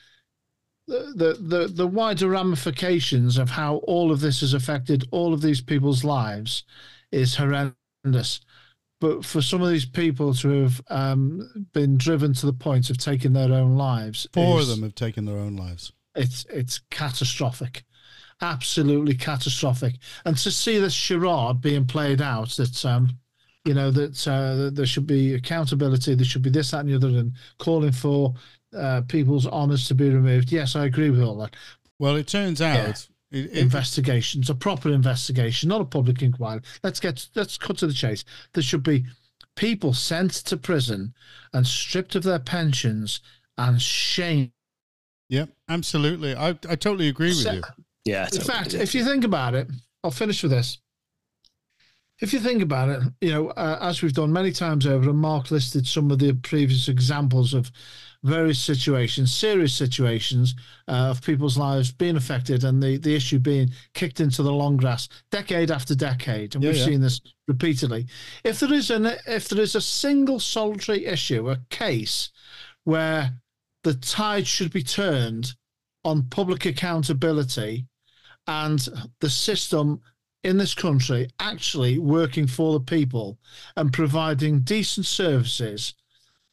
the, 0.87 1.37
the, 1.39 1.67
the, 1.67 1.87
wider 1.87 2.27
ramifications 2.29 3.37
of 3.37 3.49
how 3.51 3.77
all 3.77 4.11
of 4.11 4.19
this 4.19 4.41
has 4.41 4.53
affected 4.53 5.07
all 5.11 5.33
of 5.33 5.41
these 5.41 5.61
people's 5.61 6.03
lives 6.03 6.63
is 7.11 7.35
horrendous. 7.35 8.41
But 8.99 9.23
for 9.23 9.41
some 9.41 9.61
of 9.61 9.69
these 9.69 9.85
people 9.85 10.33
to 10.35 10.49
have 10.63 10.81
um, 10.89 11.67
been 11.73 11.97
driven 11.97 12.33
to 12.33 12.45
the 12.45 12.53
point 12.53 12.89
of 12.89 12.97
taking 12.97 13.33
their 13.33 13.51
own 13.53 13.77
lives, 13.77 14.27
Four 14.33 14.59
of 14.59 14.67
them 14.67 14.83
have 14.83 14.95
taken 14.95 15.25
their 15.25 15.37
own 15.37 15.55
lives. 15.55 15.93
it's 16.15 16.45
it's 16.49 16.81
catastrophic, 16.91 17.83
absolutely 18.41 19.13
catastrophic. 19.15 19.95
And 20.25 20.37
to 20.37 20.51
see 20.51 20.79
this 20.79 20.93
charade 20.93 21.61
being 21.61 21.85
played 21.85 22.21
out, 22.21 22.49
that 22.51 22.85
um, 22.85 23.09
you 23.65 23.73
know 23.73 23.91
that, 23.91 24.27
uh, 24.27 24.55
that 24.55 24.75
there 24.75 24.85
should 24.85 25.07
be 25.07 25.33
accountability, 25.35 26.15
there 26.15 26.25
should 26.25 26.41
be 26.41 26.49
this, 26.49 26.71
that, 26.71 26.79
and 26.81 26.89
the 26.89 26.95
other, 26.95 27.07
and 27.19 27.33
calling 27.59 27.91
for 27.91 28.33
uh, 28.75 29.01
people's 29.07 29.47
honours 29.47 29.87
to 29.87 29.95
be 29.95 30.09
removed. 30.09 30.51
Yes, 30.51 30.75
I 30.75 30.85
agree 30.85 31.09
with 31.09 31.21
all 31.21 31.37
that. 31.37 31.55
Well, 31.99 32.15
it 32.15 32.27
turns 32.27 32.61
out 32.61 32.89
it, 32.89 33.07
it- 33.31 33.57
Investigations, 33.57 34.49
a 34.49 34.55
proper 34.55 34.89
investigation, 34.89 35.69
not 35.69 35.81
a 35.81 35.85
public 35.85 36.21
inquiry. 36.21 36.61
Let's 36.83 36.99
get 36.99 37.27
let's 37.35 37.57
cut 37.57 37.77
to 37.79 37.87
the 37.87 37.93
chase. 37.93 38.23
There 38.53 38.63
should 38.63 38.83
be 38.83 39.05
people 39.55 39.93
sent 39.93 40.31
to 40.31 40.57
prison 40.57 41.13
and 41.53 41.67
stripped 41.67 42.15
of 42.15 42.23
their 42.23 42.39
pensions 42.39 43.19
and 43.57 43.81
shamed. 43.81 44.51
yeah, 45.29 45.45
absolutely. 45.69 46.33
I, 46.35 46.49
I 46.69 46.75
totally 46.75 47.07
agree 47.09 47.29
with 47.29 47.37
So- 47.43 47.51
you. 47.53 47.61
Yeah. 48.05 48.27
In 48.33 48.41
fact, 48.41 48.73
if 48.73 48.95
you 48.95 49.03
think 49.05 49.23
about 49.23 49.53
it, 49.55 49.67
I'll 50.03 50.11
finish 50.11 50.41
with 50.43 50.51
this. 50.51 50.79
If 52.19 52.33
you 52.33 52.39
think 52.39 52.61
about 52.61 52.89
it, 52.89 53.01
you 53.19 53.31
know, 53.31 53.49
uh, 53.49 53.79
as 53.81 54.01
we've 54.01 54.13
done 54.13 54.31
many 54.31 54.51
times 54.51 54.85
over, 54.85 55.09
and 55.09 55.17
Mark 55.17 55.49
listed 55.49 55.87
some 55.87 56.11
of 56.11 56.19
the 56.19 56.33
previous 56.33 56.87
examples 56.87 57.55
of 57.55 57.71
various 58.23 58.59
situations, 58.59 59.33
serious 59.33 59.73
situations 59.73 60.53
uh, 60.87 61.09
of 61.09 61.23
people's 61.23 61.57
lives 61.57 61.91
being 61.91 62.15
affected, 62.15 62.63
and 62.63 62.81
the, 62.81 62.97
the 62.97 63.15
issue 63.15 63.39
being 63.39 63.71
kicked 63.95 64.19
into 64.19 64.43
the 64.43 64.51
long 64.51 64.77
grass 64.77 65.09
decade 65.31 65.71
after 65.71 65.95
decade, 65.95 66.53
and 66.53 66.63
Yeah, 66.63 66.69
we've 66.69 66.79
yeah. 66.79 66.85
seen 66.85 67.01
this 67.01 67.21
repeatedly. 67.47 68.05
If 68.43 68.59
there 68.59 68.73
is 68.73 68.91
an 68.91 69.07
if 69.25 69.49
there 69.49 69.61
is 69.61 69.73
a 69.73 69.81
single 69.81 70.39
solitary 70.39 71.07
issue, 71.07 71.49
a 71.49 71.59
case 71.71 72.29
where 72.83 73.33
the 73.83 73.95
tide 73.95 74.45
should 74.45 74.71
be 74.71 74.83
turned 74.83 75.55
on 76.03 76.23
public 76.29 76.65
accountability 76.65 77.87
and 78.51 78.87
the 79.21 79.29
system 79.29 80.01
in 80.43 80.57
this 80.57 80.73
country 80.73 81.29
actually 81.39 81.99
working 81.99 82.47
for 82.47 82.73
the 82.73 82.85
people 82.97 83.37
and 83.77 83.93
providing 83.93 84.59
decent 84.61 85.05
services, 85.05 85.93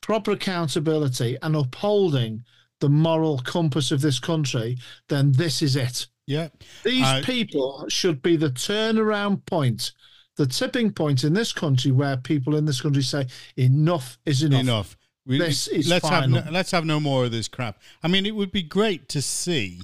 proper 0.00 0.32
accountability, 0.32 1.36
and 1.42 1.56
upholding 1.56 2.44
the 2.80 2.88
moral 2.88 3.38
compass 3.38 3.90
of 3.90 4.00
this 4.00 4.20
country, 4.20 4.76
then 5.08 5.32
this 5.32 5.62
is 5.62 5.74
it. 5.74 6.06
Yeah. 6.26 6.48
These 6.84 7.04
Uh, 7.04 7.22
people 7.24 7.86
should 7.88 8.22
be 8.22 8.36
the 8.36 8.50
turnaround 8.50 9.44
point, 9.46 9.92
the 10.36 10.46
tipping 10.46 10.92
point 10.92 11.24
in 11.24 11.32
this 11.32 11.52
country 11.52 11.90
where 11.90 12.16
people 12.18 12.54
in 12.56 12.64
this 12.66 12.80
country 12.80 13.02
say, 13.02 13.26
enough 13.56 14.18
is 14.26 14.42
enough. 14.42 14.60
enough. 14.60 14.96
We, 15.26 15.38
This 15.38 15.66
is 15.68 15.88
let's 15.88 16.08
have 16.08 16.24
final. 16.24 16.44
no, 16.44 16.50
let's 16.50 16.70
have 16.70 16.84
no 16.86 17.00
more 17.00 17.24
of 17.24 17.32
this 17.32 17.48
crap. 17.48 17.80
I 18.02 18.08
mean, 18.08 18.24
it 18.26 18.34
would 18.34 18.52
be 18.52 18.62
great 18.62 19.08
to 19.08 19.20
see 19.20 19.80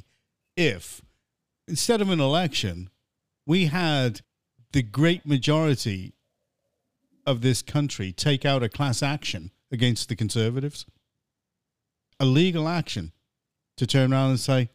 if 0.56 1.02
instead 1.66 2.00
of 2.00 2.10
an 2.10 2.20
election, 2.20 2.90
we 3.46 3.66
had 3.66 4.20
the 4.72 4.82
great 4.82 5.26
majority 5.26 6.14
of 7.26 7.40
this 7.40 7.62
country 7.62 8.12
take 8.12 8.44
out 8.44 8.62
a 8.62 8.68
class 8.68 9.02
action 9.02 9.50
against 9.70 10.08
the 10.08 10.16
conservatives, 10.16 10.86
a 12.20 12.24
legal 12.24 12.68
action 12.68 13.12
to 13.76 13.86
turn 13.86 14.12
around 14.12 14.30
and 14.30 14.40
say, 14.40 14.70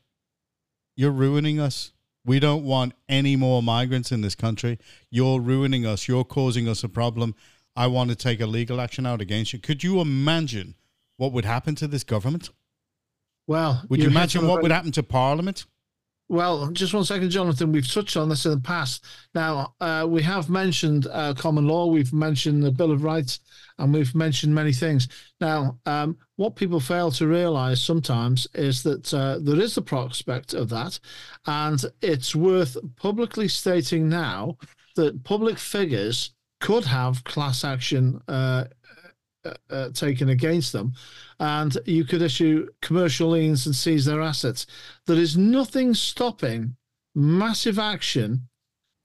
"You're 0.96 1.12
ruining 1.12 1.60
us." 1.60 1.92
We 2.26 2.40
don't 2.40 2.64
want 2.66 2.94
any 3.08 3.36
more 3.36 3.64
migrants 3.64 4.12
in 4.12 4.22
this 4.22 4.36
country. 4.36 4.78
You're 5.10 5.40
ruining 5.40 5.86
us. 5.86 6.08
You're 6.08 6.26
causing 6.26 6.68
us 6.68 6.84
a 6.84 6.90
problem. 6.90 7.34
I 7.76 7.88
want 7.88 8.10
to 8.10 8.16
take 8.16 8.42
a 8.42 8.46
legal 8.46 8.82
action 8.82 9.06
out 9.06 9.22
against 9.22 9.54
you. 9.54 9.60
Could 9.60 9.84
you 9.84 10.02
imagine 10.02 10.76
what 11.16 11.32
would 11.32 11.46
happen 11.46 11.76
to 11.76 11.88
this 11.88 12.04
government? 12.04 12.50
Well, 13.48 13.84
Would 13.90 14.02
you, 14.02 14.10
imagine 14.10 14.48
what 14.48 14.62
would 14.62 14.72
happen 14.72 14.92
to 14.92 15.02
Parliament? 15.02 15.66
Well, 16.32 16.70
just 16.70 16.94
one 16.94 17.06
second, 17.06 17.32
Jonathan. 17.32 17.72
We've 17.72 17.92
touched 17.92 18.16
on 18.16 18.30
this 18.30 18.46
in 18.46 18.52
the 18.52 18.60
past. 18.60 19.04
Now, 19.34 19.74
uh, 19.82 20.06
we 20.08 20.22
have 20.22 20.48
mentioned 20.48 21.08
uh, 21.12 21.34
common 21.34 21.68
law, 21.68 21.88
we've 21.88 22.14
mentioned 22.14 22.62
the 22.62 22.72
Bill 22.72 22.92
of 22.92 23.04
Rights, 23.04 23.40
and 23.80 23.92
we've 23.92 24.14
mentioned 24.14 24.54
many 24.54 24.72
things. 24.72 25.08
Now, 25.42 25.80
um, 25.88 26.18
what 26.36 26.56
people 26.56 26.80
fail 26.80 27.10
to 27.12 27.28
realize 27.28 27.82
sometimes 27.82 28.48
is 28.54 28.84
that 28.84 29.12
uh, 29.12 29.40
there 29.42 29.60
is 29.60 29.74
the 29.74 29.82
prospect 29.82 30.54
of 30.54 30.70
that, 30.70 31.00
and 31.48 31.84
it's 32.04 32.36
worth 32.36 32.78
publicly 32.98 33.48
stating 33.48 34.08
now 34.08 34.56
that 34.98 35.24
public 35.24 35.58
figures 35.58 36.36
could 36.60 36.86
have 36.86 37.24
class 37.24 37.64
action 37.64 38.22
uh, 39.46 39.54
uh, 39.70 39.90
taken 39.90 40.30
against 40.30 40.74
them, 40.74 40.94
and 41.40 41.78
you 41.86 42.04
could 42.04 42.22
issue 42.22 42.68
commercial 42.82 43.30
liens 43.30 43.66
and 43.66 43.76
seize 43.76 44.06
their 44.06 44.22
assets. 44.22 44.66
There 45.06 45.18
is 45.18 45.38
nothing 45.38 45.94
stopping 45.94 46.76
massive 47.16 47.80
action 47.80 48.48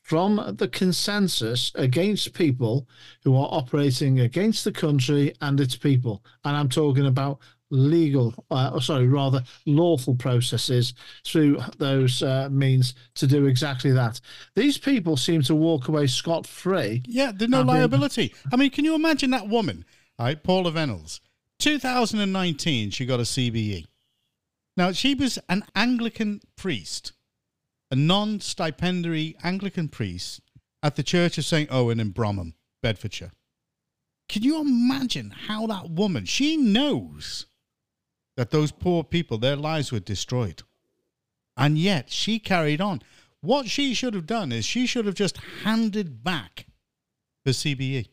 from 0.02 0.54
the 0.58 0.68
consensus 0.68 1.72
against 1.74 2.34
people 2.34 2.86
who 3.22 3.34
are 3.34 3.48
operating 3.50 4.20
against 4.20 4.64
the 4.64 4.72
country 4.72 5.34
and 5.40 5.58
its 5.58 5.76
people. 5.76 6.22
And 6.44 6.54
I'm 6.56 6.68
talking 6.68 7.06
about 7.06 7.40
legal, 7.70 8.34
uh, 8.50 8.70
or 8.74 8.82
sorry, 8.82 9.06
rather 9.08 9.42
lawful 9.66 10.14
processes 10.14 10.94
through 11.26 11.58
those 11.78 12.22
uh, 12.22 12.48
means 12.50 12.94
to 13.14 13.26
do 13.26 13.46
exactly 13.46 13.92
that. 13.92 14.20
These 14.54 14.78
people 14.78 15.16
seem 15.16 15.42
to 15.42 15.54
walk 15.54 15.88
away 15.88 16.06
scot 16.06 16.46
free. 16.46 17.02
Yeah, 17.06 17.32
there's 17.34 17.50
no 17.50 17.62
liability. 17.62 18.34
I 18.52 18.56
mean, 18.56 18.70
can 18.70 18.84
you 18.84 18.94
imagine 18.94 19.30
that 19.30 19.48
woman, 19.48 19.84
right? 20.18 20.42
Paula 20.42 20.72
Vennells, 20.72 21.20
2019, 21.58 22.90
she 22.90 23.06
got 23.06 23.20
a 23.20 23.24
CBE. 23.24 23.86
Now, 24.76 24.92
she 24.92 25.14
was 25.14 25.38
an 25.48 25.64
Anglican 25.74 26.40
priest, 26.56 27.12
a 27.90 27.96
non 27.96 28.40
stipendiary 28.40 29.36
Anglican 29.42 29.88
priest 29.88 30.40
at 30.82 30.96
the 30.96 31.02
Church 31.02 31.38
of 31.38 31.44
St. 31.44 31.70
Owen 31.72 32.00
in 32.00 32.12
Bromham, 32.12 32.54
Bedfordshire. 32.82 33.32
Can 34.28 34.42
you 34.42 34.60
imagine 34.60 35.30
how 35.30 35.66
that 35.66 35.90
woman, 35.90 36.24
she 36.24 36.56
knows 36.56 37.46
that 38.36 38.50
those 38.50 38.72
poor 38.72 39.04
people, 39.04 39.38
their 39.38 39.56
lives 39.56 39.92
were 39.92 40.00
destroyed. 40.00 40.62
And 41.56 41.78
yet 41.78 42.10
she 42.10 42.38
carried 42.38 42.80
on. 42.80 43.02
What 43.40 43.68
she 43.68 43.94
should 43.94 44.14
have 44.14 44.26
done 44.26 44.50
is 44.52 44.64
she 44.64 44.86
should 44.86 45.06
have 45.06 45.14
just 45.14 45.36
handed 45.62 46.24
back 46.24 46.66
the. 47.44 47.52
CBE. 47.52 48.08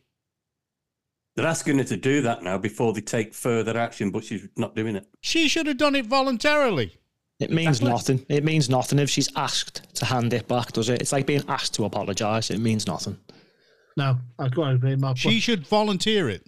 They're 1.34 1.46
asking 1.46 1.78
her 1.78 1.84
to 1.84 1.96
do 1.96 2.20
that 2.22 2.42
now 2.42 2.58
before 2.58 2.92
they 2.92 3.00
take 3.00 3.32
further 3.32 3.76
action, 3.78 4.10
but 4.10 4.24
she's 4.24 4.48
not 4.56 4.74
doing 4.76 4.96
it. 4.96 5.06
She 5.20 5.48
should 5.48 5.66
have 5.66 5.78
done 5.78 5.94
it 5.94 6.06
voluntarily. 6.06 6.98
It 7.40 7.50
means 7.50 7.80
Exactly. 7.80 7.90
nothing. 8.16 8.26
It 8.28 8.44
means 8.44 8.68
nothing 8.68 8.98
if 8.98 9.08
she's 9.10 9.30
asked 9.34 9.94
to 9.94 10.04
hand 10.04 10.32
it 10.32 10.46
back, 10.46 10.72
does 10.72 10.88
it? 10.90 11.00
It's 11.00 11.12
like 11.12 11.26
being 11.26 11.42
asked 11.48 11.74
to 11.74 11.84
apologise. 11.84 12.50
It 12.50 12.58
means 12.60 12.86
nothing. 12.86 13.18
No, 13.96 14.18
I 14.38 14.48
quite 14.48 14.74
agree, 14.74 14.94
Mark. 14.96 15.16
She 15.16 15.40
should 15.40 15.66
volunteer 15.66 16.28
it. 16.28 16.46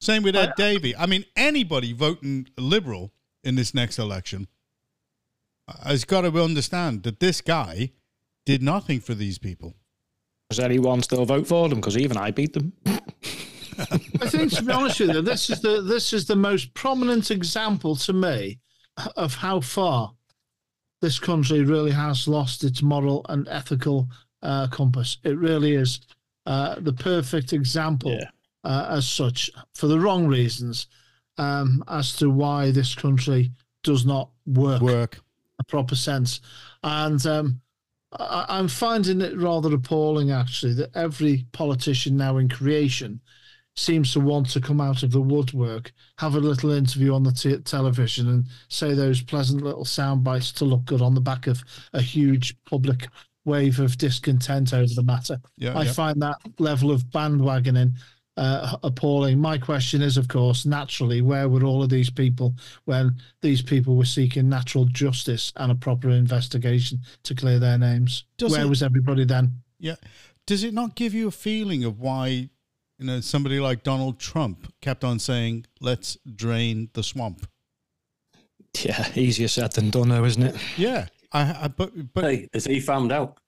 Same 0.00 0.22
with 0.22 0.36
Ed 0.36 0.52
Davey. 0.56 0.94
I 0.94 1.06
mean, 1.06 1.24
anybody 1.34 1.92
voting 1.94 2.48
Liberal 2.58 3.12
in 3.42 3.54
this 3.54 3.74
next 3.74 3.98
election 3.98 4.48
has 5.82 6.04
got 6.04 6.20
to 6.22 6.42
understand 6.42 7.02
that 7.04 7.18
this 7.20 7.40
guy 7.40 7.90
did 8.44 8.62
nothing 8.62 9.00
for 9.00 9.14
these 9.14 9.38
people. 9.38 9.74
Does 10.50 10.60
anyone 10.60 11.02
still 11.02 11.24
vote 11.24 11.46
for 11.46 11.68
them? 11.68 11.80
Because 11.80 11.96
even 11.98 12.16
I 12.16 12.30
beat 12.30 12.52
them. 12.52 12.72
I 12.86 14.28
think, 14.28 14.52
to 14.52 14.62
be 14.62 14.72
honest 14.72 15.00
with 15.00 15.10
you, 15.10 15.22
this 15.22 15.50
is 15.50 15.60
the 15.60 15.82
this 15.82 16.12
is 16.12 16.26
the 16.26 16.36
most 16.36 16.72
prominent 16.74 17.30
example 17.30 17.94
to 17.96 18.12
me 18.12 18.58
of 19.16 19.34
how 19.34 19.60
far 19.60 20.12
this 21.02 21.18
country 21.18 21.62
really 21.62 21.90
has 21.90 22.26
lost 22.26 22.64
its 22.64 22.80
moral 22.82 23.26
and 23.28 23.46
ethical 23.48 24.08
uh, 24.42 24.66
compass. 24.68 25.18
It 25.24 25.36
really 25.36 25.74
is 25.74 26.00
uh, 26.46 26.76
the 26.78 26.92
perfect 26.92 27.52
example, 27.52 28.12
Yeah. 28.12 28.30
uh, 28.64 28.86
as 28.90 29.06
such, 29.06 29.50
for 29.74 29.88
the 29.88 30.00
wrong 30.00 30.26
reasons, 30.26 30.86
um, 31.36 31.84
as 31.88 32.14
to 32.16 32.30
why 32.30 32.70
this 32.70 32.94
country 32.94 33.50
does 33.82 34.06
not 34.06 34.30
work 34.46 34.80
Work. 34.80 35.20
a 35.58 35.64
proper 35.64 35.94
sense. 35.96 36.40
And 36.82 37.24
um, 37.26 37.60
I, 38.18 38.46
I'm 38.48 38.68
finding 38.68 39.20
it 39.20 39.36
rather 39.36 39.74
appalling, 39.74 40.30
actually, 40.30 40.74
that 40.74 40.96
every 40.96 41.46
politician 41.52 42.16
now 42.16 42.38
in 42.38 42.48
creation 42.48 43.20
seems 43.76 44.12
to 44.12 44.20
want 44.20 44.48
to 44.50 44.60
come 44.60 44.80
out 44.80 45.02
of 45.02 45.10
the 45.10 45.20
woodwork, 45.20 45.92
have 46.18 46.34
a 46.34 46.40
little 46.40 46.70
interview 46.70 47.12
on 47.12 47.22
the 47.22 47.32
t- 47.32 47.58
television, 47.58 48.28
and 48.28 48.46
say 48.68 48.94
those 48.94 49.22
pleasant 49.22 49.62
little 49.62 49.84
sound 49.84 50.24
bites 50.24 50.50
to 50.52 50.64
look 50.64 50.84
good 50.86 51.02
on 51.02 51.14
the 51.14 51.20
back 51.20 51.46
of 51.46 51.62
a 51.92 52.00
huge 52.00 52.56
public 52.64 53.08
wave 53.44 53.78
of 53.78 53.96
discontent 53.98 54.72
over 54.72 54.92
the 54.94 55.02
matter. 55.02 55.38
Yeah, 55.56 55.78
I 55.78 55.84
yeah. 55.84 55.92
find 55.92 56.20
that 56.22 56.38
level 56.58 56.90
of 56.90 57.04
bandwagoning 57.04 57.92
uh, 58.36 58.76
appalling. 58.82 59.38
My 59.38 59.58
question 59.58 60.02
is, 60.02 60.16
of 60.16 60.28
course, 60.28 60.66
naturally, 60.66 61.22
where 61.22 61.48
were 61.48 61.64
all 61.64 61.82
of 61.82 61.88
these 61.90 62.10
people 62.10 62.54
when 62.84 63.16
these 63.40 63.62
people 63.62 63.96
were 63.96 64.04
seeking 64.04 64.48
natural 64.48 64.84
justice 64.86 65.52
and 65.56 65.72
a 65.72 65.74
proper 65.74 66.10
investigation 66.10 67.00
to 67.24 67.34
clear 67.34 67.58
their 67.58 67.78
names? 67.78 68.24
Does 68.38 68.52
where 68.52 68.62
it- 68.64 68.68
was 68.68 68.82
everybody 68.82 69.24
then? 69.24 69.52
Yeah. 69.78 69.96
Does 70.46 70.62
it 70.64 70.74
not 70.74 70.94
give 70.94 71.12
you 71.14 71.28
a 71.28 71.32
feeling 71.32 71.84
of 71.84 71.98
why, 71.98 72.28
you 72.98 73.06
know, 73.06 73.20
somebody 73.20 73.58
like 73.58 73.82
Donald 73.82 74.18
Trump 74.18 74.72
kept 74.80 75.02
on 75.02 75.18
saying, 75.18 75.66
let's 75.80 76.16
drain 76.34 76.88
the 76.92 77.02
swamp? 77.02 77.46
Yeah, 78.82 79.08
easier 79.14 79.48
said 79.48 79.72
than 79.72 79.90
done, 79.90 80.10
though, 80.10 80.24
isn't 80.24 80.42
it? 80.42 80.56
Yeah. 80.76 81.06
I, 81.32 81.64
I 81.64 81.68
but 81.68 82.12
but 82.12 82.24
Hey, 82.24 82.48
as 82.54 82.66
he 82.66 82.78
found 82.78 83.10
out. 83.10 83.38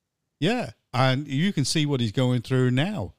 yeah, 0.41 0.71
and 0.93 1.29
you 1.29 1.53
can 1.53 1.65
see 1.65 1.87
what 1.87 2.01
he's 2.01 2.13
going 2.13 2.43
through 2.43 2.71
now. 2.73 3.15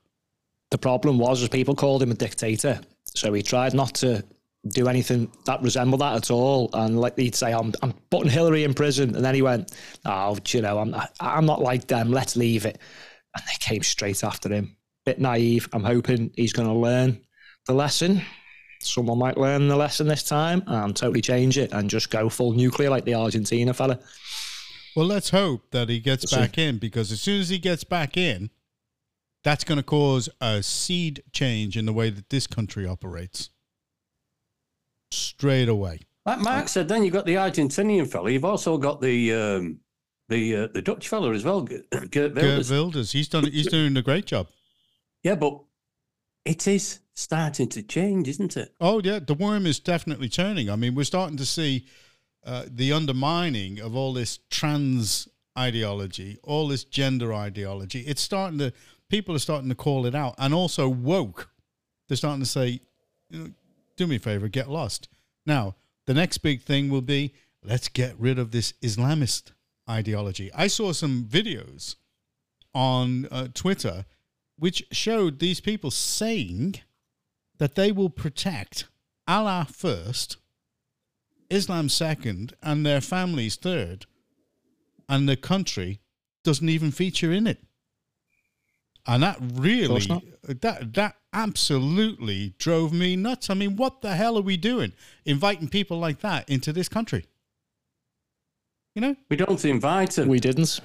The 0.71 0.77
problem 0.77 1.17
was, 1.17 1.41
is 1.41 1.49
people 1.49 1.75
called 1.75 2.03
him 2.03 2.11
a 2.11 2.15
dictator, 2.15 2.79
so 3.15 3.33
he 3.33 3.41
tried 3.41 3.73
not 3.73 3.95
to 3.95 4.23
do 4.67 4.87
anything 4.87 5.31
that 5.45 5.61
resembled 5.61 6.01
that 6.01 6.15
at 6.15 6.31
all. 6.31 6.69
And 6.73 6.99
like 6.99 7.17
he'd 7.17 7.35
say, 7.35 7.53
"I'm 7.53 7.73
I'm 7.81 7.93
putting 8.11 8.29
Hillary 8.29 8.63
in 8.63 8.73
prison," 8.73 9.15
and 9.15 9.23
then 9.23 9.35
he 9.35 9.41
went, 9.41 9.71
"Oh, 10.05 10.37
you 10.47 10.61
know, 10.61 10.79
I'm 10.79 10.91
not, 10.91 11.11
I'm 11.19 11.45
not 11.45 11.61
like 11.61 11.87
them. 11.87 12.11
Let's 12.11 12.35
leave 12.35 12.65
it." 12.65 12.77
And 13.35 13.43
they 13.45 13.57
came 13.59 13.83
straight 13.83 14.23
after 14.23 14.49
him. 14.49 14.75
Bit 15.05 15.19
naive. 15.19 15.69
I'm 15.73 15.83
hoping 15.83 16.31
he's 16.35 16.53
going 16.53 16.67
to 16.67 16.73
learn 16.73 17.21
the 17.65 17.73
lesson. 17.73 18.21
Someone 18.81 19.17
might 19.17 19.37
learn 19.37 19.67
the 19.67 19.75
lesson 19.75 20.07
this 20.07 20.23
time 20.23 20.63
and 20.67 20.95
totally 20.95 21.21
change 21.21 21.57
it 21.57 21.71
and 21.73 21.89
just 21.89 22.09
go 22.09 22.29
full 22.29 22.53
nuclear 22.53 22.89
like 22.89 23.05
the 23.05 23.15
Argentina 23.15 23.73
fella. 23.73 23.99
Well, 24.95 25.05
let's 25.05 25.29
hope 25.29 25.71
that 25.71 25.89
he 25.89 25.99
gets 25.99 26.29
see. 26.29 26.35
back 26.35 26.57
in 26.57 26.77
because 26.77 27.11
as 27.11 27.21
soon 27.21 27.41
as 27.41 27.49
he 27.49 27.59
gets 27.59 27.83
back 27.83 28.17
in, 28.17 28.49
that's 29.43 29.63
going 29.63 29.77
to 29.77 29.83
cause 29.83 30.29
a 30.41 30.61
seed 30.61 31.23
change 31.31 31.77
in 31.77 31.85
the 31.85 31.93
way 31.93 32.09
that 32.09 32.29
this 32.29 32.47
country 32.47 32.85
operates. 32.85 33.49
Straight 35.11 35.69
away. 35.69 36.01
Like 36.25 36.39
Mark 36.39 36.67
said, 36.67 36.87
then 36.87 37.03
you've 37.03 37.13
got 37.13 37.25
the 37.25 37.35
Argentinian 37.35 38.07
fella. 38.07 38.29
You've 38.29 38.45
also 38.45 38.77
got 38.77 39.01
the 39.01 39.33
um, 39.33 39.79
the 40.27 40.55
uh, 40.55 40.67
the 40.73 40.81
Dutch 40.81 41.07
fella 41.07 41.33
as 41.33 41.43
well, 41.43 41.61
Geert 41.63 41.89
Geert 41.91 42.11
Geert 42.11 42.35
Wilders. 42.35 42.71
Wilders, 42.71 43.11
he's 43.11 43.27
done. 43.27 43.45
He's 43.45 43.67
doing 43.67 43.97
a 43.97 44.01
great 44.01 44.25
job. 44.25 44.47
Yeah, 45.23 45.35
but 45.35 45.59
it 46.45 46.67
is 46.67 46.99
starting 47.15 47.67
to 47.69 47.81
change, 47.81 48.27
isn't 48.27 48.57
it? 48.57 48.73
Oh 48.79 49.01
yeah, 49.03 49.19
the 49.19 49.33
worm 49.33 49.65
is 49.65 49.79
definitely 49.79 50.29
turning. 50.29 50.69
I 50.69 50.75
mean, 50.75 50.93
we're 50.93 51.03
starting 51.03 51.37
to 51.37 51.45
see 51.45 51.87
uh, 52.45 52.65
the 52.67 52.93
undermining 52.93 53.79
of 53.79 53.95
all 53.95 54.13
this 54.13 54.39
trans 54.49 55.27
ideology, 55.57 56.37
all 56.43 56.67
this 56.67 56.83
gender 56.83 57.33
ideology. 57.33 58.01
It's 58.01 58.21
starting 58.21 58.59
to. 58.59 58.73
People 59.09 59.35
are 59.35 59.39
starting 59.39 59.69
to 59.69 59.75
call 59.75 60.05
it 60.05 60.15
out, 60.15 60.35
and 60.37 60.53
also 60.53 60.87
woke. 60.87 61.49
They're 62.07 62.17
starting 62.17 62.43
to 62.43 62.49
say, 62.49 62.81
"Do 63.31 64.07
me 64.07 64.17
a 64.17 64.19
favor, 64.19 64.47
get 64.47 64.69
lost." 64.69 65.09
Now, 65.45 65.75
the 66.05 66.13
next 66.13 66.39
big 66.39 66.61
thing 66.61 66.89
will 66.89 67.01
be 67.01 67.33
let's 67.63 67.87
get 67.87 68.19
rid 68.19 68.39
of 68.39 68.51
this 68.51 68.73
Islamist 68.81 69.51
ideology. 69.89 70.51
I 70.53 70.67
saw 70.67 70.93
some 70.93 71.25
videos 71.25 71.95
on 72.73 73.27
uh, 73.31 73.47
Twitter 73.53 74.05
which 74.57 74.85
showed 74.91 75.39
these 75.39 75.61
people 75.61 75.89
saying 75.89 76.75
that 77.57 77.75
they 77.75 77.91
will 77.91 78.09
protect 78.09 78.85
Allah 79.27 79.67
first, 79.71 80.37
Islam 81.49 81.89
second, 81.89 82.53
and 82.61 82.85
their 82.85 83.01
families 83.01 83.55
third, 83.55 84.05
and 85.07 85.27
the 85.27 85.37
country 85.37 86.01
doesn't 86.43 86.69
even 86.69 86.91
feature 86.91 87.31
in 87.31 87.47
it. 87.47 87.59
And 89.09 89.23
that 89.23 89.37
really, 89.41 90.05
not. 90.07 90.23
that 90.61 90.93
that 90.93 91.15
absolutely 91.33 92.53
drove 92.59 92.93
me 92.93 93.15
nuts. 93.15 93.49
I 93.49 93.55
mean, 93.55 93.75
what 93.75 94.01
the 94.01 94.15
hell 94.15 94.37
are 94.37 94.43
we 94.43 94.55
doing, 94.55 94.93
inviting 95.25 95.67
people 95.67 95.97
like 95.97 96.19
that 96.19 96.47
into 96.47 96.71
this 96.71 96.87
country? 96.87 97.25
You 98.93 99.01
know, 99.01 99.15
We 99.27 99.35
don't 99.35 99.65
invite 99.65 100.11
them. 100.11 100.27
We 100.27 100.39
didn't. 100.39 100.79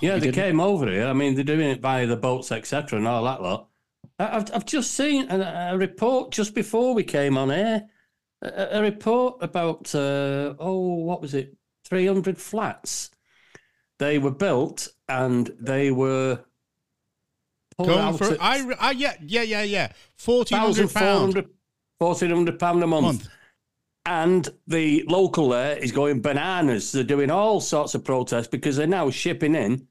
yeah, 0.00 0.14
we 0.14 0.20
they 0.20 0.26
didn't. 0.26 0.34
came 0.36 0.58
over 0.58 0.90
here. 0.90 1.06
I 1.06 1.12
mean, 1.12 1.34
they're 1.34 1.44
doing 1.44 1.68
it 1.68 1.80
via 1.82 2.06
the 2.06 2.16
boats, 2.16 2.50
etc., 2.50 2.98
and 2.98 3.06
all 3.06 3.24
that 3.24 3.42
lot. 3.42 3.68
I- 4.18 4.36
I've 4.36 4.54
I've 4.54 4.66
just 4.66 4.92
seen 4.92 5.30
a, 5.30 5.72
a 5.72 5.76
report 5.76 6.30
just 6.32 6.54
before 6.54 6.94
we 6.94 7.04
came 7.04 7.36
on 7.36 7.50
air. 7.50 7.88
A, 8.40 8.78
a 8.78 8.82
report 8.82 9.36
about 9.42 9.94
uh, 9.94 10.54
oh, 10.58 10.94
what 11.04 11.20
was 11.20 11.34
it? 11.34 11.56
Three 11.84 12.06
hundred 12.06 12.38
flats. 12.38 13.10
They 13.98 14.16
were 14.18 14.30
built 14.32 14.88
and 15.10 15.50
they 15.60 15.90
were 15.90 16.40
pulled 17.76 17.88
going 17.88 18.00
out 18.00 18.18
for 18.18 18.32
at 18.32 18.42
I, 18.42 18.74
I 18.80 18.90
yeah 18.92 19.14
yeah 19.20 19.42
yeah 19.42 19.62
yeah 19.62 19.92
fourteen 20.16 20.58
hundred 20.58 20.92
pound 20.92 21.34
1,400 21.34 21.48
1,400 21.98 22.58
pound 22.58 22.82
a 22.82 22.86
month. 22.86 23.04
month. 23.04 23.28
And 24.06 24.46
the 24.66 25.02
local 25.08 25.48
there 25.50 25.78
is 25.78 25.90
going 25.92 26.20
bananas. 26.20 26.92
They're 26.92 27.04
doing 27.04 27.30
all 27.30 27.60
sorts 27.60 27.94
of 27.94 28.04
protests 28.04 28.48
because 28.48 28.76
they're 28.76 28.86
now 28.86 29.08
shipping 29.08 29.54
in 29.54 29.86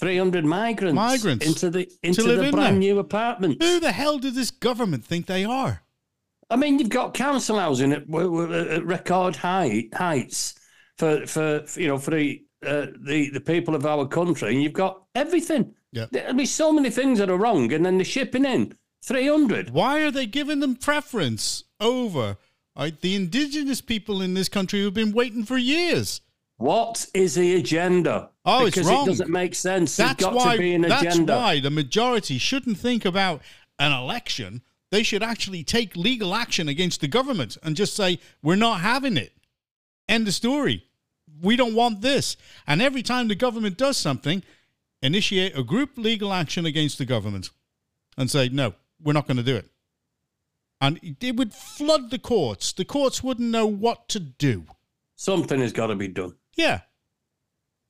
300 0.00 0.44
migrants, 0.44 0.94
Migrants 0.94 1.46
into 1.46 1.70
the 1.70 1.90
into 2.02 2.22
the 2.22 2.42
in 2.44 2.50
brand 2.50 2.54
there. 2.54 2.72
new 2.72 2.98
apartments. 2.98 3.64
Who 3.64 3.80
the 3.80 3.92
hell 3.92 4.18
does 4.18 4.34
this 4.34 4.50
government 4.50 5.04
think 5.04 5.26
they 5.26 5.44
are? 5.44 5.82
I 6.50 6.56
mean, 6.56 6.78
you've 6.78 6.88
got 6.90 7.14
council 7.14 7.58
housing 7.58 7.92
at, 7.92 8.06
w- 8.10 8.30
w- 8.46 8.70
at 8.70 8.84
record 8.84 9.36
height, 9.36 9.92
heights 9.94 10.54
for, 10.98 11.26
for 11.26 11.62
for, 11.66 11.80
you 11.80 11.88
know 11.88 11.98
for 11.98 12.10
the, 12.12 12.42
uh, 12.64 12.86
the 13.00 13.30
the 13.30 13.40
people 13.40 13.74
of 13.74 13.86
our 13.86 14.06
country, 14.06 14.52
and 14.52 14.62
you've 14.62 14.72
got 14.72 15.02
everything. 15.14 15.74
Yeah. 15.92 16.06
There'll 16.10 16.34
be 16.34 16.46
so 16.46 16.72
many 16.72 16.90
things 16.90 17.18
that 17.18 17.30
are 17.30 17.36
wrong, 17.36 17.72
and 17.72 17.84
then 17.84 17.96
they're 17.98 18.04
shipping 18.04 18.44
in 18.44 18.76
300. 19.04 19.70
Why 19.70 20.02
are 20.02 20.10
they 20.10 20.26
giving 20.26 20.60
them 20.60 20.76
preference 20.76 21.64
over 21.80 22.36
uh, 22.76 22.90
the 23.00 23.14
indigenous 23.14 23.80
people 23.80 24.20
in 24.20 24.34
this 24.34 24.48
country 24.48 24.80
who've 24.80 24.94
been 24.94 25.12
waiting 25.12 25.44
for 25.44 25.56
years? 25.56 26.20
What 26.58 27.06
is 27.14 27.36
the 27.36 27.54
agenda? 27.54 28.30
Oh, 28.44 28.66
it's 28.66 28.74
because 28.74 28.90
wrong. 28.90 29.04
it 29.04 29.10
doesn't 29.10 29.30
make 29.30 29.54
sense. 29.54 29.96
That's 29.96 30.24
why. 30.26 30.56
to 30.56 30.58
be 30.58 30.74
an 30.74 30.82
that's 30.82 31.18
why 31.18 31.60
the 31.60 31.70
majority 31.70 32.38
shouldn't 32.38 32.78
think 32.78 33.04
about 33.04 33.42
an 33.78 33.92
election. 33.92 34.62
They 34.90 35.04
should 35.04 35.22
actually 35.22 35.62
take 35.62 35.96
legal 35.96 36.34
action 36.34 36.68
against 36.68 37.00
the 37.00 37.08
government 37.08 37.56
and 37.62 37.76
just 37.76 37.94
say 37.94 38.18
we're 38.42 38.56
not 38.56 38.80
having 38.80 39.16
it. 39.16 39.32
End 40.08 40.26
of 40.26 40.34
story. 40.34 40.84
We 41.40 41.54
don't 41.54 41.74
want 41.74 42.00
this. 42.00 42.36
And 42.66 42.82
every 42.82 43.02
time 43.02 43.28
the 43.28 43.34
government 43.34 43.76
does 43.76 43.96
something, 43.96 44.42
initiate 45.02 45.56
a 45.56 45.62
group 45.62 45.96
legal 45.96 46.32
action 46.32 46.66
against 46.66 46.98
the 46.98 47.04
government 47.04 47.50
and 48.16 48.30
say 48.30 48.48
no, 48.48 48.74
we're 49.02 49.12
not 49.12 49.26
going 49.26 49.36
to 49.36 49.42
do 49.42 49.56
it. 49.56 49.68
And 50.80 51.16
it 51.20 51.36
would 51.36 51.52
flood 51.52 52.10
the 52.10 52.18
courts. 52.18 52.72
The 52.72 52.84
courts 52.84 53.22
wouldn't 53.22 53.50
know 53.50 53.66
what 53.66 54.08
to 54.10 54.20
do. 54.20 54.64
Something 55.16 55.60
has 55.60 55.72
got 55.72 55.88
to 55.88 55.96
be 55.96 56.08
done. 56.08 56.36
Yeah. 56.56 56.80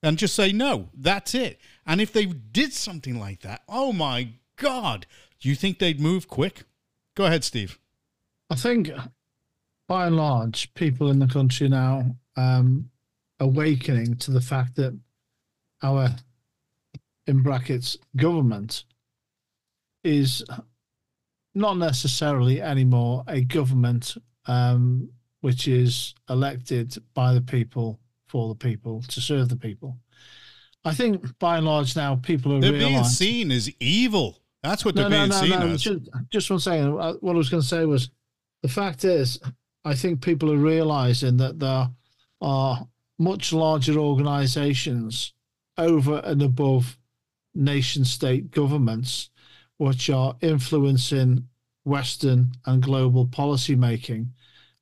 And 0.03 0.17
just 0.17 0.35
say, 0.35 0.53
no, 0.53 0.89
that's 0.95 1.35
it. 1.35 1.61
And 1.87 2.01
if 2.01 2.13
they 2.13 2.27
did 2.27 2.73
something 2.73 3.19
like 3.19 3.41
that, 3.41 3.63
oh 3.69 3.93
my 3.93 4.31
God, 4.57 5.07
do 5.41 5.49
you 5.49 5.55
think 5.55 5.79
they'd 5.79 6.01
move 6.01 6.29
quick? 6.29 6.65
Go 7.15 7.27
ahead, 7.27 7.45
Steve. 7.45 7.79
I 8.49 8.55
think, 8.55 8.91
by 9.87 10.07
and 10.07 10.17
large, 10.17 10.73
people 10.75 11.11
in 11.11 11.19
the 11.19 11.27
country 11.27 11.69
now 11.69 12.17
um, 12.37 12.91
awakening 13.41 14.17
to 14.17 14.31
the 14.31 14.41
fact 14.41 14.77
that 14.77 14.99
our, 15.83 16.11
in 17.29 17.43
brackets, 17.43 17.97
government 18.17 18.85
is 20.03 20.45
not 21.55 21.77
necessarily 21.77 22.61
anymore 22.63 23.25
a 23.29 23.43
government 23.43 24.17
um, 24.47 25.11
which 25.41 25.69
is 25.69 26.15
elected 26.29 26.97
by 27.15 27.35
the 27.35 27.41
people 27.41 28.01
for 28.27 28.49
the 28.49 28.55
people 28.55 29.03
to 29.09 29.21
serve 29.21 29.49
the 29.49 29.57
people. 29.57 29.97
I 30.85 30.95
think 30.95 31.39
by 31.39 31.59
and 31.59 31.67
large 31.67 31.97
now 31.97 32.17
people 32.17 32.57
are 32.57 32.61
They're 32.61 32.73
being 32.73 33.05
seen 33.05 33.51
as 33.51 33.71
evil. 33.81 34.39
That's 34.63 34.85
what 34.85 34.95
they're 34.95 35.09
no, 35.09 35.19
being 35.19 35.29
no, 35.29 35.41
seen 35.41 35.51
no. 35.51 35.67
as. 35.69 35.83
Just, 35.83 36.09
just 36.31 36.51
one 36.51 36.61
second. 36.61 36.99
Uh, 36.99 37.15
What 37.21 37.35
I 37.35 37.39
was 37.39 37.51
going 37.51 37.63
to 37.63 37.69
say 37.69 37.85
was 37.85 38.11
the 38.63 38.69
fact 38.69 39.05
is, 39.05 39.39
I 39.85 39.95
think 39.95 40.21
people 40.21 40.53
are 40.53 40.57
realizing 40.57 41.37
that 41.39 41.59
there 41.59 41.91
are 42.41 42.87
much 43.19 43.53
larger 43.53 43.99
organizations 43.99 45.33
over 45.77 46.21
and 46.25 46.43
above 46.43 46.99
nation 47.55 48.05
state 48.05 48.51
governments 48.51 49.31
which 49.79 50.11
are 50.11 50.37
influencing 50.41 51.47
Western 51.85 52.53
and 52.67 52.83
global 52.83 53.27
policy 53.27 53.75
making 53.75 54.33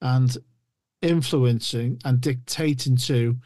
and 0.00 0.36
influencing 1.02 2.00
and 2.04 2.20
dictating 2.20 2.96
to 2.96 3.36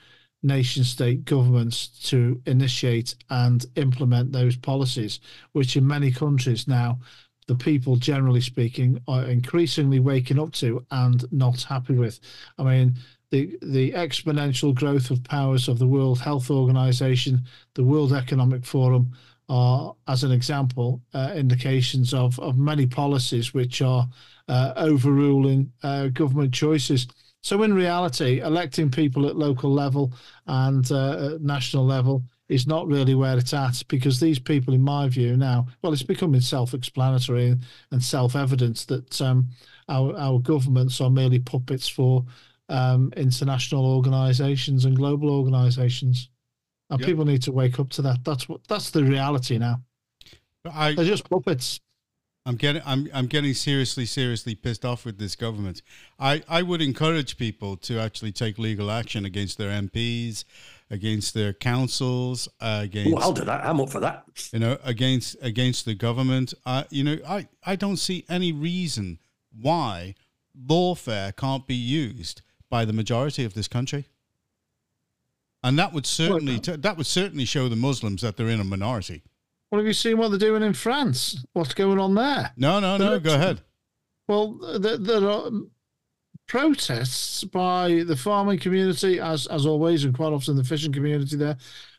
nation 0.43 0.85
state 0.85 1.25
governments 1.25 1.89
to 2.09 2.41
initiate 2.47 3.15
and 3.29 3.67
implement 3.77 4.33
those 4.33 4.57
policies, 4.57 5.21
which 5.53 5.77
in 5.77 5.87
many 5.87 6.11
countries 6.11 6.67
now, 6.67 6.99
the 7.47 7.55
people 7.55 7.97
generally 7.97 8.41
speaking 8.41 8.99
are 9.09 9.25
increasingly 9.25 9.99
waking 9.99 10.39
up 10.39 10.53
to 10.53 10.85
and 10.93 11.25
not 11.33 11.63
happy 11.63 11.95
with. 11.95 12.21
I 12.59 12.63
mean, 12.63 12.95
the, 13.31 13.57
the 13.63 13.93
exponential 13.93 14.75
growth 14.75 15.11
of 15.11 15.23
powers 15.25 15.69
of 15.69 15.79
the 15.79 15.87
World 15.87 16.21
Health 16.21 16.51
Organization, 16.51 17.43
the 17.75 17.85
World 17.85 18.13
Economic 18.13 18.65
Forum, 18.65 19.13
are, 19.49 19.95
as 20.07 20.23
an 20.25 20.33
example, 20.33 21.01
uh, 21.15 21.33
indications 21.35 22.15
of, 22.15 22.39
of 22.39 22.57
many 22.57 22.87
policies 22.87 23.53
which 23.53 23.83
are 23.83 24.09
uh, 24.49 24.73
overruling 24.77 25.73
uh, 25.83 26.09
government 26.09 26.53
choices. 26.53 27.07
So, 27.43 27.63
in 27.63 27.73
reality, 27.73 28.41
electing 28.41 28.91
people 28.91 29.27
at 29.27 29.37
local 29.37 29.73
level 29.73 30.13
and 30.47 30.91
uh, 30.93 31.35
at 31.35 31.41
national 31.41 31.87
level 31.87 32.23
is 32.49 32.67
not 32.67 32.87
really 32.87 33.15
where 33.15 33.39
it's 33.39 33.55
at 33.55 33.83
because 33.89 34.19
these 34.21 34.39
people, 34.39 34.75
in 34.75 34.83
my 34.83 35.09
view, 35.09 35.37
now, 35.37 35.67
well, 35.83 35.93
it's 35.93 36.03
becoming 36.03 36.41
self 36.41 36.75
explanatory 36.75 37.57
and 37.93 38.03
self 38.03 38.37
evident 38.37 38.87
that 38.89 39.21
um, 39.21 39.49
our, 39.89 40.17
our 40.17 40.39
governments 40.41 41.01
are 41.01 41.11
merely 41.11 41.39
puppets 41.39 41.89
for 41.89 42.25
um, 42.71 43.13
international 43.17 43.85
organizations 43.85 44.85
and 44.85 44.97
global 44.97 45.31
organizations. 45.31 46.29
And 46.89 46.99
Yep. 47.01 47.07
people 47.09 47.25
need 47.25 47.43
to 47.43 47.53
wake 47.53 47.79
up 47.79 47.91
to 47.91 48.03
that. 48.03 48.25
That's 48.25 48.49
what 48.49 48.61
that's 48.69 48.91
the 48.91 49.05
reality 49.05 49.59
now. 49.59 49.83
But 50.65 50.73
I, 50.75 50.95
They're 50.95 51.05
just 51.05 51.29
puppets. 51.29 51.81
I'm 52.47 52.57
getting 52.57 52.83
I'm 52.87 53.07
I'm 53.13 53.27
getting 53.27 53.55
seriously 53.55 54.07
seriously 54.07 54.55
pissed 54.55 54.85
off 54.85 55.05
with 55.05 55.19
this 55.19 55.37
government. 55.37 55.83
I 56.19 56.43
I 56.49 56.63
would 56.63 56.81
encourage 56.83 57.37
people 57.37 57.77
to 57.79 57.99
actually 58.01 58.33
take 58.33 58.59
legal 58.59 58.91
action 58.91 59.25
against 59.25 59.57
their 59.59 59.71
MPs, 59.71 60.45
against 60.91 61.35
their 61.35 61.53
councils, 61.53 62.49
uh, 62.61 62.81
against 62.83 63.15
Oh, 63.15 63.21
I'll 63.21 63.33
do 63.33 63.45
that. 63.45 63.65
I'm 63.65 63.79
up 63.81 63.91
for 63.91 64.01
that. 64.01 64.25
you 64.53 64.59
know 64.59 64.79
against 64.83 65.37
against 65.43 65.85
the 65.85 65.95
government. 65.95 66.55
Uh, 66.67 66.85
you 66.91 67.05
know 67.05 67.19
I 67.29 67.47
I 67.65 67.77
don't 67.77 67.99
see 67.99 68.25
any 68.29 68.53
reason 68.53 69.19
why 69.57 70.15
lawfare 70.69 71.37
can't 71.37 71.67
be 71.67 71.75
used 71.77 72.43
by 72.71 72.85
the 72.85 72.93
majority 72.93 73.45
of 73.45 73.55
this 73.55 73.69
country. 73.69 74.07
And 75.63 75.79
that 75.79 75.93
would 75.93 76.07
certainly 76.07 76.59
t- 76.59 76.77
that 76.77 76.97
would 76.97 77.07
certainly 77.07 77.45
show 77.45 77.69
the 77.69 77.77
Muslims 77.77 78.23
that 78.23 78.37
they're 78.37 78.49
in 78.49 78.61
a 78.61 78.65
minority. 78.65 79.23
Well, 79.71 79.81
have 79.81 79.87
you 79.87 79.93
seen 79.93 80.17
what 80.17 80.31
they're 80.31 80.39
doing 80.39 80.63
in 80.63 80.73
France? 80.73 81.45
What's 81.53 81.75
going 81.75 81.99
on 81.99 82.15
there? 82.15 82.53
No, 82.57 82.81
no, 82.81 82.97
no. 82.97 83.21
Go 83.21 83.35
ahead. 83.35 83.61
Well, 84.27 84.59
there, 84.79 84.97
there 84.97 85.29
are 85.29 85.51
protests 86.49 87.45
by 87.45 88.03
the 88.07 88.17
farming 88.17 88.59
community, 88.59 89.21
as 89.21 89.47
as 89.49 89.67
always, 89.67 90.05
and 90.05 90.15
quite 90.15 90.33
often 90.33 90.57
the 90.57 90.65
fishing 90.65 90.93
community 90.93 91.37
there. 91.37 91.59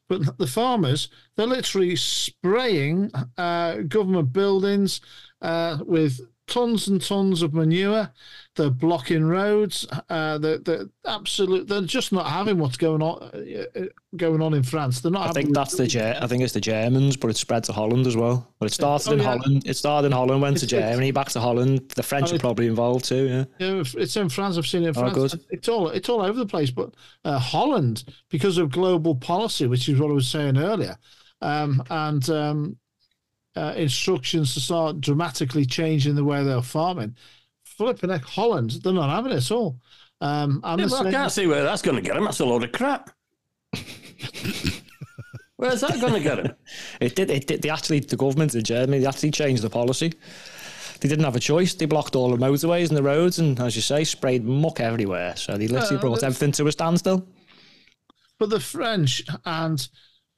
But 0.09 0.37
the 0.37 0.47
farmers, 0.47 1.09
they're 1.35 1.47
literally 1.47 1.95
spraying 1.95 3.11
uh, 3.37 3.75
government 3.87 4.33
buildings 4.33 4.99
uh, 5.41 5.77
with 5.85 6.19
tons 6.51 6.87
and 6.87 7.01
tons 7.01 7.41
of 7.41 7.53
manure. 7.53 8.11
They're 8.55 8.69
blocking 8.69 9.23
roads. 9.23 9.87
Uh, 10.09 10.37
they're, 10.37 10.57
they're 10.57 10.85
absolute. 11.05 11.67
They're 11.69 11.81
just 11.81 12.11
not 12.11 12.27
having 12.27 12.57
what's 12.59 12.75
going 12.77 13.01
on 13.01 13.23
uh, 13.23 13.85
going 14.17 14.41
on 14.41 14.53
in 14.53 14.61
France. 14.63 14.99
They're 14.99 15.11
not. 15.11 15.29
I 15.29 15.31
think 15.31 15.53
that's 15.55 15.75
the 15.77 15.87
Ger- 15.87 16.19
I 16.21 16.27
think 16.27 16.43
it's 16.43 16.51
the 16.53 16.59
Germans, 16.59 17.15
but 17.15 17.29
it 17.29 17.37
spread 17.37 17.63
to 17.65 17.73
Holland 17.73 18.05
as 18.07 18.17
well. 18.17 18.45
But 18.59 18.65
it 18.69 18.73
started 18.73 19.09
Oh, 19.09 19.13
in 19.13 19.19
yeah. 19.19 19.25
Holland. 19.25 19.63
It 19.65 19.77
started 19.77 20.07
in 20.07 20.11
Holland, 20.11 20.41
went 20.41 20.57
to 20.57 20.65
It's- 20.65 20.73
it's- 20.73 20.91
Germany, 20.91 21.11
back 21.11 21.29
to 21.29 21.39
Holland. 21.39 21.89
The 21.95 22.03
French 22.03 22.31
And 22.31 22.39
are 22.39 22.41
probably 22.41 22.67
involved 22.67 23.05
too. 23.05 23.27
Yeah. 23.27 23.45
Yeah, 23.65 23.83
it's 23.95 24.17
in 24.17 24.27
France. 24.29 24.57
I've 24.57 24.67
seen 24.67 24.83
it 24.83 24.89
in 24.89 24.97
Oh, 24.97 25.09
France. 25.09 25.15
good. 25.33 25.45
It's 25.49 25.69
all 25.69 25.87
it's 25.89 26.09
all 26.09 26.21
over 26.21 26.37
the 26.37 26.45
place. 26.45 26.71
But 26.71 26.93
uh, 27.23 27.39
Holland, 27.39 28.03
because 28.29 28.57
of 28.57 28.69
global 28.71 29.15
policy, 29.15 29.65
which 29.67 29.87
is 29.87 29.97
what 29.99 30.11
I 30.11 30.13
was 30.13 30.27
saying 30.27 30.57
earlier, 30.57 30.97
um, 31.41 31.81
and 31.89 32.29
um, 32.29 32.77
uh, 33.55 33.73
instructions 33.75 34.53
to 34.53 34.59
start 34.59 35.01
dramatically 35.01 35.65
changing 35.65 36.15
the 36.15 36.23
way 36.23 36.43
they're 36.43 36.61
farming, 36.61 37.15
flipping 37.63 38.09
heck, 38.09 38.23
Holland, 38.23 38.71
they're 38.83 38.93
not 38.93 39.09
having 39.09 39.31
it 39.31 39.37
at 39.37 39.51
all. 39.51 39.79
Um, 40.21 40.61
and 40.63 40.79
Yeah, 40.79 40.87
well, 40.87 41.07
I 41.07 41.11
can't 41.11 41.31
see 41.31 41.47
where 41.47 41.63
that's 41.63 41.81
going 41.81 41.95
to 41.97 42.01
get 42.01 42.13
them. 42.15 42.23
That's 42.25 42.39
a 42.39 42.45
load 42.45 42.63
of 42.63 42.71
crap. 42.71 43.09
Where's 45.57 45.81
that 45.81 45.99
going 46.01 46.13
to 46.13 46.19
get 46.19 46.39
him? 46.39 46.55
It 46.99 47.15
did. 47.15 47.29
It 47.29 47.45
did. 47.47 47.61
They 47.61 47.69
actually, 47.69 47.99
the 47.99 48.17
government 48.17 48.55
in 48.55 48.63
Germany, 48.63 48.99
they 48.99 49.05
actually 49.05 49.31
changed 49.31 49.61
the 49.61 49.69
policy. 49.69 50.13
They 50.99 51.07
didn't 51.09 51.25
have 51.25 51.35
a 51.35 51.39
choice. 51.39 51.73
They 51.75 51.85
blocked 51.85 52.15
all 52.15 52.29
the 52.35 52.37
motorways 52.43 52.87
and 52.89 52.97
the 52.97 53.03
roads, 53.03 53.37
and 53.39 53.59
as 53.59 53.75
you 53.75 53.81
say, 53.81 54.03
sprayed 54.03 54.43
muck 54.43 54.79
everywhere. 54.79 55.35
So 55.35 55.57
they 55.57 55.67
literally 55.67 55.97
Uh, 55.97 56.01
brought 56.01 56.23
everything 56.23 56.51
to 56.53 56.67
a 56.67 56.71
standstill. 56.71 57.27
but 58.39 58.49
the 58.49 58.59
French 58.59 59.23
and 59.45 59.87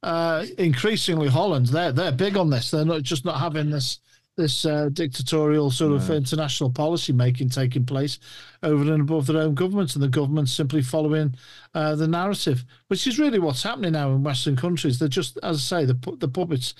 uh, 0.04 0.46
increasingly 0.58 1.28
Holland, 1.28 1.66
they're 1.66 1.92
they're 1.92 2.12
big 2.12 2.36
on 2.36 2.50
this. 2.50 2.70
They're 2.70 2.84
not 2.84 3.02
just 3.02 3.24
not 3.24 3.40
having 3.40 3.70
this 3.70 4.00
this 4.36 4.64
uh, 4.66 4.88
dictatorial 4.92 5.70
sort 5.70 5.92
of 5.92 6.10
international 6.10 6.70
policy 6.70 7.12
making 7.12 7.48
taking 7.50 7.86
place 7.86 8.18
over 8.64 8.82
and 8.92 9.02
above 9.02 9.26
their 9.26 9.40
own 9.42 9.54
governments, 9.54 9.94
and 9.94 10.02
the 10.02 10.08
government 10.08 10.48
simply 10.48 10.82
following 10.82 11.34
uh, 11.74 11.94
the 11.94 12.08
narrative, 12.08 12.64
which 12.88 13.06
is 13.06 13.18
really 13.18 13.38
what's 13.38 13.62
happening 13.62 13.92
now 13.92 14.10
in 14.10 14.24
Western 14.24 14.56
countries. 14.56 14.98
They're 14.98 15.08
just, 15.08 15.38
as 15.42 15.56
I 15.56 15.60
say, 15.60 15.84
the 15.86 16.16
the 16.18 16.28
puppets, 16.28 16.74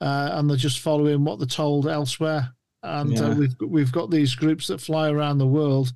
uh, 0.00 0.30
and 0.32 0.48
they're 0.48 0.56
just 0.56 0.80
following 0.80 1.24
what 1.24 1.38
they're 1.38 1.46
told 1.48 1.86
elsewhere. 1.86 2.54
And 2.82 3.20
uh, 3.20 3.28
Yeah. 3.28 3.34
we've 3.34 3.56
we've 3.68 3.92
got 3.92 4.10
these 4.10 4.34
groups 4.34 4.68
that 4.68 4.80
fly 4.80 5.10
around 5.10 5.38
the 5.38 5.46
world 5.46 5.92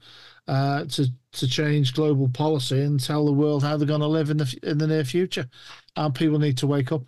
uh, 0.49 0.85
to 0.85 1.09
to 1.35 1.49
change 1.49 1.95
global 1.95 2.29
policy 2.29 2.81
and 2.83 2.99
tell 3.01 3.25
the 3.25 3.33
world 3.33 3.63
how 3.63 3.77
they're 3.77 3.87
going 3.87 4.01
to 4.01 4.07
live 4.07 4.31
in 4.31 4.37
the 4.39 4.59
in 4.63 4.79
the 4.79 4.87
near 4.87 5.05
future, 5.05 5.47
and 5.97 6.15
people 6.15 6.39
need 6.39 6.59
to 6.59 6.67
wake 6.67 6.93
up. 6.93 7.03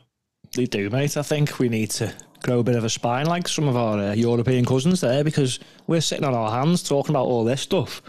They 0.55 0.66
do, 0.66 0.89
mate. 0.91 1.16
I 1.16 1.22
think 1.22 1.59
we 1.59 1.68
need 1.68 1.91
to 1.93 2.12
grow 2.43 2.61
a 2.61 2.64
bit 2.64 2.77
of 2.77 2.85
a 2.85 2.91
spine 2.91 3.27
like 3.27 3.49
some 3.49 3.66
of 3.68 3.77
our 3.77 3.99
uh, 3.99 4.12
European 4.14 4.64
cousins 4.64 5.01
there 5.01 5.24
because 5.24 5.59
we're 5.87 6.01
sitting 6.01 6.24
on 6.24 6.35
our 6.35 6.51
hands 6.51 6.83
talking 6.83 7.14
about 7.14 7.27
all 7.27 7.45
this 7.45 7.61
stuff. 7.62 8.03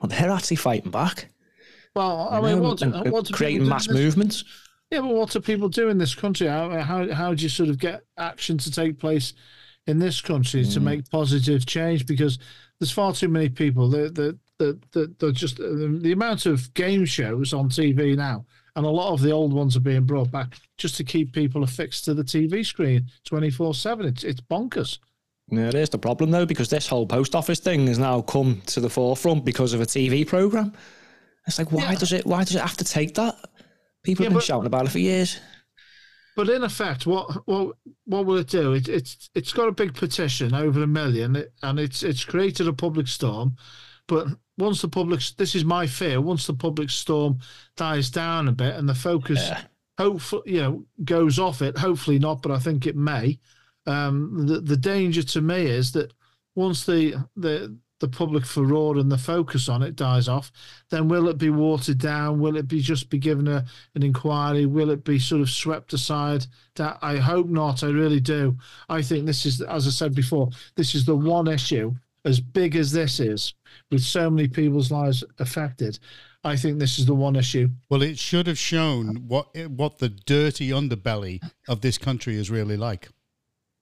But 0.00 0.10
they're 0.10 0.30
actually 0.30 0.56
fighting 0.56 0.90
back. 0.90 1.28
Well, 1.94 2.28
I 2.30 2.36
you 2.38 2.42
mean, 2.46 2.56
know, 2.62 2.68
what, 2.68 2.82
and- 2.82 2.94
and 2.94 3.12
what 3.12 3.32
creating 3.32 3.66
mass 3.68 3.86
this- 3.86 3.96
movements. 3.96 4.44
Yeah, 4.90 5.00
but 5.02 5.14
what 5.14 5.30
do 5.30 5.40
people 5.40 5.68
do 5.68 5.88
in 5.88 5.98
this 5.98 6.14
country? 6.16 6.48
How 6.48 6.70
how 6.80 7.12
how 7.12 7.32
do 7.34 7.42
you 7.42 7.48
sort 7.48 7.68
of 7.68 7.78
get 7.78 8.02
action 8.18 8.58
to 8.58 8.70
take 8.72 8.98
place 8.98 9.34
in 9.86 9.98
this 10.00 10.20
country 10.20 10.62
Mm. 10.64 10.72
to 10.74 10.80
make 10.80 11.08
positive 11.10 11.64
change? 11.64 12.06
Because 12.06 12.38
there's 12.78 12.90
far 12.90 13.12
too 13.12 13.28
many 13.28 13.48
people 13.48 13.88
that 13.90 14.14
that 14.16 14.36
that 14.60 14.92
that 14.92 15.18
they're 15.18 15.32
just 15.32 15.56
the, 15.56 15.98
the 16.00 16.12
amount 16.12 16.46
of 16.46 16.72
game 16.74 17.04
shows 17.04 17.52
on 17.52 17.68
TV 17.68 18.16
now, 18.16 18.46
and 18.76 18.86
a 18.86 18.90
lot 18.90 19.12
of 19.12 19.20
the 19.20 19.32
old 19.32 19.52
ones 19.52 19.76
are 19.76 19.80
being 19.80 20.04
brought 20.04 20.30
back 20.30 20.54
just 20.78 20.96
to 20.98 21.04
keep 21.04 21.32
people 21.32 21.64
affixed 21.64 22.04
to 22.04 22.14
the 22.14 22.22
TV 22.22 22.64
screen 22.64 23.06
twenty 23.24 23.50
four 23.50 23.74
seven. 23.74 24.06
It's 24.06 24.22
it's 24.22 24.40
bonkers. 24.40 24.98
Yeah, 25.52 25.66
it 25.68 25.74
is 25.74 25.88
the 25.90 25.98
problem 25.98 26.30
though, 26.30 26.46
because 26.46 26.68
this 26.68 26.86
whole 26.86 27.06
post 27.06 27.34
office 27.34 27.58
thing 27.58 27.88
has 27.88 27.98
now 27.98 28.20
come 28.22 28.62
to 28.66 28.78
the 28.80 28.88
forefront 28.88 29.44
because 29.44 29.72
of 29.74 29.80
a 29.80 29.86
TV 29.86 30.24
program. 30.24 30.72
It's 31.48 31.58
like, 31.58 31.72
why 31.72 31.82
Yeah. 31.90 31.94
does 31.98 32.12
it? 32.12 32.24
Why 32.24 32.44
does 32.44 32.54
it 32.54 32.60
have 32.62 32.76
to 32.76 32.84
take 32.84 33.14
that? 33.16 33.34
People 34.04 34.22
Yeah, 34.22 34.28
have 34.28 34.32
been 34.34 34.38
but- 34.38 34.44
shouting 34.44 34.66
about 34.66 34.86
it 34.86 34.90
for 34.92 35.00
years. 35.00 35.40
But 36.36 36.48
in 36.48 36.62
effect, 36.62 37.06
what 37.06 37.28
what 37.48 37.76
what 38.04 38.24
will 38.24 38.36
it 38.38 38.46
do? 38.46 38.72
It, 38.74 38.88
it's 38.88 39.28
it's 39.34 39.52
got 39.52 39.66
a 39.68 39.72
big 39.72 39.94
petition 39.94 40.54
over 40.54 40.82
a 40.82 40.86
million, 40.86 41.44
and 41.62 41.80
it's 41.80 42.02
it's 42.04 42.24
created 42.24 42.68
a 42.68 42.72
public 42.72 43.08
storm. 43.08 43.56
But 44.06 44.28
once 44.60 44.82
the 44.82 44.88
public, 44.88 45.20
this 45.36 45.54
is 45.54 45.64
my 45.64 45.86
fear. 45.86 46.20
Once 46.20 46.46
the 46.46 46.54
public 46.54 46.90
storm 46.90 47.38
dies 47.76 48.10
down 48.10 48.48
a 48.48 48.52
bit 48.52 48.76
and 48.76 48.88
the 48.88 48.94
focus, 48.94 49.40
Yeah. 49.48 49.62
hopefully, 49.98 50.42
you 50.54 50.60
know, 50.60 50.84
goes 51.04 51.38
off 51.38 51.62
it. 51.62 51.78
Hopefully 51.78 52.18
not, 52.18 52.42
but 52.42 52.52
I 52.52 52.58
think 52.58 52.86
it 52.86 52.96
may. 52.96 53.38
Um, 53.86 54.46
the 54.46 54.60
the 54.60 54.76
danger 54.76 55.22
to 55.22 55.40
me 55.40 55.66
is 55.66 55.92
that 55.92 56.12
once 56.54 56.84
the 56.84 57.14
the 57.36 57.76
the 58.00 58.08
public 58.08 58.46
furore 58.46 58.96
and 58.96 59.12
the 59.12 59.18
focus 59.18 59.68
on 59.68 59.82
it 59.82 59.94
dies 59.94 60.26
off, 60.26 60.50
then 60.90 61.06
will 61.08 61.28
it 61.28 61.36
be 61.36 61.50
watered 61.50 61.98
down? 61.98 62.40
Will 62.40 62.56
it 62.56 62.66
be 62.66 62.80
just 62.80 63.10
be 63.10 63.18
given 63.18 63.46
a, 63.46 63.64
an 63.94 64.02
inquiry? 64.02 64.64
Will 64.64 64.90
it 64.90 65.04
be 65.04 65.18
sort 65.18 65.42
of 65.42 65.50
swept 65.50 65.92
aside? 65.92 66.46
That 66.76 66.98
I 67.02 67.16
hope 67.16 67.48
not. 67.48 67.82
I 67.84 67.88
really 67.88 68.20
do. 68.20 68.56
I 68.88 69.02
think 69.02 69.26
this 69.26 69.44
is, 69.44 69.60
as 69.60 69.86
I 69.86 69.90
said 69.90 70.14
before, 70.14 70.48
this 70.76 70.94
is 70.94 71.04
the 71.04 71.16
one 71.16 71.46
issue 71.48 71.94
as 72.24 72.40
big 72.40 72.76
as 72.76 72.92
this 72.92 73.20
is, 73.20 73.54
with 73.90 74.02
so 74.02 74.30
many 74.30 74.48
people's 74.48 74.90
lives 74.90 75.24
affected. 75.38 75.98
I 76.42 76.56
think 76.56 76.78
this 76.78 76.98
is 76.98 77.06
the 77.06 77.14
one 77.14 77.36
issue. 77.36 77.68
Well, 77.90 78.02
it 78.02 78.18
should 78.18 78.46
have 78.46 78.58
shown 78.58 79.28
what 79.28 79.54
what 79.68 79.98
the 79.98 80.08
dirty 80.08 80.70
underbelly 80.70 81.42
of 81.68 81.80
this 81.82 81.98
country 81.98 82.36
is 82.36 82.50
really 82.50 82.76
like. 82.76 83.08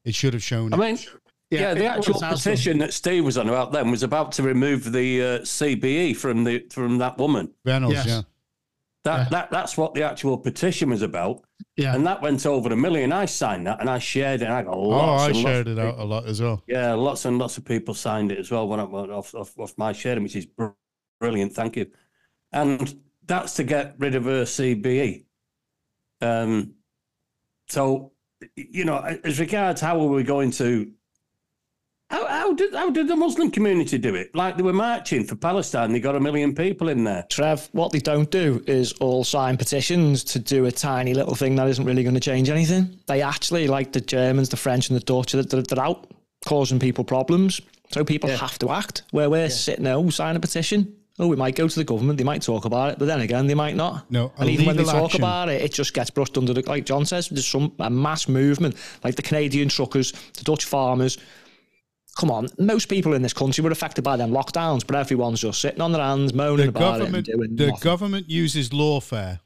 It 0.04 0.14
should 0.14 0.34
have 0.34 0.42
shown. 0.42 0.72
I 0.72 0.76
it. 0.76 0.80
mean, 0.80 0.98
yeah, 1.50 1.74
the 1.74 1.86
actual 1.86 2.14
was 2.14 2.22
as 2.22 2.42
petition 2.42 2.78
that 2.78 2.92
Steve 2.92 3.24
was 3.24 3.38
on 3.38 3.48
about 3.48 3.72
then 3.72 3.90
was 3.90 4.02
about 4.02 4.32
to 4.32 4.42
remove 4.42 4.90
the 4.92 5.22
uh, 5.22 5.38
CBE 5.40 6.16
from 6.16 6.44
the 6.44 6.66
from 6.70 6.98
that 6.98 7.16
woman. 7.16 7.52
Vennells, 7.64 7.92
yes. 7.92 8.06
yeah. 8.06 8.22
That 9.04 9.18
Yeah. 9.18 9.28
that 9.30 9.50
that's 9.50 9.76
what 9.76 9.94
the 9.94 10.02
actual 10.02 10.36
petition 10.36 10.90
was 10.90 11.02
about, 11.02 11.44
Yeah, 11.78 11.94
and 11.94 12.04
that 12.08 12.20
went 12.20 12.44
over 12.44 12.72
a 12.72 12.76
million. 12.76 13.12
I 13.12 13.24
signed 13.26 13.68
that, 13.68 13.80
and 13.80 13.88
I 13.88 14.00
shared 14.00 14.42
it. 14.42 14.46
And 14.46 14.52
I 14.52 14.62
got 14.64 14.74
Oh, 14.74 14.80
lots. 14.88 15.22
I 15.22 15.26
and 15.28 15.36
lots 15.36 15.46
Oh, 15.46 15.48
I 15.48 15.52
shared 15.52 15.68
it 15.68 15.78
out 15.78 15.98
a 15.98 16.04
lot 16.04 16.26
as 16.26 16.42
well. 16.42 16.62
Yeah, 16.66 16.92
lots 16.94 17.24
and 17.24 17.38
lots 17.38 17.56
of 17.56 17.64
people 17.64 17.94
signed 17.94 18.32
it 18.32 18.38
as 18.38 18.50
well. 18.50 18.66
When 18.66 18.80
I 18.80 18.84
went 18.84 19.12
off, 19.12 19.32
off 19.34 19.56
off 19.56 19.78
my 19.78 19.92
sharing, 19.92 20.24
which 20.24 20.34
is 20.34 20.48
brilliant. 21.20 21.52
Thank 21.52 21.76
you. 21.76 21.86
And 22.52 23.00
that's 23.24 23.54
to 23.54 23.64
get 23.64 23.94
rid 23.98 24.16
of 24.16 24.24
her 24.24 24.42
CBE. 24.42 25.26
Um, 26.20 26.74
so 27.68 28.12
you 28.56 28.84
know, 28.84 28.98
as 28.98 29.38
regards 29.38 29.80
how 29.80 30.00
are 30.00 30.08
we 30.08 30.24
going 30.24 30.50
to 30.52 30.90
how, 32.10 32.26
how 32.26 32.54
did 32.54 32.74
how 32.74 32.90
did 32.90 33.06
the 33.08 33.16
Muslim 33.16 33.50
community 33.50 33.98
do 33.98 34.14
it? 34.14 34.34
Like 34.34 34.56
they 34.56 34.62
were 34.62 34.72
marching 34.72 35.24
for 35.24 35.36
Palestine, 35.36 35.92
they 35.92 36.00
got 36.00 36.16
a 36.16 36.20
million 36.20 36.54
people 36.54 36.88
in 36.88 37.04
there. 37.04 37.26
Trev, 37.28 37.68
what 37.72 37.92
they 37.92 37.98
don't 37.98 38.30
do 38.30 38.62
is 38.66 38.92
all 38.94 39.24
sign 39.24 39.56
petitions 39.56 40.24
to 40.24 40.38
do 40.38 40.64
a 40.64 40.72
tiny 40.72 41.12
little 41.12 41.34
thing 41.34 41.56
that 41.56 41.68
isn't 41.68 41.84
really 41.84 42.02
going 42.02 42.14
to 42.14 42.20
change 42.20 42.48
anything. 42.48 42.98
They 43.06 43.20
actually, 43.20 43.68
like 43.68 43.92
the 43.92 44.00
Germans, 44.00 44.48
the 44.48 44.56
French, 44.56 44.88
and 44.88 44.98
the 44.98 45.04
Dutch, 45.04 45.32
they're, 45.32 45.42
they're 45.42 45.62
they're 45.62 45.84
out 45.84 46.10
causing 46.46 46.78
people 46.78 47.04
problems. 47.04 47.60
So 47.90 48.04
people 48.04 48.30
have 48.30 48.58
to 48.58 48.70
act. 48.70 49.02
Where 49.10 49.28
we're 49.28 49.50
sitting 49.50 49.84
there, 49.84 49.94
oh, 49.94 50.10
sign 50.10 50.36
a 50.36 50.40
petition. 50.40 50.94
Oh, 51.20 51.26
we 51.26 51.36
might 51.36 51.56
go 51.56 51.66
to 51.66 51.74
the 51.74 51.84
government. 51.84 52.16
They 52.16 52.24
might 52.24 52.42
talk 52.42 52.64
about 52.64 52.92
it, 52.92 52.98
but 52.98 53.06
then 53.06 53.20
again, 53.20 53.48
they 53.48 53.54
might 53.54 53.74
not. 53.74 54.08
No, 54.10 54.32
and 54.38 54.48
even 54.48 54.66
when 54.66 54.76
they 54.76 54.84
talk 54.84 55.06
action. 55.06 55.20
about 55.20 55.48
it, 55.48 55.62
it 55.62 55.72
just 55.72 55.92
gets 55.92 56.10
brushed 56.10 56.38
under 56.38 56.54
the. 56.54 56.62
Like 56.62 56.84
John 56.84 57.04
says, 57.04 57.28
there's 57.28 57.46
some 57.46 57.72
a 57.80 57.90
mass 57.90 58.28
movement, 58.28 58.76
like 59.02 59.16
the 59.16 59.22
Canadian 59.22 59.68
truckers, 59.68 60.12
the 60.12 60.44
Dutch 60.44 60.64
farmers. 60.64 61.18
Come 62.18 62.32
on, 62.32 62.48
most 62.58 62.86
people 62.86 63.14
in 63.14 63.22
this 63.22 63.32
country 63.32 63.62
were 63.62 63.70
affected 63.70 64.02
by 64.02 64.16
them 64.16 64.32
lockdowns, 64.32 64.84
but 64.84 64.96
everyone's 64.96 65.40
just 65.40 65.60
sitting 65.60 65.80
on 65.80 65.92
their 65.92 66.02
hands, 66.02 66.34
moaning 66.34 66.66
The 66.66 66.70
about 66.70 66.98
government, 66.98 67.28
it 67.28 67.34
and 67.34 67.40
doing 67.40 67.56
the 67.56 67.66
nothing. 67.68 67.80
government 67.80 68.28
uses 68.28 68.70
lawfare 68.70 69.38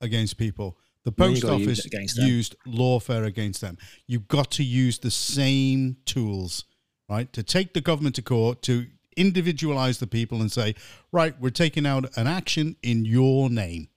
against 0.00 0.38
people. 0.38 0.78
The 1.04 1.10
post 1.10 1.42
gotta 1.42 1.56
use 1.58 1.66
office 1.66 1.78
it 1.80 1.86
against 1.86 2.16
them. 2.16 2.28
used 2.28 2.54
lawfare 2.68 3.26
against 3.26 3.60
them. 3.60 3.78
You've 4.06 4.28
got 4.28 4.52
to 4.52 4.62
use 4.62 5.00
the 5.00 5.10
same 5.10 5.96
tools, 6.04 6.66
right, 7.08 7.32
to 7.32 7.42
take 7.42 7.74
the 7.74 7.80
government 7.80 8.14
to 8.14 8.22
court 8.22 8.62
to 8.62 8.86
individualize 9.16 9.98
the 9.98 10.06
people 10.06 10.40
and 10.40 10.52
say, 10.52 10.76
right, 11.10 11.34
we're 11.40 11.50
taking 11.50 11.84
out 11.84 12.16
an 12.16 12.28
action 12.28 12.76
in 12.80 13.04
your 13.04 13.50
name. 13.50 13.88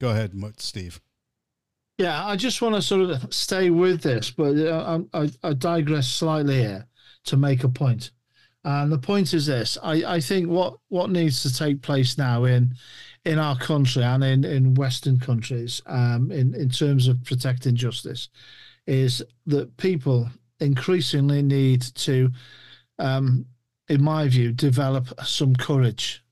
Go 0.00 0.10
ahead, 0.10 0.32
Steve. 0.56 1.00
Yeah, 1.96 2.26
I 2.26 2.34
just 2.34 2.60
want 2.60 2.74
to 2.74 2.82
sort 2.82 3.08
of 3.10 3.32
stay 3.32 3.70
with 3.70 4.02
this, 4.02 4.32
but 4.32 4.56
uh, 4.56 5.00
I, 5.14 5.22
I, 5.22 5.30
I 5.44 5.52
digress 5.52 6.08
slightly 6.08 6.56
here 6.56 6.88
to 7.24 7.36
make 7.36 7.64
a 7.64 7.68
point. 7.68 8.10
And 8.64 8.92
the 8.92 8.98
point 8.98 9.34
is 9.34 9.46
this: 9.46 9.78
I, 9.82 10.16
I 10.16 10.20
think 10.20 10.48
what, 10.48 10.74
what 10.88 11.10
needs 11.10 11.42
to 11.42 11.54
take 11.54 11.80
place 11.80 12.18
now 12.18 12.44
in 12.44 12.74
in 13.24 13.38
our 13.38 13.56
country 13.56 14.02
and 14.02 14.24
in, 14.24 14.44
in 14.44 14.74
Western 14.74 15.18
countries, 15.18 15.80
um, 15.86 16.30
in 16.30 16.54
in 16.54 16.68
terms 16.68 17.08
of 17.08 17.22
protecting 17.24 17.76
justice, 17.76 18.28
is 18.86 19.22
that 19.46 19.76
people 19.76 20.28
increasingly 20.60 21.40
need 21.40 21.82
to, 21.82 22.30
um, 22.98 23.46
in 23.88 24.02
my 24.02 24.28
view, 24.28 24.52
develop 24.52 25.06
some 25.24 25.54
courage, 25.54 26.24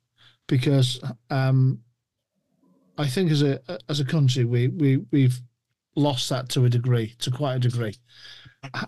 because 0.48 1.00
um, 1.30 1.80
I 2.98 3.06
think 3.06 3.30
as 3.30 3.42
a 3.42 3.60
as 3.88 4.00
a 4.00 4.04
country 4.04 4.44
we 4.44 4.68
we 4.68 4.98
we've 5.12 5.40
lost 5.94 6.28
that 6.28 6.48
to 6.50 6.64
a 6.64 6.68
degree, 6.68 7.14
to 7.20 7.30
quite 7.30 7.54
a 7.54 7.60
degree. 7.60 7.94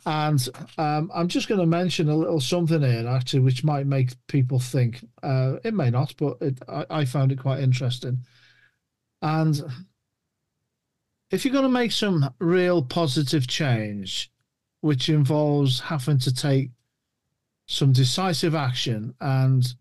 And 0.06 0.48
um, 0.78 1.10
I'm 1.14 1.28
just 1.28 1.48
going 1.48 1.60
to 1.60 1.66
mention 1.66 2.08
a 2.08 2.16
little 2.16 2.40
something 2.40 2.82
here, 2.82 3.06
actually, 3.08 3.40
which 3.40 3.64
might 3.64 3.86
make 3.86 4.10
people 4.26 4.58
think. 4.58 5.04
Uh, 5.22 5.56
it 5.64 5.74
may 5.74 5.90
not, 5.90 6.14
but 6.16 6.38
it, 6.40 6.58
I, 6.68 6.86
I 6.90 7.04
found 7.04 7.32
it 7.32 7.40
quite 7.40 7.60
interesting. 7.60 8.18
And 9.22 9.60
if 11.30 11.44
you're 11.44 11.52
going 11.52 11.64
to 11.64 11.68
make 11.68 11.92
some 11.92 12.34
real 12.38 12.82
positive 12.82 13.46
change, 13.46 14.30
which 14.80 15.08
involves 15.08 15.80
having 15.80 16.18
to 16.18 16.34
take 16.34 16.70
some 17.66 17.92
decisive 17.92 18.54
action 18.54 19.14
and 19.20 19.74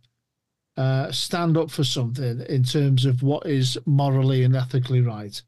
uh, 0.76 1.12
stand 1.12 1.58
up 1.58 1.72
for 1.72 1.84
something 1.84 2.42
in 2.50 2.64
terms 2.64 3.06
of 3.06 3.24
what 3.24 3.46
is 3.48 3.78
morally 3.86 4.44
and 4.44 4.56
ethically 4.56 5.02
right. 5.02 5.42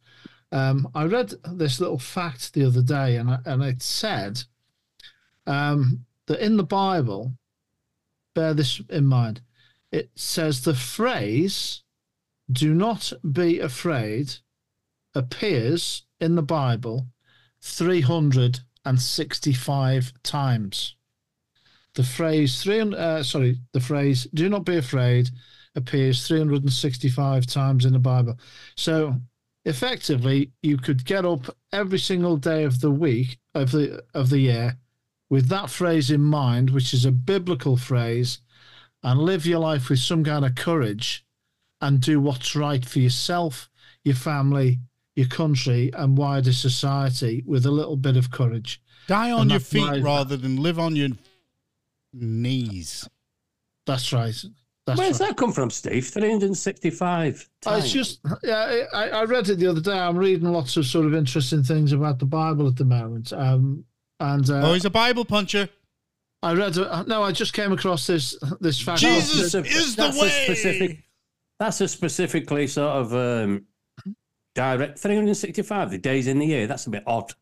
Um, 0.51 0.89
I 0.95 1.05
read 1.05 1.33
this 1.53 1.79
little 1.79 1.99
fact 1.99 2.53
the 2.53 2.65
other 2.65 2.81
day, 2.81 3.17
and 3.17 3.29
I, 3.29 3.37
and 3.45 3.63
it 3.63 3.81
said 3.81 4.43
um, 5.45 6.05
that 6.25 6.43
in 6.43 6.57
the 6.57 6.63
Bible, 6.63 7.33
bear 8.33 8.53
this 8.53 8.81
in 8.89 9.05
mind, 9.05 9.41
it 9.91 10.09
says 10.15 10.63
the 10.63 10.73
phrase 10.73 11.83
"Do 12.51 12.73
not 12.73 13.13
be 13.31 13.59
afraid" 13.59 14.35
appears 15.13 16.03
in 16.19 16.35
the 16.35 16.41
Bible 16.43 17.07
three 17.61 18.01
hundred 18.01 18.61
and 18.85 18.99
sixty-five 18.99 20.13
times. 20.23 20.95
The 21.93 22.03
phrase 22.03 22.61
three 22.63 22.79
uh, 22.81 23.21
sorry, 23.23 23.59
the 23.73 23.79
phrase 23.79 24.27
"Do 24.33 24.49
not 24.49 24.65
be 24.65 24.77
afraid" 24.77 25.29
appears 25.75 26.27
three 26.27 26.39
hundred 26.39 26.63
and 26.63 26.73
sixty-five 26.73 27.45
times 27.45 27.85
in 27.85 27.93
the 27.93 27.99
Bible. 27.99 28.39
So 28.75 29.15
effectively 29.69 30.51
you 30.63 30.77
could 30.77 31.05
get 31.05 31.25
up 31.25 31.55
every 31.71 31.99
single 31.99 32.37
day 32.37 32.63
of 32.63 32.81
the 32.81 32.91
week 32.91 33.37
of 33.53 33.71
the 33.71 34.03
of 34.13 34.29
the 34.29 34.39
year 34.39 34.77
with 35.29 35.47
that 35.47 35.69
phrase 35.69 36.09
in 36.09 36.21
mind 36.21 36.69
which 36.71 36.93
is 36.93 37.05
a 37.05 37.11
biblical 37.11 37.77
phrase 37.77 38.39
and 39.03 39.19
live 39.19 39.45
your 39.45 39.59
life 39.59 39.89
with 39.89 39.99
some 39.99 40.23
kind 40.23 40.43
of 40.43 40.55
courage 40.55 41.23
and 41.81 42.01
do 42.01 42.19
what's 42.19 42.55
right 42.55 42.83
for 42.85 42.99
yourself 42.99 43.69
your 44.03 44.15
family 44.15 44.79
your 45.15 45.27
country 45.27 45.91
and 45.93 46.17
wider 46.17 46.53
society 46.53 47.43
with 47.45 47.65
a 47.65 47.71
little 47.71 47.97
bit 47.97 48.17
of 48.17 48.31
courage 48.31 48.81
Die 49.07 49.31
on 49.31 49.41
And 49.41 49.51
your 49.51 49.59
feet 49.59 50.03
rather 50.03 50.37
than 50.37 50.61
live 50.61 50.79
on 50.79 50.95
your 50.95 51.09
knees. 52.13 53.07
that's 53.85 54.11
right 54.13 54.35
that's 54.89 54.99
Where's 54.99 55.19
right. 55.19 55.29
that 55.29 55.37
come 55.37 55.51
from, 55.51 55.69
Steve? 55.69 56.07
365 56.07 57.49
Uh, 57.65 57.69
times. 57.69 57.83
It's 57.85 57.93
just, 57.93 58.19
yeah, 58.43 58.83
I, 58.93 59.09
I 59.09 59.23
read 59.23 59.49
it 59.49 59.55
the 59.59 59.67
other 59.67 59.81
day. 59.81 59.97
I'm 59.97 60.17
reading 60.17 60.51
lots 60.51 60.77
of 60.77 60.85
sort 60.85 61.05
of 61.05 61.13
interesting 61.15 61.63
things 61.63 61.91
about 61.91 62.19
the 62.19 62.25
Bible 62.25 62.67
at 62.67 62.75
the 62.75 62.85
moment. 62.85 63.31
Um, 63.33 63.85
and 64.19 64.49
uh, 64.49 64.69
oh, 64.69 64.73
he's 64.73 64.85
a 64.85 64.89
Bible 64.89 65.25
puncher. 65.25 65.69
I 66.43 66.53
read. 66.53 66.77
Uh, 66.77 67.03
no, 67.07 67.23
I 67.23 67.31
just 67.31 67.53
came 67.53 67.71
across 67.71 68.07
this 68.07 68.37
this 68.61 68.79
fact. 68.81 68.99
Jesus 69.01 69.51
That's 69.51 69.55
a- 69.55 69.71
is 69.71 69.95
the 69.95 70.01
that's 70.03 70.17
a 70.17 70.21
way. 70.21 70.43
specific- 70.45 71.03
That's 71.59 71.81
a 71.81 71.87
specifically 71.87 72.67
sort 72.67 72.91
of 72.95 73.13
um, 73.13 73.65
direct 74.55 74.99
365 74.99 75.91
the 75.91 75.97
days 75.97 76.27
in 76.27 76.39
the 76.39 76.45
year. 76.45 76.67
That's 76.67 76.85
a 76.87 76.89
bit 76.89 77.03
odd. 77.05 77.33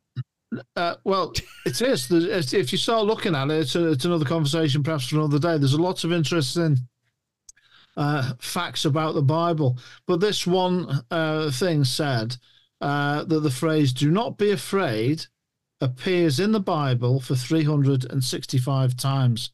Uh, 0.75 0.95
well, 1.03 1.33
it 1.65 1.81
is. 1.81 2.09
If 2.53 2.71
you 2.71 2.77
start 2.77 3.05
looking 3.05 3.35
at 3.35 3.49
it, 3.51 3.59
it's, 3.59 3.75
a, 3.75 3.91
it's 3.91 4.05
another 4.05 4.25
conversation, 4.25 4.81
perhaps 4.81 5.07
for 5.07 5.17
another 5.17 5.39
day. 5.39 5.57
There's 5.57 5.73
a 5.73 5.81
lots 5.81 6.03
of 6.03 6.11
interesting 6.13 6.77
uh, 7.97 8.33
facts 8.39 8.85
about 8.85 9.15
the 9.15 9.21
Bible, 9.21 9.77
but 10.05 10.21
this 10.21 10.47
one 10.47 11.03
uh, 11.11 11.51
thing 11.51 11.83
said 11.83 12.37
uh, 12.79 13.23
that 13.25 13.39
the 13.41 13.51
phrase 13.51 13.91
"Do 13.91 14.11
not 14.11 14.37
be 14.37 14.51
afraid" 14.51 15.25
appears 15.81 16.39
in 16.39 16.51
the 16.51 16.59
Bible 16.59 17.19
for 17.19 17.35
365 17.35 18.97
times. 18.97 19.51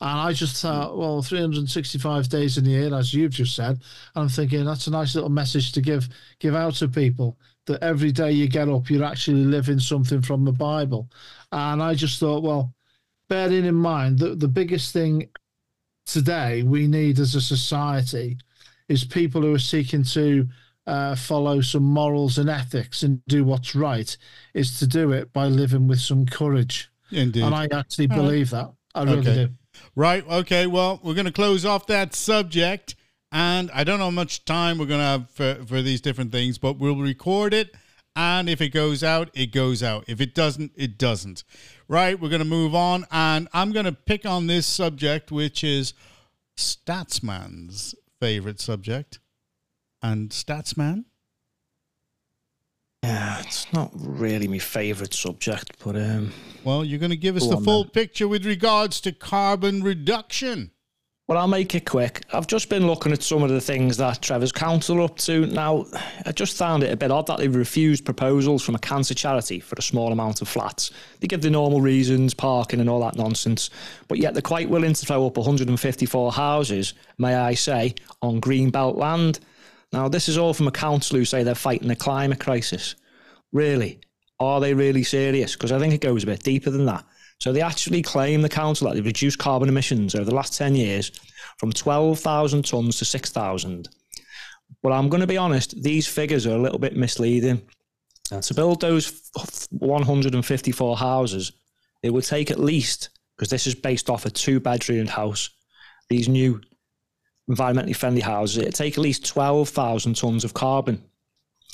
And 0.00 0.18
I 0.20 0.32
just 0.32 0.60
thought, 0.60 0.98
well, 0.98 1.22
365 1.22 2.28
days 2.28 2.58
in 2.58 2.64
the 2.64 2.70
year, 2.70 2.94
as 2.94 3.14
you've 3.14 3.32
just 3.32 3.54
said. 3.54 3.70
and 3.70 3.80
I'm 4.24 4.28
thinking 4.28 4.64
that's 4.64 4.86
a 4.86 4.90
nice 4.90 5.14
little 5.14 5.30
message 5.30 5.72
to 5.72 5.80
give 5.80 6.08
give 6.40 6.54
out 6.54 6.74
to 6.74 6.88
people 6.88 7.38
that 7.66 7.82
every 7.82 8.12
day 8.12 8.32
you 8.32 8.48
get 8.48 8.68
up, 8.68 8.90
you're 8.90 9.04
actually 9.04 9.44
living 9.44 9.78
something 9.78 10.20
from 10.20 10.44
the 10.44 10.52
Bible. 10.52 11.08
And 11.52 11.82
I 11.82 11.94
just 11.94 12.20
thought, 12.20 12.42
well, 12.42 12.74
bearing 13.28 13.64
in 13.64 13.74
mind 13.74 14.18
that 14.18 14.40
the 14.40 14.48
biggest 14.48 14.92
thing 14.92 15.28
today 16.06 16.62
we 16.62 16.86
need 16.86 17.18
as 17.18 17.34
a 17.34 17.40
society 17.40 18.36
is 18.88 19.04
people 19.04 19.42
who 19.42 19.54
are 19.54 19.58
seeking 19.58 20.04
to 20.04 20.48
uh, 20.86 21.16
follow 21.16 21.60
some 21.60 21.82
morals 21.82 22.36
and 22.38 22.50
ethics 22.50 23.02
and 23.02 23.24
do 23.26 23.44
what's 23.44 23.74
right, 23.74 24.16
is 24.52 24.78
to 24.78 24.86
do 24.86 25.12
it 25.12 25.32
by 25.32 25.46
living 25.46 25.88
with 25.88 26.00
some 26.00 26.26
courage. 26.26 26.90
Indeed. 27.10 27.42
And 27.44 27.54
I 27.54 27.68
actually 27.72 28.06
believe 28.08 28.50
that. 28.50 28.70
I 28.94 29.04
really 29.04 29.18
Okay. 29.18 29.34
do. 29.46 29.48
Right. 29.96 30.26
Okay. 30.28 30.66
Well, 30.66 31.00
we're 31.02 31.14
going 31.14 31.26
to 31.26 31.32
close 31.32 31.64
off 31.64 31.86
that 31.86 32.14
subject. 32.14 32.94
And 33.32 33.70
I 33.72 33.82
don't 33.82 33.98
know 33.98 34.04
how 34.04 34.10
much 34.10 34.44
time 34.44 34.78
we're 34.78 34.86
going 34.86 35.00
to 35.00 35.04
have 35.04 35.30
for, 35.30 35.64
for 35.66 35.82
these 35.82 36.00
different 36.00 36.30
things, 36.30 36.58
but 36.58 36.78
we'll 36.78 36.96
record 36.96 37.52
it. 37.52 37.74
And 38.16 38.48
if 38.48 38.60
it 38.60 38.68
goes 38.68 39.02
out, 39.02 39.30
it 39.34 39.46
goes 39.52 39.82
out. 39.82 40.04
If 40.06 40.20
it 40.20 40.34
doesn't, 40.34 40.72
it 40.76 40.98
doesn't. 40.98 41.42
Right. 41.88 42.18
We're 42.18 42.28
going 42.28 42.38
to 42.40 42.44
move 42.44 42.74
on. 42.74 43.06
And 43.10 43.48
I'm 43.52 43.72
going 43.72 43.86
to 43.86 43.92
pick 43.92 44.24
on 44.24 44.46
this 44.46 44.66
subject, 44.66 45.32
which 45.32 45.64
is 45.64 45.94
Statsman's 46.56 47.94
favorite 48.20 48.60
subject. 48.60 49.18
and 50.02 50.30
Statsman? 50.30 51.04
Yeah, 53.02 53.40
it's 53.40 53.70
not 53.72 53.90
really 53.94 54.48
my 54.48 54.58
favourite 54.58 55.12
subject, 55.12 55.72
but 55.84 55.94
um, 55.96 56.32
Well, 56.62 56.84
you're 56.84 56.98
going 56.98 57.10
to 57.10 57.16
give 57.18 57.36
us 57.36 57.46
the 57.46 57.58
full 57.58 57.82
then. 57.84 57.90
picture 57.90 58.26
with 58.26 58.46
regards 58.46 58.98
to 59.02 59.12
carbon 59.12 59.82
reduction. 59.82 60.70
Well, 61.26 61.38
I'll 61.38 61.48
make 61.48 61.74
it 61.74 61.86
quick. 61.86 62.22
I've 62.34 62.46
just 62.46 62.68
been 62.68 62.86
looking 62.86 63.10
at 63.10 63.22
some 63.22 63.42
of 63.42 63.48
the 63.48 63.60
things 63.60 63.96
that 63.96 64.20
Trevor's 64.20 64.52
council 64.52 64.98
are 64.98 65.04
up 65.04 65.16
to. 65.18 65.46
Now, 65.46 65.86
I 66.26 66.32
just 66.32 66.58
found 66.58 66.82
it 66.82 66.92
a 66.92 66.96
bit 66.96 67.10
odd 67.10 67.26
that 67.28 67.38
they've 67.38 67.54
refused 67.54 68.04
proposals 68.04 68.62
from 68.62 68.74
a 68.74 68.78
cancer 68.78 69.14
charity 69.14 69.58
for 69.58 69.74
a 69.78 69.82
small 69.82 70.12
amount 70.12 70.42
of 70.42 70.48
flats. 70.48 70.90
They 71.20 71.26
give 71.26 71.40
the 71.40 71.48
normal 71.48 71.80
reasons, 71.80 72.34
parking 72.34 72.78
and 72.78 72.90
all 72.90 73.00
that 73.00 73.16
nonsense, 73.16 73.70
but 74.06 74.18
yet 74.18 74.34
they're 74.34 74.42
quite 74.42 74.68
willing 74.68 74.92
to 74.92 75.06
throw 75.06 75.26
up 75.26 75.38
154 75.38 76.32
houses, 76.32 76.92
may 77.16 77.34
I 77.34 77.54
say, 77.54 77.94
on 78.20 78.42
greenbelt 78.42 78.96
land. 78.96 79.40
Now, 79.94 80.08
this 80.08 80.28
is 80.28 80.36
all 80.36 80.52
from 80.52 80.68
a 80.68 80.72
council 80.72 81.16
who 81.16 81.24
say 81.24 81.42
they're 81.42 81.54
fighting 81.54 81.88
the 81.88 81.96
climate 81.96 82.40
crisis. 82.40 82.96
Really? 83.50 84.00
Are 84.40 84.60
they 84.60 84.74
really 84.74 85.04
serious? 85.04 85.54
Because 85.54 85.72
I 85.72 85.78
think 85.78 85.94
it 85.94 86.02
goes 86.02 86.24
a 86.24 86.26
bit 86.26 86.42
deeper 86.42 86.68
than 86.68 86.84
that. 86.84 87.04
So 87.44 87.52
they 87.52 87.60
actually 87.60 88.00
claim 88.00 88.40
the 88.40 88.48
council 88.48 88.88
that 88.88 88.94
they've 88.94 89.04
reduced 89.04 89.38
carbon 89.38 89.68
emissions 89.68 90.14
over 90.14 90.24
the 90.24 90.34
last 90.34 90.56
10 90.56 90.74
years 90.76 91.12
from 91.58 91.72
12,000 91.72 92.62
tonnes 92.64 92.96
to 93.00 93.04
6,000. 93.04 93.86
But 94.82 94.92
I'm 94.92 95.10
going 95.10 95.20
to 95.20 95.26
be 95.26 95.36
honest, 95.36 95.82
these 95.82 96.06
figures 96.06 96.46
are 96.46 96.56
a 96.56 96.62
little 96.62 96.78
bit 96.78 96.96
misleading. 96.96 97.60
To 98.40 98.54
build 98.54 98.80
those 98.80 99.30
154 99.72 100.96
houses, 100.96 101.52
it 102.02 102.08
would 102.14 102.24
take 102.24 102.50
at 102.50 102.58
least, 102.58 103.10
because 103.36 103.50
this 103.50 103.66
is 103.66 103.74
based 103.74 104.08
off 104.08 104.24
a 104.24 104.30
two 104.30 104.58
bedroomed 104.58 105.10
house, 105.10 105.50
these 106.08 106.30
new 106.30 106.62
environmentally 107.50 107.94
friendly 107.94 108.22
houses, 108.22 108.56
it'd 108.56 108.74
take 108.74 108.94
at 108.94 109.02
least 109.02 109.26
12,000 109.26 110.14
tonnes 110.14 110.44
of 110.44 110.54
carbon. 110.54 111.04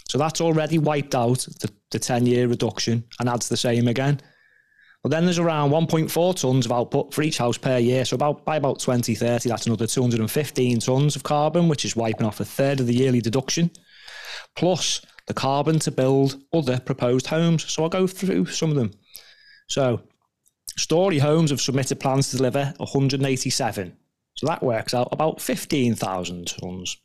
So 0.09 0.19
that's 0.19 0.41
already 0.41 0.79
wiped 0.79 1.15
out 1.15 1.47
the, 1.61 1.71
the 1.93 2.01
10 2.01 2.27
year 2.27 2.49
reduction 2.49 3.05
and 3.21 3.29
adds 3.29 3.49
the 3.49 3.57
same 3.57 3.87
again. 3.87 4.21
But 5.03 5.11
then 5.11 5.25
there's 5.25 5.39
around 5.39 5.71
1.4 5.71 6.09
tonnes 6.11 6.67
of 6.67 6.73
output 6.73 7.15
for 7.15 7.23
each 7.23 7.39
house 7.39 7.57
per 7.57 7.79
year. 7.79 8.05
So 8.05 8.17
about 8.17 8.45
by 8.45 8.57
about 8.57 8.81
2030, 8.81 9.49
that's 9.49 9.67
another 9.67 9.87
215 9.87 10.79
tonnes 10.79 11.17
of 11.17 11.23
carbon, 11.23 11.69
which 11.69 11.85
is 11.87 11.97
wiping 11.97 12.27
off 12.27 12.41
a 12.41 12.45
third 12.45 12.81
of 12.81 12.87
the 12.87 12.95
yearly 12.95 13.21
deduction, 13.21 13.71
plus 14.57 15.01
the 15.27 15.35
carbon 15.35 15.79
to 15.79 15.91
build 15.91 16.43
other 16.53 16.79
proposed 16.81 17.27
homes. 17.29 17.71
So 17.71 17.83
I'll 17.83 17.89
go 17.89 18.07
through 18.07 18.47
some 18.47 18.71
of 18.71 18.77
them. 18.77 18.91
So 19.69 20.03
Story 20.77 21.19
Homes 21.19 21.51
have 21.51 21.61
submitted 21.61 22.01
plans 22.01 22.31
to 22.31 22.37
deliver 22.37 22.75
187. 22.77 23.97
So 24.35 24.47
that 24.47 24.63
works 24.63 24.95
out 24.95 25.09
about 25.13 25.41
15,000 25.41 26.47
tonnes. 26.47 26.97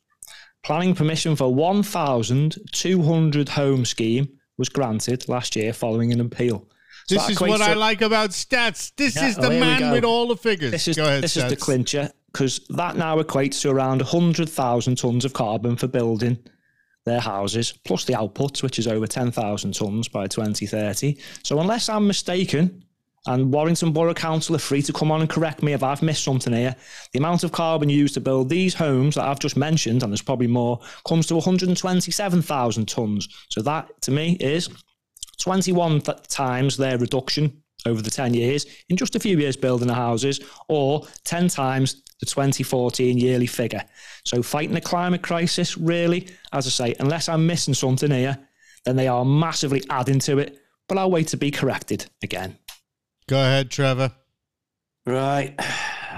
Planning 0.64 0.94
permission 0.94 1.36
for 1.36 1.52
1,200 1.54 3.48
home 3.48 3.84
scheme 3.84 4.28
was 4.58 4.68
granted 4.68 5.28
last 5.28 5.54
year 5.54 5.72
following 5.72 6.12
an 6.12 6.20
appeal. 6.20 6.66
This 7.08 7.28
is 7.28 7.40
what 7.40 7.60
I 7.60 7.74
like 7.74 8.02
about 8.02 8.30
stats. 8.30 8.92
This 8.96 9.16
Yeah, 9.16 9.28
is 9.28 9.38
oh, 9.38 9.42
the 9.42 9.50
here 9.50 9.60
man 9.60 9.92
with 9.92 10.04
all 10.04 10.28
the 10.28 10.36
figures. 10.36 10.72
This 10.72 10.88
is 10.88 10.96
Go 10.96 11.04
ahead, 11.04 11.22
this 11.22 11.36
is 11.36 11.48
the 11.48 11.56
clincher 11.56 12.10
because 12.32 12.60
that 12.70 12.96
now 12.96 13.20
equates 13.20 13.62
to 13.62 13.70
around 13.70 14.02
100,000 14.02 14.96
tonnes 14.96 15.24
of 15.24 15.32
carbon 15.32 15.76
for 15.76 15.86
building 15.86 16.38
their 17.06 17.20
houses, 17.20 17.72
plus 17.84 18.04
the 18.04 18.12
outputs, 18.12 18.62
which 18.62 18.78
is 18.78 18.86
over 18.86 19.06
10,000 19.06 19.72
tonnes 19.72 20.10
by 20.10 20.26
2030. 20.26 21.16
So 21.42 21.60
unless 21.60 21.88
I'm 21.88 22.06
mistaken, 22.06 22.84
and 23.26 23.52
Warrington 23.52 23.92
Borough 23.92 24.14
Council 24.14 24.54
are 24.54 24.60
free 24.60 24.82
to 24.82 24.92
come 24.92 25.10
on 25.10 25.20
and 25.20 25.30
correct 25.30 25.62
me 25.62 25.72
if 25.72 25.82
I've 25.82 26.02
missed 26.02 26.24
something 26.24 26.52
here, 26.52 26.76
the 27.12 27.18
amount 27.18 27.42
of 27.42 27.52
carbon 27.52 27.88
used 27.88 28.14
to 28.14 28.20
build 28.20 28.48
these 28.48 28.74
homes 28.74 29.14
that 29.14 29.24
I've 29.24 29.38
just 29.38 29.56
mentioned, 29.56 30.02
and 30.02 30.12
there's 30.12 30.22
probably 30.22 30.46
more, 30.46 30.80
comes 31.06 31.26
to 31.28 31.34
127,000 31.34 32.86
tonnes. 32.86 33.28
So 33.48 33.62
that, 33.62 34.00
to 34.02 34.10
me, 34.10 34.36
is 34.40 34.68
21 35.40 36.00
th- 36.00 36.18
times 36.28 36.76
their 36.76 36.98
reduction 36.98 37.62
over 37.86 38.02
the 38.02 38.10
10 38.10 38.34
years 38.34 38.66
in 38.88 38.96
just 38.96 39.14
a 39.14 39.20
few 39.20 39.38
years 39.38 39.56
building 39.56 39.88
the 39.88 39.94
houses, 39.94 40.40
or 40.68 41.06
10 41.24 41.48
times 41.48 42.02
the 42.20 42.26
2014 42.26 43.18
yearly 43.18 43.46
figure. 43.46 43.84
So, 44.24 44.42
fighting 44.42 44.74
the 44.74 44.80
climate 44.80 45.22
crisis, 45.22 45.76
really, 45.76 46.28
as 46.52 46.66
I 46.66 46.70
say, 46.70 46.94
unless 46.98 47.28
I'm 47.28 47.46
missing 47.46 47.74
something 47.74 48.10
here, 48.10 48.38
then 48.84 48.96
they 48.96 49.08
are 49.08 49.24
massively 49.24 49.82
adding 49.90 50.18
to 50.20 50.38
it. 50.38 50.58
But 50.88 50.98
I'll 50.98 51.10
wait 51.10 51.28
to 51.28 51.36
be 51.36 51.50
corrected 51.50 52.06
again. 52.22 52.56
Go 53.28 53.38
ahead, 53.40 53.70
Trevor. 53.70 54.12
Right. 55.04 55.54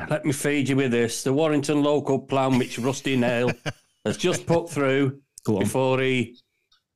Let 0.08 0.24
me 0.24 0.32
feed 0.32 0.68
you 0.68 0.76
with 0.76 0.90
this. 0.92 1.22
The 1.22 1.32
Warrington 1.32 1.82
local 1.82 2.18
plan, 2.18 2.58
which 2.58 2.78
Rusty 2.78 3.16
Nail 3.16 3.50
has 4.04 4.16
just 4.16 4.46
put 4.46 4.70
through 4.70 5.20
Go 5.44 5.56
on. 5.56 5.62
before 5.62 6.00
he, 6.00 6.38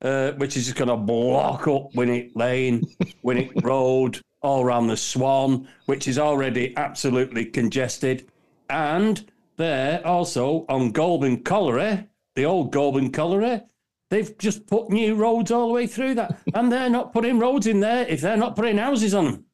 uh, 0.01 0.31
which 0.33 0.57
is 0.57 0.65
just 0.65 0.77
going 0.77 0.89
to 0.89 0.97
block 0.97 1.67
up 1.67 1.93
Winwick 1.93 2.31
Lane, 2.35 2.81
Winwick 3.23 3.63
Road, 3.63 4.19
all 4.41 4.63
around 4.63 4.87
the 4.87 4.97
Swan, 4.97 5.67
which 5.85 6.07
is 6.07 6.17
already 6.17 6.75
absolutely 6.77 7.45
congested. 7.45 8.30
And 8.71 9.29
there 9.57 10.05
also 10.07 10.65
on 10.69 10.93
Golborne 10.93 11.43
Colliery, 11.43 12.07
the 12.35 12.45
old 12.45 12.73
Golborne 12.73 13.13
Colliery, 13.13 13.61
they've 14.09 14.35
just 14.37 14.65
put 14.65 14.89
new 14.89 15.15
roads 15.15 15.51
all 15.51 15.67
the 15.67 15.73
way 15.73 15.87
through 15.87 16.15
that. 16.15 16.39
And 16.53 16.71
they're 16.71 16.89
not 16.89 17.13
putting 17.13 17.37
roads 17.37 17.67
in 17.67 17.81
there 17.81 18.07
if 18.07 18.21
they're 18.21 18.37
not 18.37 18.55
putting 18.55 18.77
houses 18.77 19.13
on 19.13 19.25
them. 19.25 19.45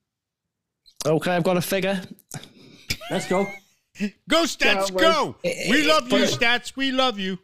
okay. 1.05 1.31
I've 1.35 1.43
got 1.43 1.57
a 1.57 1.61
figure. 1.61 2.01
Let's 3.09 3.27
go. 3.27 3.47
Go, 4.29 4.43
stats, 4.43 4.95
go. 4.95 5.35
We 5.43 5.87
love 5.87 6.11
you, 6.11 6.19
stats. 6.25 6.75
We 6.75 6.91
love 6.91 7.17
you. 7.17 7.39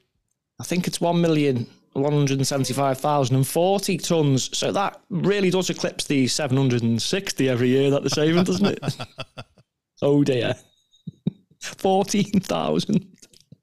I 0.59 0.63
think 0.63 0.85
it's 0.85 1.01
one 1.01 1.19
million 1.19 1.65
one 1.93 2.13
hundred 2.13 2.37
and 2.37 2.45
seventy-five 2.47 2.99
thousand 2.99 3.37
and 3.37 3.47
forty 3.47 3.97
tons. 3.97 4.55
So 4.55 4.71
that 4.71 5.01
really 5.09 5.49
does 5.49 5.71
eclipse 5.71 6.05
the 6.05 6.27
seven 6.27 6.57
hundred 6.57 6.83
and 6.83 7.01
sixty 7.01 7.49
every 7.49 7.69
year 7.69 7.89
that 7.89 8.03
they're 8.03 8.09
saving, 8.09 8.43
doesn't 8.43 8.65
it? 8.65 8.97
oh 10.03 10.23
dear, 10.23 10.55
fourteen 11.63 12.31
thousand. 12.41 13.05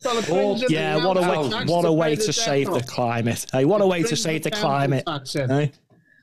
Well, 0.04 0.16
it 0.18 0.26
brings 0.26 0.62
in 0.62 0.68
the 0.68 0.72
Yeah, 0.74 1.04
what 1.04 1.16
a 1.18 1.20
way, 1.20 1.64
what 1.66 1.84
a 1.84 1.92
way 1.92 2.16
to 2.16 2.32
save 2.32 2.72
the 2.72 2.80
climate. 2.80 3.44
Hey, 3.52 3.64
what 3.66 3.82
a 3.82 3.86
way 3.86 4.02
to 4.02 4.16
save 4.16 4.42
the 4.44 4.50
climate. 4.50 5.04
Hey? 5.34 5.72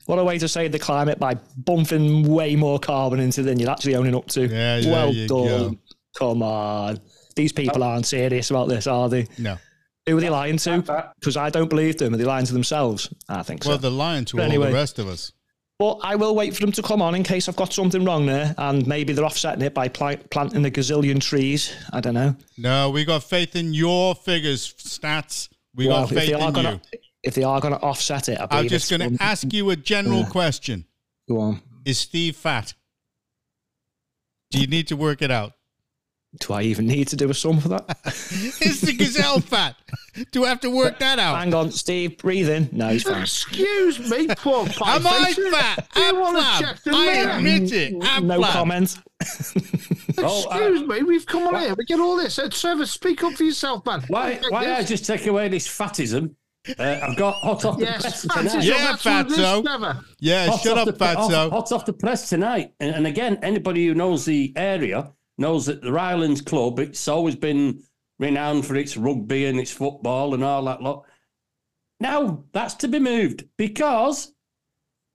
What 0.06 0.18
a 0.18 0.24
way 0.24 0.38
to 0.38 0.48
save 0.48 0.72
the 0.72 0.78
climate 0.78 1.18
by 1.20 1.34
bumping 1.58 2.26
way 2.26 2.56
more 2.56 2.78
carbon 2.78 3.20
into 3.20 3.42
than 3.42 3.60
you're 3.60 3.70
actually 3.70 3.94
owning 3.94 4.14
up 4.16 4.26
to. 4.28 4.46
Yeah, 4.48 4.80
well 4.90 5.12
done. 5.12 5.26
go. 5.26 5.78
Come 6.18 6.42
on. 6.42 6.98
These 7.36 7.52
people 7.52 7.84
aren't 7.84 8.06
serious 8.06 8.50
about 8.50 8.68
this, 8.68 8.86
are 8.88 9.08
they? 9.08 9.28
No. 9.38 9.58
Who 10.08 10.16
are 10.16 10.20
they 10.20 10.30
lying 10.30 10.56
to? 10.56 10.80
That- 10.80 11.12
Because 11.20 11.36
I 11.36 11.50
don't 11.50 11.68
believe 11.68 11.98
them. 11.98 12.14
Are 12.14 12.16
they 12.16 12.24
lying 12.24 12.46
to 12.46 12.52
themselves? 12.54 13.12
I 13.28 13.42
think 13.42 13.62
so. 13.62 13.68
Well, 13.70 13.78
they're 13.78 13.90
lying 13.90 14.24
to 14.24 14.36
But 14.36 14.42
all 14.46 14.48
anyway. 14.48 14.68
the 14.68 14.74
rest 14.74 14.98
of 14.98 15.06
us. 15.06 15.30
But 15.78 15.98
I 16.02 16.16
will 16.16 16.34
wait 16.34 16.54
for 16.54 16.60
them 16.60 16.72
to 16.72 16.82
come 16.82 17.00
on 17.00 17.14
in 17.14 17.22
case 17.22 17.48
I've 17.48 17.54
got 17.54 17.72
something 17.72 18.04
wrong 18.04 18.26
there, 18.26 18.52
and 18.58 18.84
maybe 18.86 19.12
they're 19.12 19.24
offsetting 19.24 19.62
it 19.62 19.74
by 19.74 19.86
pla- 19.86 20.16
planting 20.30 20.66
a 20.66 20.70
gazillion 20.70 21.20
trees. 21.20 21.72
I 21.92 22.00
don't 22.00 22.14
know. 22.14 22.34
No, 22.56 22.90
we 22.90 23.04
got 23.04 23.22
faith 23.22 23.54
in 23.54 23.72
your 23.72 24.16
figures, 24.16 24.74
stats. 24.74 25.48
We 25.76 25.86
Well, 25.86 26.00
got 26.00 26.08
faith 26.08 26.30
in 26.30 26.52
gonna, 26.52 26.80
you. 26.92 26.98
if 27.22 27.34
they 27.36 27.44
are 27.44 27.60
going 27.60 27.74
to 27.74 27.80
offset 27.80 28.28
it, 28.28 28.38
I 28.40 28.46
I'm 28.50 28.68
just 28.68 28.90
going 28.90 29.16
to 29.16 29.22
ask 29.22 29.52
you 29.52 29.70
a 29.70 29.76
general 29.76 30.20
Yeah. 30.20 30.28
question. 30.28 30.84
Go 31.28 31.38
on. 31.40 31.62
Is 31.84 32.00
Steve 32.00 32.34
fat? 32.34 32.74
Do 34.50 34.60
you 34.60 34.66
need 34.66 34.88
to 34.88 34.96
work 34.96 35.22
it 35.22 35.30
out? 35.30 35.52
Do 36.40 36.52
I 36.52 36.62
even 36.62 36.86
need 36.86 37.08
to 37.08 37.16
do 37.16 37.30
a 37.30 37.34
sum 37.34 37.58
for 37.58 37.68
that? 37.68 37.84
Is 38.60 38.82
the 38.82 38.92
gazelle 38.92 39.40
fat? 39.40 39.76
Do 40.30 40.44
I 40.44 40.48
have 40.50 40.60
to 40.60 40.70
work 40.70 40.98
that 40.98 41.18
out? 41.18 41.38
Hang 41.38 41.54
on, 41.54 41.70
Steve, 41.72 42.18
breathe 42.18 42.50
in. 42.50 42.68
No, 42.70 42.88
he's 42.90 43.02
fine. 43.04 43.22
Excuse 43.22 43.98
me, 44.10 44.28
poor 44.36 44.60
Am 44.84 45.06
I 45.06 45.32
fat? 45.52 45.88
Do 45.94 46.00
you 46.02 46.08
I'm 46.08 46.20
want 46.20 46.36
to 46.38 46.64
check 46.64 46.82
the 46.82 46.90
I 46.92 47.06
mirror? 47.06 47.30
admit 47.38 47.72
it. 47.72 47.94
I'm 48.02 48.26
no 48.26 48.40
flab. 48.40 48.52
comment. 48.52 48.98
Oh, 50.18 50.46
I- 50.50 50.58
Excuse 50.68 50.86
me, 50.88 51.02
we've 51.02 51.24
come 51.26 51.46
on 51.46 51.60
here. 51.62 51.74
We 51.76 51.84
get 51.84 51.98
all 52.00 52.16
this. 52.16 52.38
Uh, 52.38 52.48
Trevor, 52.50 52.84
speak 52.86 53.22
up 53.24 53.32
for 53.34 53.44
yourself, 53.44 53.86
man. 53.86 54.02
Why, 54.08 54.34
Check 54.34 54.50
why 54.50 54.64
I 54.72 54.80
this. 54.80 54.88
just 54.88 55.06
take 55.06 55.26
away 55.26 55.48
this 55.48 55.66
fatism? 55.66 56.34
Uh, 56.78 56.98
I've 57.02 57.16
got 57.16 57.34
hot 57.36 57.64
off 57.64 57.78
the 57.78 57.84
Yes, 57.86 58.02
press 58.02 58.26
fatism, 58.26 58.60
tonight. 58.60 58.64
Yeah, 58.64 58.78
that's 58.78 59.04
what 59.04 59.26
it 59.26 59.32
is, 59.32 59.38
fatso. 59.38 59.62
Trevor. 59.64 60.00
Yeah, 60.20 60.46
Hot 60.48 60.60
shut 60.60 60.78
up, 60.78 60.98
the, 60.98 61.04
hot, 61.04 61.16
fatso. 61.30 61.50
hot 61.50 61.72
off 61.72 61.86
the 61.86 61.92
press 61.94 62.28
tonight. 62.28 62.74
And, 62.80 62.94
and 62.94 63.06
again, 63.06 63.38
anybody 63.42 63.86
who 63.86 63.94
knows 63.94 64.24
the 64.26 64.52
area 64.56 65.12
knows 65.38 65.66
that 65.66 65.80
the 65.82 65.92
Rylands 65.92 66.40
Club, 66.40 66.78
it's 66.80 67.08
always 67.08 67.36
been 67.36 67.82
renowned 68.18 68.66
for 68.66 68.74
its 68.76 68.96
rugby 68.96 69.46
and 69.46 69.58
its 69.58 69.70
football 69.70 70.34
and 70.34 70.44
all 70.44 70.64
that 70.64 70.82
lot. 70.82 71.04
Now 72.00 72.44
that's 72.52 72.74
to 72.74 72.88
be 72.88 72.98
moved 72.98 73.44
because 73.56 74.32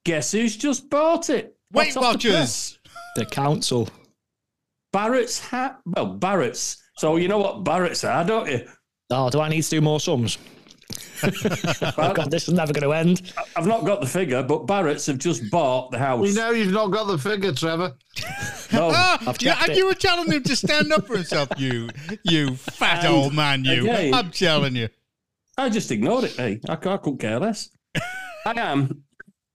guess 0.06 0.32
who's 0.32 0.58
just 0.58 0.90
bought 0.90 1.30
it? 1.30 1.56
Weight 1.72 1.94
Hot 1.94 2.16
off 2.16 2.22
the 2.22 2.78
The 3.16 3.26
council. 3.26 3.90
Barratt's 4.92 5.40
hat. 5.40 5.80
Well, 5.86 6.14
Barratt's. 6.14 6.82
So 6.98 7.16
you 7.16 7.28
know 7.28 7.40
what 7.40 7.64
Barratt's 7.64 8.04
are, 8.04 8.24
don't 8.24 8.50
you? 8.50 8.68
Oh, 9.10 9.30
do 9.30 9.40
I 9.40 9.50
need 9.50 9.64
to 9.64 9.70
do 9.70 9.82
more 9.82 10.00
sums? 10.00 10.38
oh, 11.98 12.14
God, 12.14 12.30
this 12.32 12.48
is 12.48 12.54
never 12.54 12.74
going 12.74 12.84
to 12.84 12.92
end. 12.94 13.34
I've 13.56 13.68
not 13.68 13.86
got 13.86 14.02
the 14.02 14.08
figure, 14.08 14.44
but 14.44 14.66
Barratt's 14.68 15.06
have 15.08 15.18
just 15.18 15.50
bought 15.50 15.92
the 15.92 15.98
house. 15.98 16.28
You 16.28 16.34
know 16.36 16.52
you've 16.52 16.72
not 16.74 16.88
got 16.88 17.06
the 17.06 17.18
figure, 17.18 17.54
Trevor. 17.54 17.94
No, 18.72 18.92
Ah, 18.94 19.18
I've 19.28 19.42
yeah, 19.42 19.58
and 19.62 19.72
it. 19.72 19.78
you 19.78 19.86
were 19.88 19.94
telling 19.96 20.32
him 20.32 20.44
to 20.44 20.56
stand 20.56 20.92
up 20.94 21.08
for 21.08 21.16
himself, 21.16 21.50
you 21.58 21.90
you 22.24 22.56
fat 22.56 23.04
And 23.06 23.14
old 23.14 23.34
man, 23.34 23.64
you. 23.66 23.82
again- 23.84 24.14
I'm 24.14 24.32
telling 24.32 24.76
you. 24.76 24.90
I 25.58 25.70
just 25.70 25.92
ignored 25.92 26.24
it. 26.26 26.32
Hey, 26.32 26.60
I, 26.68 26.74
I 26.74 26.98
couldn't 26.98 27.20
care 27.20 27.40
less. 27.40 27.70
I 28.46 28.54
am. 28.60 29.04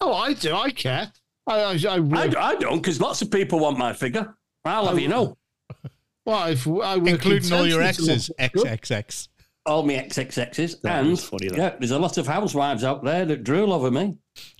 Oh, 0.00 0.12
I 0.14 0.32
do. 0.32 0.54
I 0.54 0.70
care. 0.70 1.10
I, 1.46 1.60
I, 1.60 1.72
I, 1.88 1.96
I, 1.96 2.50
I 2.50 2.54
don't, 2.56 2.80
because 2.80 3.00
lots 3.00 3.20
of 3.22 3.30
people 3.30 3.58
want 3.58 3.78
my 3.78 3.92
figure. 3.92 4.34
I'll 4.64 4.86
have 4.86 4.98
you 5.00 5.08
know. 5.08 5.36
well, 6.24 6.36
I've, 6.36 6.66
I 6.68 6.98
work 6.98 7.08
Including 7.08 7.52
all 7.52 7.66
your 7.66 7.80
intensely 7.80 8.06
to 8.06 8.12
exes. 8.12 8.30
look 8.54 8.64
good. 8.64 8.80
XXX. 8.82 9.28
All 9.68 9.82
my 9.84 9.94
XXXs. 9.94 10.80
That 10.82 11.04
and 11.04 11.18
funny, 11.20 11.50
yeah, 11.54 11.74
there's 11.78 11.90
a 11.92 11.98
lot 11.98 12.16
of 12.18 12.26
housewives 12.26 12.82
out 12.84 13.04
there 13.04 13.24
that 13.26 13.44
drool 13.44 13.72
over 13.72 13.90
me. 13.90 14.16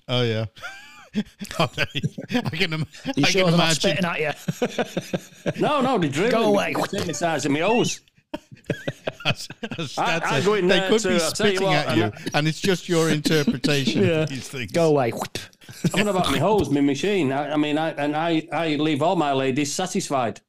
Oh, 0.07 0.21
yeah. 0.21 0.45
Oh, 1.57 1.67
they- 1.75 2.37
I 2.37 2.49
can, 2.51 2.71
im- 2.71 2.85
You 3.15 3.23
I 3.25 3.29
sure 3.29 3.45
can 3.45 3.53
imagine. 3.55 3.75
spitting 3.97 4.05
at 4.05 4.19
you? 4.19 5.51
No, 5.61 5.81
no, 5.81 5.97
they 5.97 6.07
drool. 6.07 6.29
Go 6.29 6.43
away. 6.53 6.73
Take 6.91 7.05
the 7.05 7.15
size 7.15 7.45
of 7.47 7.51
my 7.51 7.61
hose. 7.61 8.01
As- 9.25 9.47
as 9.79 9.97
I- 9.97 10.19
that's 10.19 10.31
I 10.31 10.37
it. 10.37 10.45
go 10.45 10.53
in 10.53 10.67
they 10.67 10.79
there 10.79 10.89
could 10.89 11.01
too, 11.01 11.09
be 11.09 11.15
I'll 11.15 11.21
you 11.21 11.29
spitting 11.35 11.63
what, 11.63 11.75
at 11.75 11.87
and 11.87 11.97
you, 11.97 12.03
I- 12.03 12.37
and 12.37 12.47
it's 12.47 12.61
just 12.61 12.87
your 12.87 13.09
interpretation 13.09 14.03
Yeah. 14.03 14.21
of 14.21 14.29
these 14.29 14.47
things. 14.47 14.71
Go 14.71 14.89
away. 14.89 15.11
I'm 15.95 16.01
on 16.01 16.07
about 16.09 16.29
my 16.31 16.37
hose, 16.37 16.69
my 16.69 16.81
machine. 16.81 17.31
I, 17.31 17.53
I 17.53 17.57
mean, 17.57 17.79
I, 17.79 17.89
and 17.89 18.15
I, 18.15 18.47
I 18.53 18.75
leave 18.75 19.01
all 19.01 19.15
my 19.15 19.33
ladies 19.33 19.73
satisfied. 19.73 20.41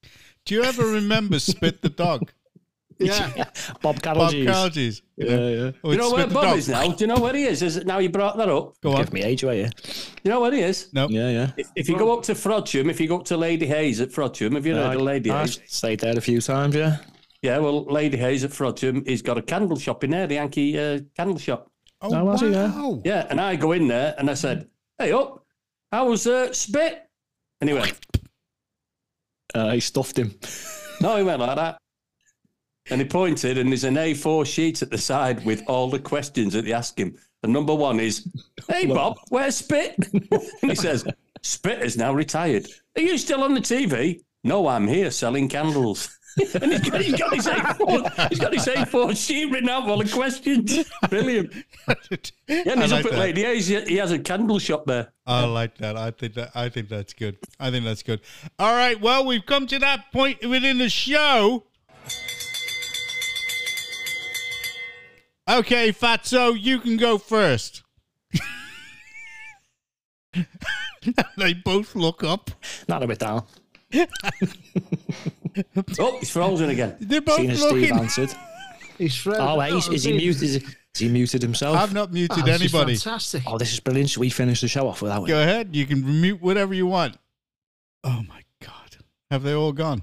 Do 0.45 0.55
you 0.55 0.63
ever 0.65 0.85
remember 0.87 1.39
Spit 1.39 1.81
the 1.81 1.89
Dog? 1.89 2.31
Yeah. 3.07 3.33
Bob 3.83 4.01
Bob 4.03 4.03
Carolgees. 4.03 4.47
Calgis. 4.47 5.03
Yeah, 5.17 5.49
yeah. 5.49 5.71
Oh, 5.83 5.93
You 5.93 5.99
know 5.99 6.11
where 6.11 6.27
Bob 6.27 6.45
Dog. 6.45 6.59
is 6.59 6.69
now? 6.69 6.87
Do 6.93 6.97
you 7.03 7.07
know 7.07 7.19
where 7.21 7.35
he 7.35 7.45
is? 7.45 7.63
Is 7.63 7.77
it 7.79 7.87
now 7.87 7.99
you 7.99 8.11
brought 8.11 8.37
that 8.37 8.49
up? 8.49 8.75
Go 8.83 8.93
on. 8.93 8.99
Give 9.05 9.13
me 9.13 9.23
age 9.23 9.43
away, 9.43 9.61
yeah. 9.63 9.71
You 10.23 10.31
know 10.31 10.41
where 10.41 10.53
he 10.53 10.61
is? 10.61 10.89
No. 10.93 11.09
Yeah, 11.09 11.31
yeah. 11.31 11.51
If, 11.57 11.69
if 11.77 11.89
you 11.89 11.97
go 11.99 12.13
up 12.17 12.23
to 12.25 12.35
Frodsham, 12.35 12.91
if 12.91 13.01
you 13.01 13.09
go 13.09 13.17
up 13.19 13.25
to 13.27 13.37
Lady 13.37 13.67
Heyes 13.67 14.01
at 14.01 14.11
Frodsham, 14.11 14.55
have 14.55 14.67
you 14.67 14.75
heard 14.75 14.97
of 14.97 15.03
Lady 15.03 15.31
I 15.31 15.41
Heyes? 15.47 15.61
stayed 15.67 16.01
there 16.01 16.17
a 16.17 16.21
few 16.21 16.41
times, 16.41 16.75
yeah. 16.75 16.99
Yeah, 17.43 17.57
well, 17.59 17.85
Lady 17.85 18.19
Heyes 18.19 18.45
at 18.45 18.51
Frodsham, 18.51 19.07
he's 19.09 19.23
got 19.23 19.39
a 19.39 19.43
candle 19.43 19.79
shop 19.79 20.05
in 20.05 20.11
there, 20.11 20.27
the 20.27 20.35
Yankee 20.35 20.79
uh, 20.79 21.01
candle 21.17 21.39
shop. 21.39 21.71
Oh, 22.03 22.15
Oh, 22.15 22.25
was 22.25 22.41
he, 22.43 22.49
yeah? 22.51 22.71
wow. 22.79 23.01
Yeah, 23.05 23.27
and 23.31 23.41
I 23.41 23.57
go 23.57 23.73
in 23.73 23.89
there 23.89 24.15
and 24.19 24.29
I 24.31 24.35
said, 24.35 24.69
"Hey 24.99 25.13
up, 25.13 25.45
how 25.93 26.09
was 26.09 26.27
uh, 26.27 26.53
Spit?" 26.53 27.03
Anyway. 27.63 27.93
he 27.93 29.59
Uh, 29.59 29.71
he 29.73 29.81
stuffed 29.81 30.19
him. 30.19 30.35
"No," 31.01 31.17
he 31.17 31.23
went 31.23 31.41
like 31.41 31.57
that. 31.57 31.79
And 32.89 33.01
he 33.01 33.07
pointed, 33.07 33.59
and 33.59 33.71
there's 33.71 33.85
an 33.85 33.97
A4 33.97 34.47
sheet 34.47 34.83
at 34.83 34.91
the 34.91 34.99
side 34.99 35.45
with 35.45 35.63
all 35.69 35.91
the 35.91 35.99
questions 35.99 36.55
that 36.55 36.65
they 36.65 36.73
ask 36.73 36.99
him. 36.99 37.17
And 37.43 37.53
number 37.53 37.75
one 37.75 38.01
is, 38.01 38.29
"Hey 38.69 38.87
Bob, 38.87 39.17
where's 39.29 39.57
Spit?" 39.57 39.97
and 40.13 40.71
he 40.71 40.75
says, 40.75 41.05
"Spit 41.43 41.83
is 41.83 41.97
now 41.97 42.13
retired. 42.13 42.67
Are 42.97 43.03
you 43.03 43.17
still 43.19 43.43
on 43.43 43.55
the 43.55 43.61
TV?" 43.61 44.23
No, 44.43 44.67
I'm 44.69 44.89
here 44.89 45.11
selling 45.11 45.49
candles. 45.49 46.17
and 46.55 46.73
he's 46.73 46.89
got, 46.89 47.01
he's 47.01 47.19
got 47.19 47.35
his 47.35 47.47
A4, 47.47 48.29
he's 48.29 48.39
got 48.39 48.53
his 48.53 48.67
A4 48.67 49.17
sheet 49.27 49.51
written 49.51 49.69
out 49.69 49.83
with 49.83 49.91
all 49.91 49.99
the 49.99 50.09
questions. 50.09 50.89
Brilliant. 51.09 51.53
Yeah, 52.47 52.73
and 52.73 52.83
he's 52.83 52.93
like 52.93 53.05
up 53.05 53.13
at 53.13 53.13
that. 53.13 53.19
Lady. 53.19 53.45
He 53.61 53.81
he 53.81 53.97
has 53.97 54.13
a 54.13 54.19
candle 54.19 54.59
shop 54.59 54.87
there. 54.87 55.13
I 55.27 55.45
like 55.45 55.79
that. 55.79 55.97
I 55.97 56.11
think 56.11 56.35
that. 56.35 56.51
I 56.55 56.69
think 56.69 56.89
that's 56.89 57.13
good. 57.15 57.39
I 57.59 57.71
think 57.71 57.85
that's 57.85 58.03
good. 58.03 58.21
All 58.59 58.75
right. 58.75 59.01
Well, 59.01 59.27
we've 59.27 59.45
come 59.45 59.67
to 59.69 59.79
that 59.81 60.13
point 60.13 60.47
within 60.47 60.79
the 60.79 60.89
show. 60.89 61.67
Okay, 65.51 65.93
Fatso, 65.93 66.55
you 66.59 66.79
can 66.79 66.97
go 66.97 67.19
first. 67.19 67.83
they 71.37 71.55
both 71.55 71.95
look 71.97 72.23
up. 72.23 72.51
Not 72.89 73.03
a 73.03 73.07
bit 73.07 73.19
down. 73.19 73.45
Oh, 75.99 76.17
he's 76.21 76.31
frozen 76.31 76.71
again. 76.71 76.97
They're 77.01 77.21
both 77.21 77.39
Seen 77.41 77.51
as 77.51 77.61
Steve 77.61 77.91
answered. 77.93 78.31
He's 78.99 79.17
frozen. 79.17 79.43
Oh, 79.43 79.57
wait, 79.59 79.73
is, 79.73 79.89
is 79.89 80.05
he 80.05 80.13
muted? 80.13 80.43
Is, 80.43 80.55
he- 80.57 80.59
is 80.95 80.99
he 81.01 81.09
muted 81.09 81.43
himself? 81.43 81.77
I've 81.77 81.93
not 81.93 82.13
muted 82.13 82.39
Oh, 82.39 82.43
this 82.43 82.61
is 82.63 82.73
anybody. 82.75 82.97
Fantastic. 82.97 83.43
oh, 83.47 83.59
this 83.59 83.73
is 83.73 83.81
brilliant. 83.81 84.11
Should 84.11 84.21
we 84.21 84.31
finish 84.31 84.61
the 84.61 84.69
show 84.69 84.87
off 84.87 85.03
without 85.03 85.25
it? 85.25 85.29
Go 85.29 85.41
ahead. 85.43 85.75
You 85.75 85.87
can 85.87 86.21
mute 86.21 86.41
whatever 86.41 86.73
you 86.73 86.87
want. 86.87 87.17
Oh 88.05 88.23
my 88.29 88.43
God. 88.65 88.97
Have 89.31 89.43
they 89.43 89.53
all 89.55 89.73
gone? 89.73 90.03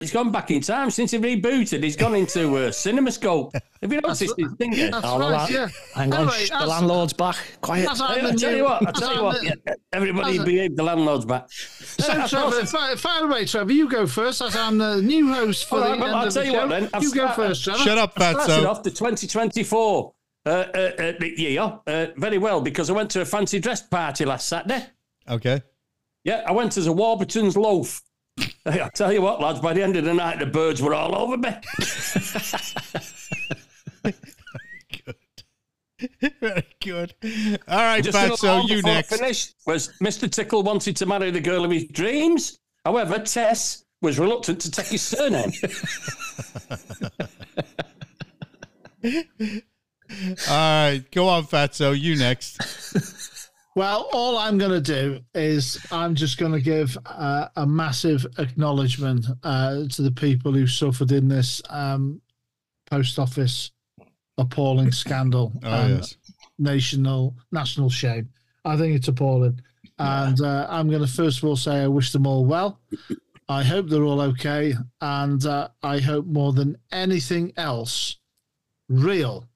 He's 0.00 0.12
gone 0.12 0.30
back 0.30 0.50
in 0.50 0.60
time 0.60 0.90
since 0.90 1.12
he 1.12 1.18
rebooted. 1.18 1.82
He's 1.82 1.96
gone 1.96 2.14
into 2.14 2.54
uh, 2.54 2.68
CinemaScope. 2.70 3.50
Have 3.80 3.90
you 3.90 3.98
noticed 4.02 4.34
his 4.36 4.52
thing 4.58 4.74
yet? 4.74 4.92
That's 4.92 5.06
Oh, 5.06 5.18
right, 5.18 5.30
well, 5.30 5.50
yeah. 5.50 5.68
Hang 5.94 6.12
on, 6.12 6.20
Anyway, 6.20 6.44
shh, 6.44 6.50
the 6.50 6.66
landlord's 6.66 7.12
back. 7.14 7.36
Quiet. 7.62 7.86
That's 7.86 8.00
Hey, 8.00 8.06
I'm 8.20 8.26
I 8.26 8.30
the 8.32 8.36
tell 8.36 8.54
you 8.54 8.64
what, 8.64 8.82
I 8.82 8.84
that's 8.84 9.00
tell 9.00 9.14
you 9.16 9.22
what, 9.22 9.42
yeah, 9.42 9.52
everybody 9.94 10.36
that's 10.36 10.44
behave, 10.46 10.76
the 10.76 10.82
landlord's 10.82 11.24
back. 11.24 11.50
So, 11.50 12.26
Trevor, 12.26 12.66
fire, 12.66 12.96
fire 12.96 13.24
away, 13.24 13.46
Trevor. 13.46 13.72
You 13.72 13.88
go 13.88 14.06
first. 14.06 14.42
As 14.42 14.54
I'm 14.54 14.76
the 14.76 15.00
new 15.00 15.32
host 15.32 15.66
for 15.66 15.76
All 15.76 15.84
the 15.84 15.90
end 15.92 16.02
I'll 16.04 16.26
of 16.26 16.34
tell 16.34 16.42
the 16.42 16.46
you 16.48 16.52
show. 16.52 16.60
what 16.60 16.68
then, 16.68 16.90
I've 16.92 17.02
you 17.02 17.14
go 17.14 17.20
started- 17.32 17.34
first, 17.36 17.64
Trevor. 17.64 17.78
Shut 17.78 17.96
up, 17.98 18.12
Started 18.12 18.38
Fatso. 18.40 18.66
off 18.68 18.82
the 18.82 18.90
2024 18.90 20.12
uh, 20.44 20.48
uh, 20.50 20.90
uh, 20.98 21.24
year 21.24 21.80
uh, 21.86 22.06
very 22.18 22.36
well 22.36 22.60
because 22.60 22.90
I 22.90 22.92
went 22.92 23.10
to 23.12 23.22
a 23.22 23.24
fancy 23.24 23.60
dress 23.60 23.80
party 23.80 24.26
last 24.26 24.46
Saturday. 24.46 24.84
Okay. 25.26 25.62
Yeah, 26.22 26.42
I 26.46 26.52
went 26.52 26.76
as 26.76 26.86
a 26.86 26.92
Warburton's 26.92 27.56
loaf. 27.56 28.02
Hey, 28.38 28.82
I 28.82 28.90
tell 28.94 29.12
you 29.12 29.22
what, 29.22 29.40
lads, 29.40 29.60
by 29.60 29.72
the 29.72 29.82
end 29.82 29.96
of 29.96 30.04
the 30.04 30.14
night, 30.14 30.38
the 30.38 30.46
birds 30.46 30.82
were 30.82 30.94
all 30.94 31.14
over 31.16 31.36
me. 31.36 31.50
Very 36.40 36.66
good. 36.82 37.14
All 37.68 37.76
right, 37.78 38.04
Just 38.04 38.18
another 38.18 38.34
Fatso, 38.36 38.68
you 38.68 38.78
I 38.78 38.80
next. 38.82 39.16
finish 39.16 39.54
was 39.66 39.96
Mr. 40.02 40.30
Tickle 40.30 40.62
wanted 40.62 40.96
to 40.96 41.06
marry 41.06 41.30
the 41.30 41.40
girl 41.40 41.64
of 41.64 41.70
his 41.70 41.84
dreams. 41.86 42.58
However, 42.84 43.18
Tess 43.20 43.84
was 44.02 44.18
reluctant 44.18 44.60
to 44.60 44.70
take 44.70 44.86
his 44.88 45.00
surname. 45.02 45.52
All 50.48 50.48
right, 50.48 51.02
go 51.10 51.28
on, 51.28 51.44
Fatso. 51.44 51.98
You 51.98 52.16
next. 52.16 52.58
Well, 53.76 54.08
all 54.14 54.38
I'm 54.38 54.56
going 54.56 54.70
to 54.70 54.80
do 54.80 55.20
is 55.34 55.78
I'm 55.92 56.14
just 56.14 56.38
going 56.38 56.52
to 56.52 56.62
give 56.62 56.96
uh, 57.04 57.48
a 57.56 57.66
massive 57.66 58.26
acknowledgement 58.38 59.26
uh, 59.42 59.82
to 59.90 60.00
the 60.00 60.10
people 60.12 60.50
who 60.54 60.66
suffered 60.66 61.12
in 61.12 61.28
this 61.28 61.60
um, 61.68 62.22
post 62.86 63.18
office 63.18 63.72
appalling 64.38 64.92
scandal 64.92 65.52
Oh 65.62 65.68
and 65.68 65.98
yes. 65.98 66.16
national 66.58 67.36
national 67.52 67.90
shame. 67.90 68.30
I 68.64 68.78
think 68.78 68.96
it's 68.96 69.08
appalling, 69.08 69.60
and 69.98 70.40
uh, 70.40 70.66
I'm 70.70 70.88
going 70.88 71.02
to 71.02 71.12
first 71.12 71.38
of 71.38 71.44
all 71.44 71.56
say 71.56 71.82
I 71.82 71.86
wish 71.86 72.12
them 72.12 72.26
all 72.26 72.46
well. 72.46 72.80
I 73.46 73.62
hope 73.62 73.90
they're 73.90 74.04
all 74.04 74.22
okay, 74.22 74.72
and 75.02 75.44
uh, 75.44 75.68
I 75.82 75.98
hope 75.98 76.24
more 76.24 76.54
than 76.54 76.78
anything 76.92 77.52
else, 77.58 78.16
real, 78.88 79.46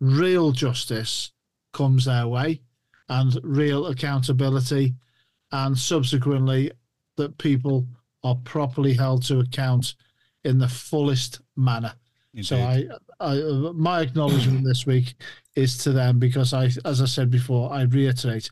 real 0.00 0.52
justice 0.52 1.32
comes 1.74 2.06
their 2.06 2.26
way, 2.26 2.62
and 3.08 3.38
real 3.42 3.86
accountability, 3.86 4.94
and 5.52 5.76
subsequently 5.78 6.70
that 7.16 7.38
people 7.38 7.86
are 8.24 8.34
properly 8.44 8.92
held 8.94 9.22
to 9.24 9.38
account 9.40 9.94
in 10.44 10.58
the 10.58 10.68
fullest 10.68 11.40
manner. 11.56 11.92
So 12.42 12.56
I, 12.58 12.86
I, 13.20 13.34
my 13.74 14.00
acknowledgement 14.02 14.64
this 14.64 14.84
week 14.84 15.14
is 15.54 15.78
to 15.78 15.92
them 15.92 16.18
because 16.18 16.52
I, 16.52 16.68
as 16.84 17.00
I 17.00 17.06
said 17.06 17.30
before, 17.30 17.72
I 17.72 17.82
reiterate, 17.82 18.50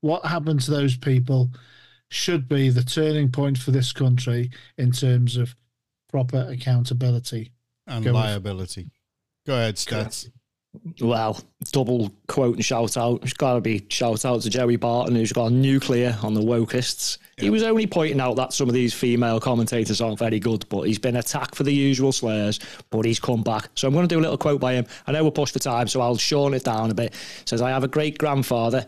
what 0.00 0.24
happened 0.24 0.60
to 0.62 0.70
those 0.72 0.96
people 0.96 1.50
should 2.08 2.48
be 2.48 2.70
the 2.70 2.82
turning 2.82 3.30
point 3.30 3.58
for 3.58 3.70
this 3.70 3.92
country 3.92 4.50
in 4.78 4.90
terms 4.90 5.36
of 5.36 5.54
proper 6.10 6.46
accountability. 6.50 7.52
and 7.86 8.04
go 8.04 8.10
with- 8.12 8.22
liability. 8.22 8.90
Go 9.46 9.54
ahead, 9.54 9.76
stats. 9.76 10.28
Well, 11.00 11.40
double 11.72 12.12
quote 12.26 12.56
and 12.56 12.64
shout 12.64 12.96
out. 12.96 13.22
It's 13.22 13.32
got 13.32 13.54
to 13.54 13.60
be 13.60 13.86
shout 13.88 14.24
out 14.24 14.42
to 14.42 14.50
Joey 14.50 14.76
Barton, 14.76 15.14
who's 15.14 15.32
gone 15.32 15.62
nuclear 15.62 16.16
on 16.22 16.34
the 16.34 16.40
wokists. 16.40 17.18
He 17.38 17.50
was 17.50 17.62
only 17.62 17.86
pointing 17.86 18.20
out 18.20 18.34
that 18.36 18.52
some 18.52 18.68
of 18.68 18.74
these 18.74 18.92
female 18.92 19.40
commentators 19.40 20.00
aren't 20.00 20.18
very 20.18 20.40
good, 20.40 20.68
but 20.68 20.82
he's 20.82 20.98
been 20.98 21.16
attacked 21.16 21.54
for 21.54 21.62
the 21.62 21.72
usual 21.72 22.12
slurs, 22.12 22.58
but 22.90 23.04
he's 23.04 23.20
come 23.20 23.42
back. 23.42 23.70
So 23.76 23.86
I'm 23.86 23.94
going 23.94 24.06
to 24.06 24.14
do 24.14 24.18
a 24.18 24.22
little 24.22 24.36
quote 24.36 24.60
by 24.60 24.74
him. 24.74 24.86
I 25.06 25.12
know 25.12 25.24
we're 25.24 25.30
pushed 25.30 25.52
for 25.52 25.60
time, 25.60 25.86
so 25.86 26.00
I'll 26.00 26.16
shorten 26.16 26.54
it 26.54 26.64
down 26.64 26.90
a 26.90 26.94
bit. 26.94 27.14
says, 27.44 27.62
I 27.62 27.70
have 27.70 27.84
a 27.84 27.88
great 27.88 28.18
grandfather 28.18 28.86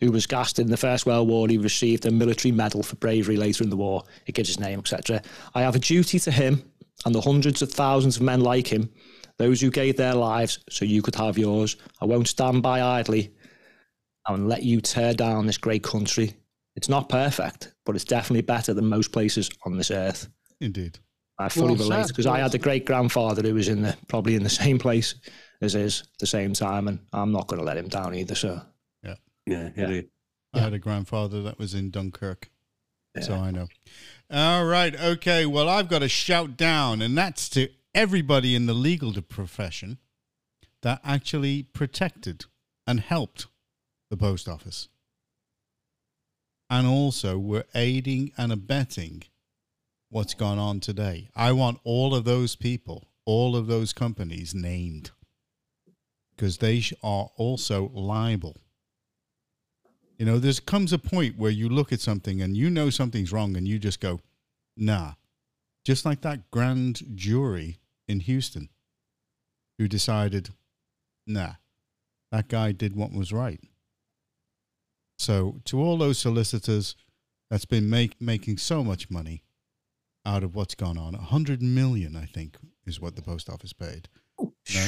who 0.00 0.10
was 0.10 0.26
gassed 0.26 0.58
in 0.58 0.68
the 0.68 0.76
First 0.76 1.06
World 1.06 1.28
War. 1.28 1.48
He 1.48 1.58
received 1.58 2.04
a 2.06 2.10
military 2.10 2.52
medal 2.52 2.82
for 2.82 2.96
bravery 2.96 3.36
later 3.36 3.62
in 3.62 3.70
the 3.70 3.76
war. 3.76 4.02
It 4.26 4.34
gives 4.34 4.48
his 4.48 4.60
name, 4.60 4.80
etc. 4.80 5.22
I 5.54 5.62
have 5.62 5.76
a 5.76 5.80
duty 5.80 6.18
to 6.18 6.30
him 6.30 6.64
and 7.04 7.14
the 7.14 7.20
hundreds 7.20 7.62
of 7.62 7.70
thousands 7.70 8.16
of 8.16 8.22
men 8.22 8.40
like 8.40 8.66
him 8.72 8.90
those 9.38 9.60
who 9.60 9.70
gave 9.70 9.96
their 9.96 10.14
lives 10.14 10.58
so 10.68 10.84
you 10.84 11.02
could 11.02 11.14
have 11.14 11.38
yours. 11.38 11.76
I 12.00 12.04
won't 12.04 12.28
stand 12.28 12.62
by 12.62 12.82
idly 12.82 13.32
and 14.28 14.48
let 14.48 14.62
you 14.62 14.80
tear 14.80 15.14
down 15.14 15.46
this 15.46 15.58
great 15.58 15.82
country. 15.82 16.34
It's 16.76 16.88
not 16.88 17.08
perfect, 17.08 17.74
but 17.84 17.94
it's 17.96 18.04
definitely 18.04 18.42
better 18.42 18.72
than 18.72 18.86
most 18.86 19.12
places 19.12 19.50
on 19.66 19.76
this 19.76 19.90
earth. 19.90 20.28
Indeed. 20.60 20.98
I 21.38 21.48
fully 21.48 21.74
Well 21.74 21.88
relate 21.88 22.08
because 22.08 22.26
I 22.26 22.38
had 22.38 22.54
a 22.54 22.58
great 22.58 22.84
grandfather 22.86 23.42
who 23.42 23.54
was 23.54 23.68
in 23.68 23.82
the 23.82 23.96
probably 24.08 24.36
in 24.36 24.42
the 24.42 24.48
same 24.48 24.78
place 24.78 25.14
as 25.60 25.74
is 25.74 26.02
at 26.02 26.18
the 26.18 26.26
same 26.26 26.52
time, 26.52 26.88
and 26.88 26.98
I'm 27.12 27.32
not 27.32 27.46
going 27.46 27.58
to 27.58 27.64
let 27.64 27.76
him 27.76 27.88
down 27.88 28.14
either. 28.14 28.34
So 28.34 28.60
Yeah, 29.02 29.14
Yeah. 29.46 29.70
yeah. 29.76 30.00
I 30.54 30.60
had 30.60 30.72
a 30.74 30.78
grandfather 30.78 31.42
that 31.42 31.58
was 31.58 31.74
in 31.74 31.90
Dunkirk, 31.90 32.50
so 33.20 33.34
I 33.34 33.50
know. 33.50 33.66
All 34.30 34.64
right, 34.66 34.94
okay. 34.94 35.46
Well, 35.46 35.68
I've 35.68 35.88
got 35.88 36.02
a 36.02 36.08
shout 36.08 36.56
down, 36.56 37.02
and 37.02 37.16
that's 37.18 37.48
to 37.50 37.68
everybody 37.94 38.54
in 38.54 38.66
the 38.66 38.74
legal 38.74 39.12
profession 39.22 39.98
that 40.82 41.00
actually 41.04 41.62
protected 41.62 42.46
and 42.86 43.00
helped 43.00 43.46
the 44.10 44.16
post 44.16 44.48
office, 44.48 44.88
and 46.68 46.86
also 46.86 47.38
were 47.38 47.64
aiding 47.74 48.32
and 48.36 48.52
abetting 48.52 49.22
what's 50.10 50.34
gone 50.34 50.58
on 50.58 50.80
today. 50.80 51.28
I 51.34 51.52
want 51.52 51.78
all 51.84 52.14
of 52.14 52.24
those 52.24 52.56
people, 52.56 53.08
all 53.24 53.56
of 53.56 53.66
those 53.66 53.92
companies 53.92 54.54
named, 54.54 55.10
because 56.34 56.58
they 56.58 56.82
are 57.02 57.28
also 57.36 57.90
liable. 57.94 58.56
You 60.18 60.26
know, 60.26 60.38
there 60.38 60.52
comes 60.54 60.92
a 60.92 60.98
point 60.98 61.38
where 61.38 61.50
you 61.50 61.68
look 61.68 61.92
at 61.92 62.00
something 62.00 62.42
and 62.42 62.56
you 62.56 62.70
know 62.70 62.90
something's 62.90 63.32
wrong 63.32 63.56
and 63.56 63.66
you 63.66 63.78
just 63.78 64.00
go, 64.00 64.20
nah. 64.76 65.12
Just 65.84 66.04
like 66.04 66.20
that 66.20 66.50
grand 66.50 67.02
jury 67.16 67.78
in 68.08 68.20
Houston 68.20 68.68
who 69.78 69.88
decided, 69.88 70.50
nah, 71.26 71.54
that 72.30 72.48
guy 72.48 72.72
did 72.72 72.94
what 72.96 73.12
was 73.12 73.32
right. 73.32 73.60
So, 75.18 75.60
to 75.66 75.80
all 75.80 75.98
those 75.98 76.18
solicitors 76.18 76.96
that's 77.50 77.64
been 77.64 77.88
make, 77.88 78.20
making 78.20 78.58
so 78.58 78.82
much 78.82 79.10
money 79.10 79.42
out 80.24 80.42
of 80.42 80.54
what's 80.54 80.74
gone 80.74 80.98
on, 80.98 81.12
100 81.14 81.62
million, 81.62 82.16
I 82.16 82.26
think, 82.26 82.56
is 82.86 83.00
what 83.00 83.14
the 83.16 83.22
post 83.22 83.48
office 83.48 83.72
paid. 83.72 84.08
No? 84.38 84.86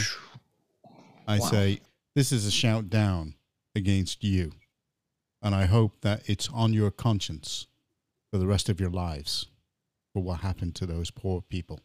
I 1.26 1.38
Wow. 1.38 1.46
say, 1.46 1.80
this 2.14 2.32
is 2.32 2.46
a 2.46 2.50
shout 2.50 2.90
down 2.90 3.34
against 3.74 4.24
you. 4.24 4.52
And 5.42 5.54
I 5.54 5.66
hope 5.66 6.00
that 6.00 6.28
it's 6.28 6.48
on 6.48 6.72
your 6.72 6.90
conscience 6.90 7.66
for 8.30 8.38
the 8.38 8.46
rest 8.46 8.68
of 8.68 8.80
your 8.80 8.90
lives 8.90 9.46
for 10.12 10.22
what 10.22 10.40
happened 10.40 10.74
to 10.76 10.86
those 10.86 11.10
poor 11.10 11.42
people. 11.42 11.80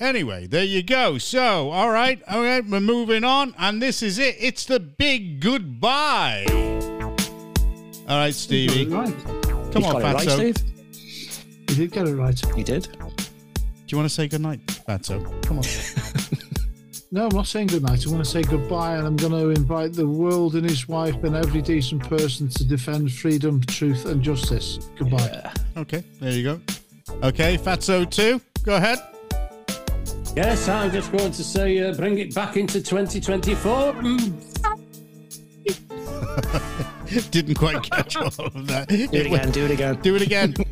Anyway, 0.00 0.46
there 0.46 0.64
you 0.64 0.82
go. 0.82 1.18
So, 1.18 1.70
all 1.70 1.90
right, 1.90 2.20
all 2.28 2.42
right, 2.42 2.64
we're 2.64 2.80
moving 2.80 3.24
on. 3.24 3.54
And 3.58 3.80
this 3.80 4.02
is 4.02 4.18
it. 4.18 4.36
It's 4.38 4.64
the 4.64 4.80
big 4.80 5.40
goodbye. 5.40 6.44
All 6.50 8.18
right, 8.18 8.34
Stevie. 8.34 8.86
Right. 8.86 9.14
Come 9.72 9.82
He's 9.82 9.86
on, 9.86 9.92
got 9.92 10.00
it 10.00 10.04
right, 10.04 10.26
Fatso. 10.26 10.54
Steve. 10.56 11.70
You 11.70 11.76
did 11.76 11.92
get 11.92 12.08
it 12.08 12.14
right. 12.16 12.56
You 12.56 12.64
did. 12.64 12.88
Do 12.98 13.24
you 13.88 13.96
want 13.96 14.08
to 14.08 14.14
say 14.14 14.28
goodnight, 14.28 14.66
Fatso? 14.66 15.22
Come 15.46 15.58
on. 15.58 15.64
No, 17.14 17.26
I'm 17.26 17.36
not 17.36 17.46
saying 17.46 17.66
goodnight. 17.66 18.06
I 18.06 18.10
want 18.10 18.24
to 18.24 18.30
say 18.30 18.40
goodbye, 18.40 18.96
and 18.96 19.06
I'm 19.06 19.16
going 19.16 19.32
to 19.32 19.50
invite 19.50 19.92
the 19.92 20.08
world 20.08 20.54
and 20.54 20.66
his 20.66 20.88
wife 20.88 21.22
and 21.24 21.36
every 21.36 21.60
decent 21.60 22.08
person 22.08 22.48
to 22.48 22.64
defend 22.64 23.12
freedom, 23.12 23.60
truth, 23.60 24.06
and 24.06 24.22
justice. 24.22 24.88
Goodbye. 24.98 25.52
Okay, 25.76 26.02
there 26.20 26.32
you 26.32 26.42
go. 26.42 26.60
Okay, 27.22 27.58
Fatso 27.58 28.10
2, 28.10 28.40
go 28.62 28.76
ahead. 28.76 28.98
Yes, 30.34 30.66
I'm 30.68 30.90
just 30.90 31.12
going 31.12 31.30
to 31.30 31.44
say 31.44 31.78
uh, 31.86 31.92
bring 31.94 32.18
it 32.18 32.34
back 32.34 32.56
into 32.56 32.80
2024. 32.82 33.92
Mm. 33.92 34.48
Didn't 37.30 37.54
quite 37.56 37.82
catch 37.82 38.16
all 38.16 38.26
of 38.28 38.66
that. 38.68 38.88
Do 38.88 38.94
it 39.12 39.26
again. 39.26 39.50
Do 39.50 39.64
it 39.66 39.70
again. 39.70 40.00
Do 40.00 40.16
it 40.16 40.22
again. 40.22 40.54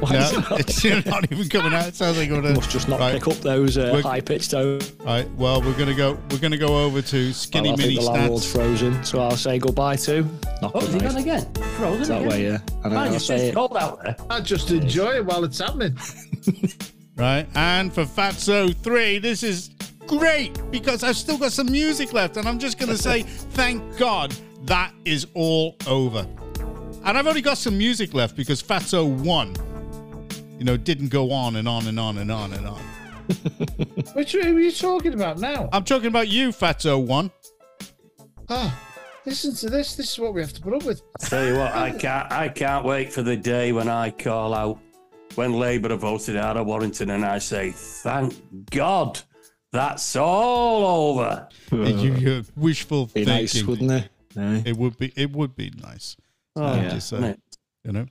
Why 0.00 0.16
is 0.16 0.32
it 0.32 0.34
No, 0.34 0.40
not- 0.50 0.60
it's 0.60 0.84
not 1.06 1.30
even 1.32 1.48
coming 1.48 1.74
out. 1.74 1.86
It 1.88 1.94
sounds 1.94 2.16
like 2.18 2.30
we're 2.30 2.40
gonna 2.40 2.54
must 2.54 2.70
just 2.70 2.88
not 2.88 3.00
right. 3.00 3.14
pick 3.14 3.28
up 3.28 3.36
those 3.42 3.76
uh, 3.78 4.00
high 4.02 4.20
pitched 4.20 4.50
tones. 4.50 4.92
All 5.00 5.06
right. 5.06 5.30
Well, 5.36 5.60
we're 5.62 5.76
gonna 5.78 5.94
go. 5.94 6.18
We're 6.30 6.38
gonna 6.38 6.56
go 6.58 6.84
over 6.84 7.00
to 7.02 7.32
skinny 7.32 7.70
Well, 7.70 7.78
I 7.78 7.82
mini 7.82 7.94
think 7.96 8.06
the 8.06 8.10
landlord's 8.10 8.46
stats. 8.46 8.52
frozen, 8.54 9.04
so 9.04 9.20
I'll 9.22 9.36
say 9.36 9.58
goodbye 9.58 9.96
to. 9.96 10.22
Not 10.62 10.72
Oh, 10.74 10.80
has 10.80 10.88
he 10.92 10.98
good 10.98 11.02
gone 11.02 11.14
night. 11.14 11.20
again? 11.22 11.52
Frozen 11.76 12.08
That 12.08 12.16
again? 12.22 12.28
way, 12.28 12.42
yeah. 12.44 12.58
And 12.82 12.84
then 12.84 12.90
Man, 12.94 12.98
I'll 13.08 13.14
it's 13.14 13.24
say 13.26 13.36
just 13.36 13.48
it. 13.50 13.54
cold 13.54 13.76
out 13.76 14.02
there. 14.02 14.16
I 14.30 14.40
just 14.40 14.70
enjoy 14.70 15.12
it 15.16 15.24
while 15.24 15.44
it's 15.44 15.58
happening. 15.58 15.96
Right. 17.16 17.46
And 17.54 17.92
for 17.92 18.04
Fatso 18.04 18.74
three, 18.76 19.18
this 19.18 19.42
is 19.42 19.70
great 20.06 20.60
because 20.70 21.02
I've 21.04 21.16
still 21.16 21.38
got 21.38 21.52
some 21.52 21.70
music 21.70 22.12
left, 22.12 22.36
and 22.36 22.48
I'm 22.48 22.58
just 22.58 22.78
gonna 22.78 22.96
say 22.96 23.22
thank 23.22 23.96
God 23.96 24.34
that 24.64 24.92
is 25.04 25.26
all 25.34 25.76
over. 25.86 26.26
And 27.04 27.18
I've 27.18 27.26
only 27.26 27.42
got 27.42 27.58
some 27.58 27.76
music 27.76 28.14
left 28.14 28.34
because 28.34 28.62
Fatso 28.62 29.06
one, 29.06 29.54
you 30.58 30.64
know, 30.64 30.76
didn't 30.76 31.08
go 31.08 31.30
on 31.30 31.56
and 31.56 31.68
on 31.68 31.86
and 31.86 32.00
on 32.00 32.18
and 32.18 32.32
on 32.32 32.52
and 32.54 32.66
on. 32.66 32.80
Which 34.14 34.32
who 34.32 34.40
are 34.40 34.60
you 34.60 34.72
talking 34.72 35.14
about 35.14 35.38
now? 35.38 35.68
I'm 35.72 35.84
talking 35.84 36.08
about 36.08 36.28
you, 36.28 36.48
Fatso 36.48 37.04
one. 37.04 37.30
Oh, 38.48 38.78
listen 39.24 39.54
to 39.54 39.70
this. 39.70 39.96
This 39.96 40.12
is 40.12 40.18
what 40.18 40.34
we 40.34 40.40
have 40.40 40.52
to 40.54 40.60
put 40.60 40.74
up 40.74 40.84
with. 40.84 41.02
I 41.22 41.26
Tell 41.26 41.46
you 41.46 41.56
what, 41.56 41.72
I 41.74 41.90
can't. 41.90 42.30
I 42.32 42.48
can't 42.48 42.84
wait 42.84 43.12
for 43.12 43.22
the 43.22 43.36
day 43.36 43.72
when 43.72 43.88
I 43.88 44.10
call 44.10 44.54
out 44.54 44.78
when 45.36 45.52
Labour 45.54 45.90
have 45.90 46.00
voted 46.00 46.36
out 46.36 46.56
of 46.56 46.66
Warrington, 46.66 47.10
and 47.10 47.24
I 47.24 47.38
say, 47.38 47.72
"Thank 47.72 48.34
God, 48.70 49.20
that's 49.72 50.16
all 50.16 51.12
over." 51.20 51.48
you, 51.72 52.14
you're 52.14 52.42
wishful 52.56 53.06
Be 53.06 53.24
thinking. 53.24 53.34
nice, 53.34 53.62
wouldn't 53.62 53.90
it? 53.90 54.08
Aye. 54.36 54.62
It 54.66 54.76
would 54.76 54.96
be. 54.98 55.12
It 55.16 55.32
would 55.32 55.54
be 55.56 55.70
nice. 55.82 56.16
Oh, 56.56 56.64
I'd 56.64 56.82
yeah, 56.84 56.88
just 56.90 57.08
say, 57.08 57.30
it? 57.30 57.40
you 57.84 57.92
know, 57.92 58.06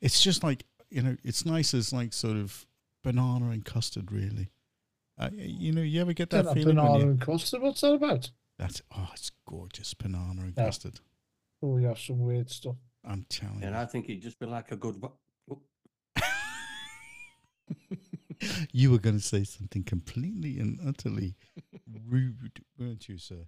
it's 0.00 0.20
just 0.20 0.42
like 0.42 0.64
you 0.90 1.02
know, 1.02 1.16
it's 1.24 1.44
nice 1.44 1.74
as 1.74 1.92
like 1.92 2.12
sort 2.12 2.36
of 2.36 2.66
banana 3.04 3.50
and 3.50 3.64
custard, 3.64 4.10
really. 4.12 4.48
Uh, 5.18 5.30
you 5.34 5.72
know, 5.72 5.82
you 5.82 6.00
ever 6.00 6.12
get 6.12 6.30
that 6.30 6.44
That 6.44 6.54
feeling 6.54 6.76
banana 6.76 6.98
you? 6.98 7.04
and 7.10 7.20
custard. 7.20 7.60
What's 7.62 7.80
that 7.80 7.92
about? 7.94 8.30
That's 8.58 8.82
oh, 8.96 9.10
it's 9.12 9.30
gorgeous 9.46 9.94
banana 9.94 10.42
and 10.42 10.54
Yeah. 10.56 10.64
custard. 10.66 11.00
Oh, 11.62 11.68
we 11.74 11.84
have 11.84 11.98
some 11.98 12.20
weird 12.20 12.50
stuff. 12.50 12.76
I'm 13.04 13.24
telling 13.28 13.62
And 13.62 13.74
you, 13.74 13.80
I 13.80 13.84
think 13.86 14.08
it'd 14.08 14.22
just 14.22 14.38
be 14.38 14.46
like 14.46 14.70
a 14.72 14.76
good. 14.76 15.00
you 18.72 18.90
were 18.90 18.98
going 18.98 19.16
to 19.18 19.22
say 19.22 19.44
something 19.44 19.84
completely 19.84 20.58
and 20.58 20.78
utterly 20.86 21.36
rude, 22.06 22.62
weren't 22.78 23.08
you, 23.08 23.18
sir? 23.18 23.46